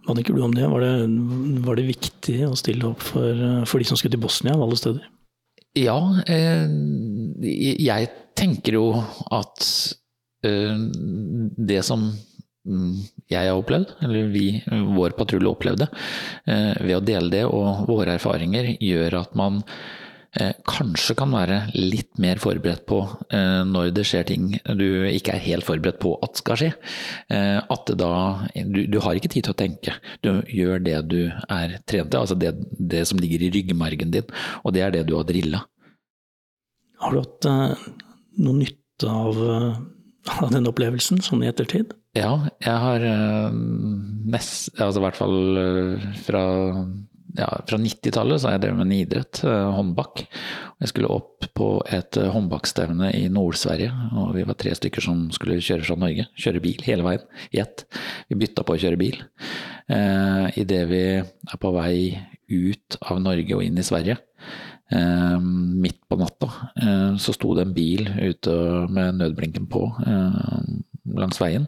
Hva 0.05 0.13
tenker 0.17 0.37
du 0.37 0.43
om 0.45 0.53
det? 0.53 0.67
Var, 0.69 0.83
det? 0.85 1.61
var 1.65 1.79
det, 1.79 1.87
viktig 1.89 2.39
å 2.45 2.57
stille 2.61 2.91
opp 2.91 3.05
for, 3.05 3.45
for, 3.65 3.81
de 3.81 3.87
som 3.89 3.97
skulle 3.97 4.13
til 4.13 4.21
Bosnia 4.21 4.53
av 4.53 4.67
alle 4.67 4.77
steder? 4.77 5.07
Ja, 5.81 5.97
eh, 6.31 6.67
jeg 7.43 8.11
tenker 8.37 8.77
jo 8.77 8.89
at 9.33 9.65
Eh, 9.65 10.04
det 10.45 11.83
som 11.87 12.07
mm, 12.69 12.95
jeg 13.33 13.51
har 13.51 13.59
opplevd, 13.59 13.97
eller 14.05 14.31
vi, 14.35 14.47
vår 14.69 15.17
patrulje 15.19 15.51
opplevde, 15.51 15.91
eh, 16.47 16.73
ved 16.81 16.97
å 16.99 17.05
dele 17.05 17.33
det 17.33 17.45
og 17.49 17.85
våre 17.91 18.17
erfaringer, 18.19 18.75
gjør 18.83 19.19
at 19.23 19.37
man 19.39 19.61
eh, 20.39 20.53
kanskje 20.69 21.17
kan 21.19 21.35
være 21.35 21.61
litt 21.77 22.19
mer 22.23 22.41
forberedt 22.43 22.85
på 22.91 23.01
når 23.35 23.93
det 23.95 24.05
skjer 24.09 24.27
ting 24.29 24.49
du 24.79 25.07
ikke 25.09 25.37
er 25.37 25.45
helt 25.45 25.67
forberedt 25.67 26.01
på 26.03 26.15
at 26.25 26.41
skal 26.41 26.61
skje. 26.61 26.71
At 27.31 27.93
da 27.99 28.11
du, 28.55 28.85
du 28.91 28.99
har 29.03 29.19
ikke 29.19 29.31
tid 29.33 29.47
til 29.47 29.55
å 29.55 29.59
tenke. 29.59 29.95
Du 30.27 30.43
gjør 30.51 30.83
det 30.83 30.99
du 31.11 31.21
er 31.31 31.79
trent 31.87 32.11
til, 32.11 32.21
altså 32.21 32.39
det, 32.39 32.55
det 32.79 33.05
som 33.09 33.21
ligger 33.23 33.47
i 33.47 33.53
ryggmargen 33.55 34.15
din, 34.15 34.29
og 34.63 34.75
det 34.77 34.85
er 34.85 34.95
det 34.95 35.07
du 35.09 35.17
har 35.19 35.27
drilla. 35.29 35.65
Har 37.03 37.15
du 37.15 37.23
hatt 37.23 37.51
noe 38.43 38.59
nytte 38.59 39.11
av 39.11 39.39
av 40.31 40.53
den 40.53 40.69
opplevelsen, 40.69 41.23
sånn 41.25 41.45
i 41.45 41.51
ettertid? 41.51 41.95
Ja, 42.17 42.47
jeg 42.63 42.77
har 42.85 43.03
uh, 43.03 43.55
mest 44.31 44.71
Altså 44.79 45.01
i 45.01 45.05
hvert 45.05 45.19
fall 45.19 45.59
uh, 45.59 46.05
fra, 46.25 46.43
ja, 47.39 47.49
fra 47.67 47.79
90-tallet 47.81 48.41
så 48.41 48.49
har 48.49 48.57
jeg 48.57 48.65
drevet 48.65 48.81
med 48.81 48.87
en 48.87 48.97
idrett, 48.97 49.41
uh, 49.47 49.73
håndbak. 49.75 50.25
Jeg 50.83 50.93
skulle 50.93 51.13
opp 51.13 51.49
på 51.59 51.69
et 51.93 52.19
håndbakstevne 52.19 53.13
i 53.19 53.27
Nord-Sverige, 53.33 53.91
og 54.21 54.35
vi 54.39 54.47
var 54.47 54.59
tre 54.61 54.75
stykker 54.79 55.05
som 55.05 55.27
skulle 55.35 55.61
kjøre 55.63 55.87
fra 55.87 55.99
Norge. 56.01 56.29
Kjøre 56.41 56.63
bil 56.65 56.87
hele 56.87 57.07
veien, 57.07 57.27
i 57.53 57.63
ett. 57.63 57.87
Vi 58.31 58.39
bytta 58.41 58.67
på 58.67 58.77
å 58.77 58.83
kjøre 58.85 59.01
bil. 59.01 59.21
Uh, 59.91 60.49
Idet 60.61 60.85
vi 60.91 61.05
er 61.19 61.61
på 61.61 61.75
vei 61.75 61.97
ut 62.55 62.99
av 63.03 63.21
Norge 63.25 63.57
og 63.57 63.65
inn 63.65 63.81
i 63.81 63.87
Sverige, 63.87 64.19
Eh, 64.19 64.74
midt 64.93 66.03
på 66.09 66.19
natta 66.21 66.51
eh, 66.83 67.17
så 67.17 67.33
sto 67.33 67.55
det 67.57 67.65
en 67.65 67.75
bil 67.75 68.05
ute 68.21 68.55
med 68.93 69.17
nødblinken 69.21 69.67
på 69.71 69.87
eh, 70.05 70.61
langs 71.17 71.41
veien. 71.41 71.67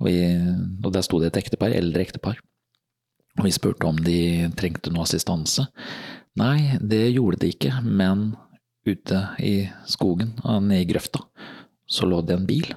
Og, 0.00 0.08
vi, 0.08 0.18
og 0.84 0.92
der 0.94 1.04
sto 1.06 1.20
det 1.20 1.30
et 1.30 1.40
ektepar, 1.44 1.74
eldre 1.76 2.02
ektepar. 2.02 2.40
Og 3.38 3.46
vi 3.46 3.54
spurte 3.54 3.86
om 3.86 3.98
de 4.02 4.50
trengte 4.58 4.92
noe 4.92 5.06
assistanse. 5.06 5.68
Nei, 6.40 6.76
det 6.80 7.10
gjorde 7.12 7.42
de 7.42 7.52
ikke, 7.54 7.72
men 7.84 8.32
ute 8.88 9.24
i 9.44 9.54
skogen, 9.90 10.34
nede 10.42 10.82
i 10.82 10.88
grøfta, 10.88 11.20
så 11.90 12.08
lå 12.08 12.22
det 12.24 12.38
en 12.38 12.46
bil. 12.48 12.70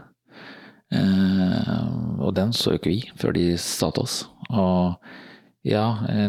Eh, 0.93 1.85
og 2.21 2.35
den 2.37 2.53
så 2.53 2.75
ikke 2.75 2.91
vi 2.91 2.99
før 3.17 3.33
de 3.37 3.53
sa 3.61 3.89
til 3.93 4.05
oss. 4.05 4.17
Og 4.51 4.99
ja, 5.65 5.85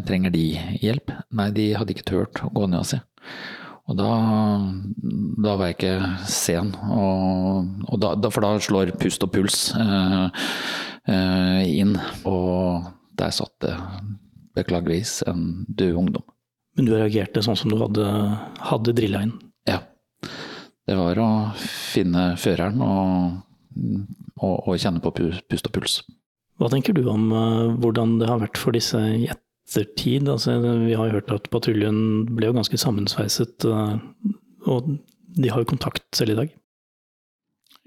trenger 0.07 0.33
de 0.33 0.47
hjelp? 0.81 1.11
Nei, 1.35 1.51
de 1.53 1.73
hadde 1.75 1.97
ikke 1.97 2.07
turt 2.07 2.45
å 2.47 2.53
gå 2.55 2.69
ned 2.71 2.85
og 2.85 2.89
se. 2.95 3.03
Og 3.85 3.99
da, 3.99 4.11
da 5.45 5.55
var 5.61 5.69
jeg 5.69 5.77
ikke 5.77 5.97
sen, 6.33 6.71
og, 6.89 7.67
og 7.85 7.99
da, 8.01 8.31
for 8.33 8.41
da 8.47 8.55
slår 8.65 8.95
pust 9.01 9.27
og 9.27 9.33
puls 9.35 9.59
eh, 9.77 10.47
eh, 11.13 11.73
inn. 11.83 11.93
Og 12.25 12.87
der 13.21 13.35
satt 13.37 13.53
det 13.65 13.75
beklageligvis 14.57 15.19
en 15.29 15.67
død 15.69 16.01
ungdom. 16.01 16.25
Men 16.79 16.89
du 16.89 16.95
reagerte 16.97 17.43
sånn 17.45 17.59
som 17.59 17.71
du 17.71 17.77
hadde, 17.79 18.09
hadde 18.71 18.97
drilla 18.97 19.21
inn? 19.27 19.37
Ja. 19.69 19.83
Det 20.85 20.97
var 20.99 21.21
å 21.21 21.29
finne 21.61 22.33
føreren 22.41 22.81
og, 22.85 23.37
og, 24.41 24.57
og 24.65 24.81
kjenne 24.81 25.03
på 25.05 25.13
pust 25.15 25.69
og 25.69 25.77
puls. 25.77 26.01
Hva 26.61 26.71
tenker 26.71 26.95
du 26.97 27.05
om 27.11 27.31
uh, 27.35 27.75
hvordan 27.83 28.19
det 28.21 28.29
har 28.31 28.43
vært 28.43 28.59
for 28.61 28.77
disse 28.77 29.01
ettertid. 29.65 30.29
Altså, 30.29 30.59
vi 30.61 30.95
har 30.95 31.11
hørt 31.11 31.31
at 31.33 31.49
patruljen 31.51 32.27
ble 32.35 32.51
jo 32.51 32.57
ganske 32.57 32.79
sammensveiset, 32.79 33.65
eh, 33.65 33.97
og 34.67 34.99
de 35.35 35.51
har 35.51 35.63
jo 35.63 35.71
kontakt 35.73 36.05
selv 36.15 36.35
i 36.35 36.41
dag. 36.43 36.53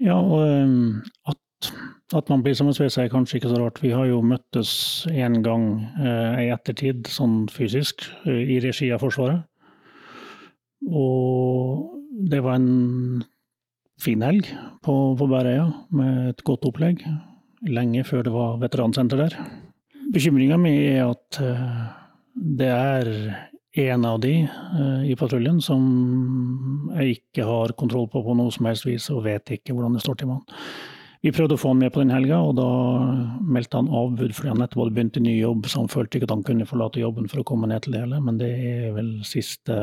Ja, 0.00 0.18
og 0.18 0.42
eh, 0.46 1.30
at, 1.30 1.70
at 2.14 2.28
man 2.30 2.42
blir 2.42 2.54
sammensveisa 2.54 3.04
er 3.04 3.12
kanskje 3.12 3.38
ikke 3.38 3.52
så 3.52 3.62
rart. 3.62 3.82
Vi 3.82 3.94
har 3.94 4.06
jo 4.06 4.22
møttes 4.22 5.06
én 5.10 5.40
gang 5.42 5.86
eh, 6.00 6.46
i 6.46 6.50
ettertid, 6.54 7.08
sånn 7.10 7.46
fysisk, 7.52 8.08
i 8.26 8.60
regi 8.62 8.92
av 8.92 9.02
Forsvaret. 9.02 9.46
Og 10.88 11.94
det 12.30 12.40
var 12.44 12.58
en 12.58 13.24
fin 14.00 14.22
helg 14.22 14.46
på, 14.86 14.94
på 15.18 15.26
Bærøya, 15.26 15.66
med 15.90 16.28
et 16.30 16.44
godt 16.46 16.68
opplegg. 16.68 17.02
Lenge 17.66 18.04
før 18.06 18.22
det 18.22 18.30
var 18.30 18.60
veteransenter 18.62 19.18
der. 19.18 19.34
Bekymringa 20.08 20.56
mi 20.60 20.72
er 20.88 21.04
at 21.10 21.38
eh, 21.44 21.72
det 22.58 22.68
er 22.72 23.10
en 23.78 24.04
av 24.08 24.20
de 24.22 24.34
eh, 24.40 25.02
i 25.12 25.16
patruljen 25.18 25.60
som 25.62 25.82
jeg 26.96 27.18
ikke 27.18 27.44
har 27.46 27.74
kontroll 27.78 28.08
på 28.10 28.22
på 28.24 28.36
noe 28.38 28.52
som 28.54 28.68
helst 28.70 28.86
vis, 28.88 29.10
og 29.12 29.26
vet 29.26 29.58
ikke 29.58 29.76
hvordan 29.76 29.98
det 29.98 30.04
står 30.04 30.20
til 30.20 30.30
med 30.30 30.40
han. 30.40 30.62
Vi 31.26 31.32
prøvde 31.34 31.56
å 31.58 31.60
få 31.60 31.72
han 31.72 31.80
med 31.82 31.92
på 31.92 32.00
den 32.00 32.14
helga, 32.14 32.38
og 32.46 32.54
da 32.56 32.68
meldte 33.42 33.80
han 33.80 33.90
avbud 33.90 34.32
fordi 34.36 34.52
han 34.52 34.60
nettopp 34.62 34.84
hadde 34.84 34.94
begynt 34.96 35.18
i 35.18 35.24
ny 35.24 35.34
jobb, 35.34 35.66
så 35.66 35.82
han 35.82 35.90
følte 35.92 36.18
ikke 36.18 36.28
at 36.30 36.34
han 36.36 36.44
kunne 36.46 36.68
forlate 36.68 37.02
jobben 37.02 37.26
for 37.30 37.42
å 37.42 37.48
komme 37.48 37.68
ned 37.70 37.82
til 37.84 37.96
det 37.96 38.04
hele. 38.04 38.20
Men 38.22 38.38
det 38.40 38.52
er 38.54 38.94
vel 38.94 39.10
siste 39.26 39.76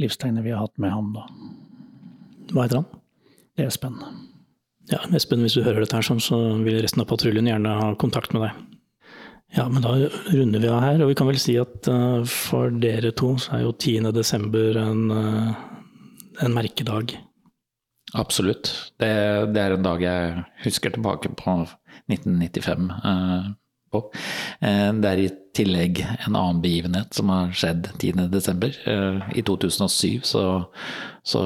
livstegnet 0.00 0.46
vi 0.46 0.54
har 0.56 0.64
hatt 0.64 0.80
med 0.80 0.94
ham, 0.94 1.12
da. 1.14 1.28
Hva 2.54 2.64
heter 2.64 2.80
han? 2.80 3.04
Det 3.58 3.68
er 3.68 3.74
spennende. 3.74 4.27
Ja, 4.88 5.02
Espen, 5.16 5.44
hvis 5.44 5.58
du 5.58 5.64
hører 5.66 5.84
dette 5.84 5.98
her 5.98 6.06
sånn, 6.06 6.22
så 6.22 6.38
vil 6.64 6.80
resten 6.80 7.02
av 7.04 7.08
patruljen 7.10 7.48
gjerne 7.50 7.76
ha 7.80 7.92
kontakt 8.00 8.32
med 8.32 8.46
deg. 8.46 8.66
Ja, 9.56 9.64
men 9.68 9.84
da 9.84 9.94
runder 10.28 10.60
vi 10.60 10.68
av 10.68 10.82
her, 10.84 11.02
og 11.02 11.10
vi 11.10 11.16
kan 11.16 11.28
vel 11.28 11.40
si 11.40 11.54
at 11.60 11.88
uh, 11.88 12.20
for 12.28 12.72
dere 12.82 13.14
to 13.16 13.34
så 13.40 13.56
er 13.56 13.64
jo 13.64 13.72
10. 13.72 14.10
desember 14.16 14.76
en, 14.80 15.08
uh, 15.12 15.54
en 16.44 16.56
merkedag. 16.56 17.14
Absolutt. 18.16 18.70
Det, 19.00 19.08
det, 19.52 19.62
er 19.62 19.76
en 19.76 19.84
dag 19.84 20.04
jeg 20.04 20.44
husker 20.64 20.92
tilbake 20.92 21.32
på 21.36 21.56
1995 22.08 22.92
uh, 22.92 23.48
på. 23.92 24.04
Det 24.60 25.10
er 25.12 25.22
i 25.22 25.28
tillegg 25.58 26.06
en 26.26 26.36
annen 26.36 26.62
begivenhet 26.62 27.14
som 27.14 27.30
har 27.32 27.52
skjedd 27.56 27.90
10.12. 27.98 28.66
Eh, 28.86 29.38
I 29.38 29.42
2007 29.42 30.20
så, 30.22 30.42
så, 31.26 31.42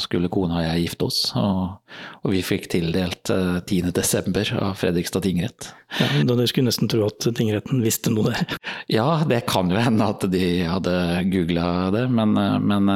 skulle 0.00 0.30
kona 0.32 0.60
og 0.60 0.66
jeg 0.66 0.84
gifte 0.86 1.08
oss, 1.08 1.20
og, 1.36 1.98
og 2.22 2.32
vi 2.32 2.42
fikk 2.46 2.70
tildelt 2.72 3.30
10.12. 3.30 4.32
Eh, 4.32 4.56
av 4.62 4.74
Fredrikstad 4.80 5.26
tingrett. 5.26 5.70
Ja, 6.00 6.24
Du 6.24 6.46
skulle 6.46 6.70
nesten 6.70 6.90
tro 6.90 7.04
at 7.06 7.28
tingretten 7.36 7.84
visste 7.84 8.12
noe 8.14 8.32
der? 8.32 8.56
Ja, 8.92 9.22
det 9.28 9.44
kan 9.50 9.70
jo 9.72 9.80
hende 9.80 10.08
at 10.14 10.24
de 10.32 10.46
hadde 10.66 10.96
googla 11.32 11.68
det, 11.94 12.06
men, 12.12 12.36
eh, 12.40 12.58
men, 12.62 12.92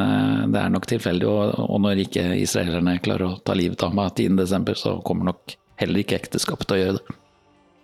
det 0.52 0.64
er 0.64 0.72
nok 0.72 0.88
tilfeldig. 0.90 1.28
Og, 1.28 1.56
og 1.68 1.84
når 1.84 2.06
ikke 2.06 2.30
israelerne 2.40 3.00
klarer 3.04 3.28
å 3.28 3.40
ta 3.44 3.56
livet 3.58 3.84
av 3.86 3.96
meg 3.96 4.14
10.12., 4.16 4.76
så 4.80 5.00
kommer 5.04 5.32
nok 5.32 5.58
heller 5.80 6.02
ikke 6.02 6.18
ekteskapet 6.20 6.68
til 6.68 6.78
å 6.78 6.84
gjøre 6.84 7.00
det. 7.00 7.19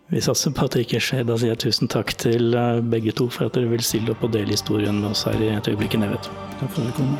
Vi 0.08 0.20
satser 0.22 0.52
på 0.54 0.68
at 0.68 0.76
det 0.76 0.84
ikke 0.84 1.00
skjer. 1.02 1.24
Da 1.26 1.34
sier 1.38 1.50
jeg 1.54 1.62
tusen 1.64 1.90
takk 1.90 2.12
til 2.22 2.54
eh, 2.54 2.78
begge 2.94 3.14
to 3.16 3.26
for 3.32 3.48
at 3.48 3.56
dere 3.58 3.72
vil 3.72 3.82
stille 3.82 4.14
opp 4.14 4.22
og 4.22 4.30
dele 4.36 4.54
historien 4.54 5.00
med 5.00 5.10
oss 5.10 5.24
her 5.26 5.40
i 5.42 5.50
et 5.50 5.66
øyeblikk 5.72 5.96
i 5.98 6.02
Nevet. 6.04 6.30
Takk 6.60 6.70
for 6.70 6.80
at 6.80 6.86
dere 6.86 6.96
kom. 7.00 7.16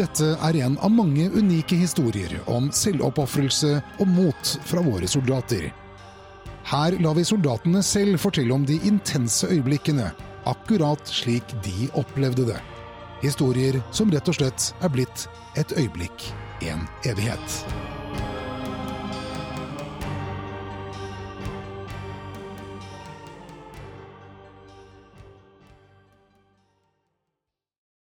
Dette 0.00 0.30
er 0.46 0.56
en 0.64 0.78
av 0.80 0.92
mange 0.94 1.26
unike 1.34 1.76
historier 1.76 2.32
om 2.48 2.70
selvoppofrelse 2.72 3.74
og 4.00 4.08
mot 4.08 4.56
fra 4.64 4.80
våre 4.86 5.08
soldater. 5.10 5.68
Her 6.70 6.96
lar 7.02 7.18
vi 7.18 7.26
soldatene 7.26 7.82
selv 7.84 8.20
fortelle 8.22 8.54
om 8.54 8.64
de 8.64 8.78
intense 8.88 9.48
øyeblikkene, 9.50 10.08
akkurat 10.48 11.12
slik 11.12 11.52
de 11.66 11.90
opplevde 11.98 12.48
det. 12.54 12.60
Historier 13.20 13.82
som 13.92 14.12
rett 14.14 14.32
og 14.32 14.40
slett 14.40 14.72
er 14.80 14.94
blitt 14.94 15.28
et 15.60 15.76
øyeblikk, 15.76 16.30
en 16.64 16.86
evighet. 17.04 17.60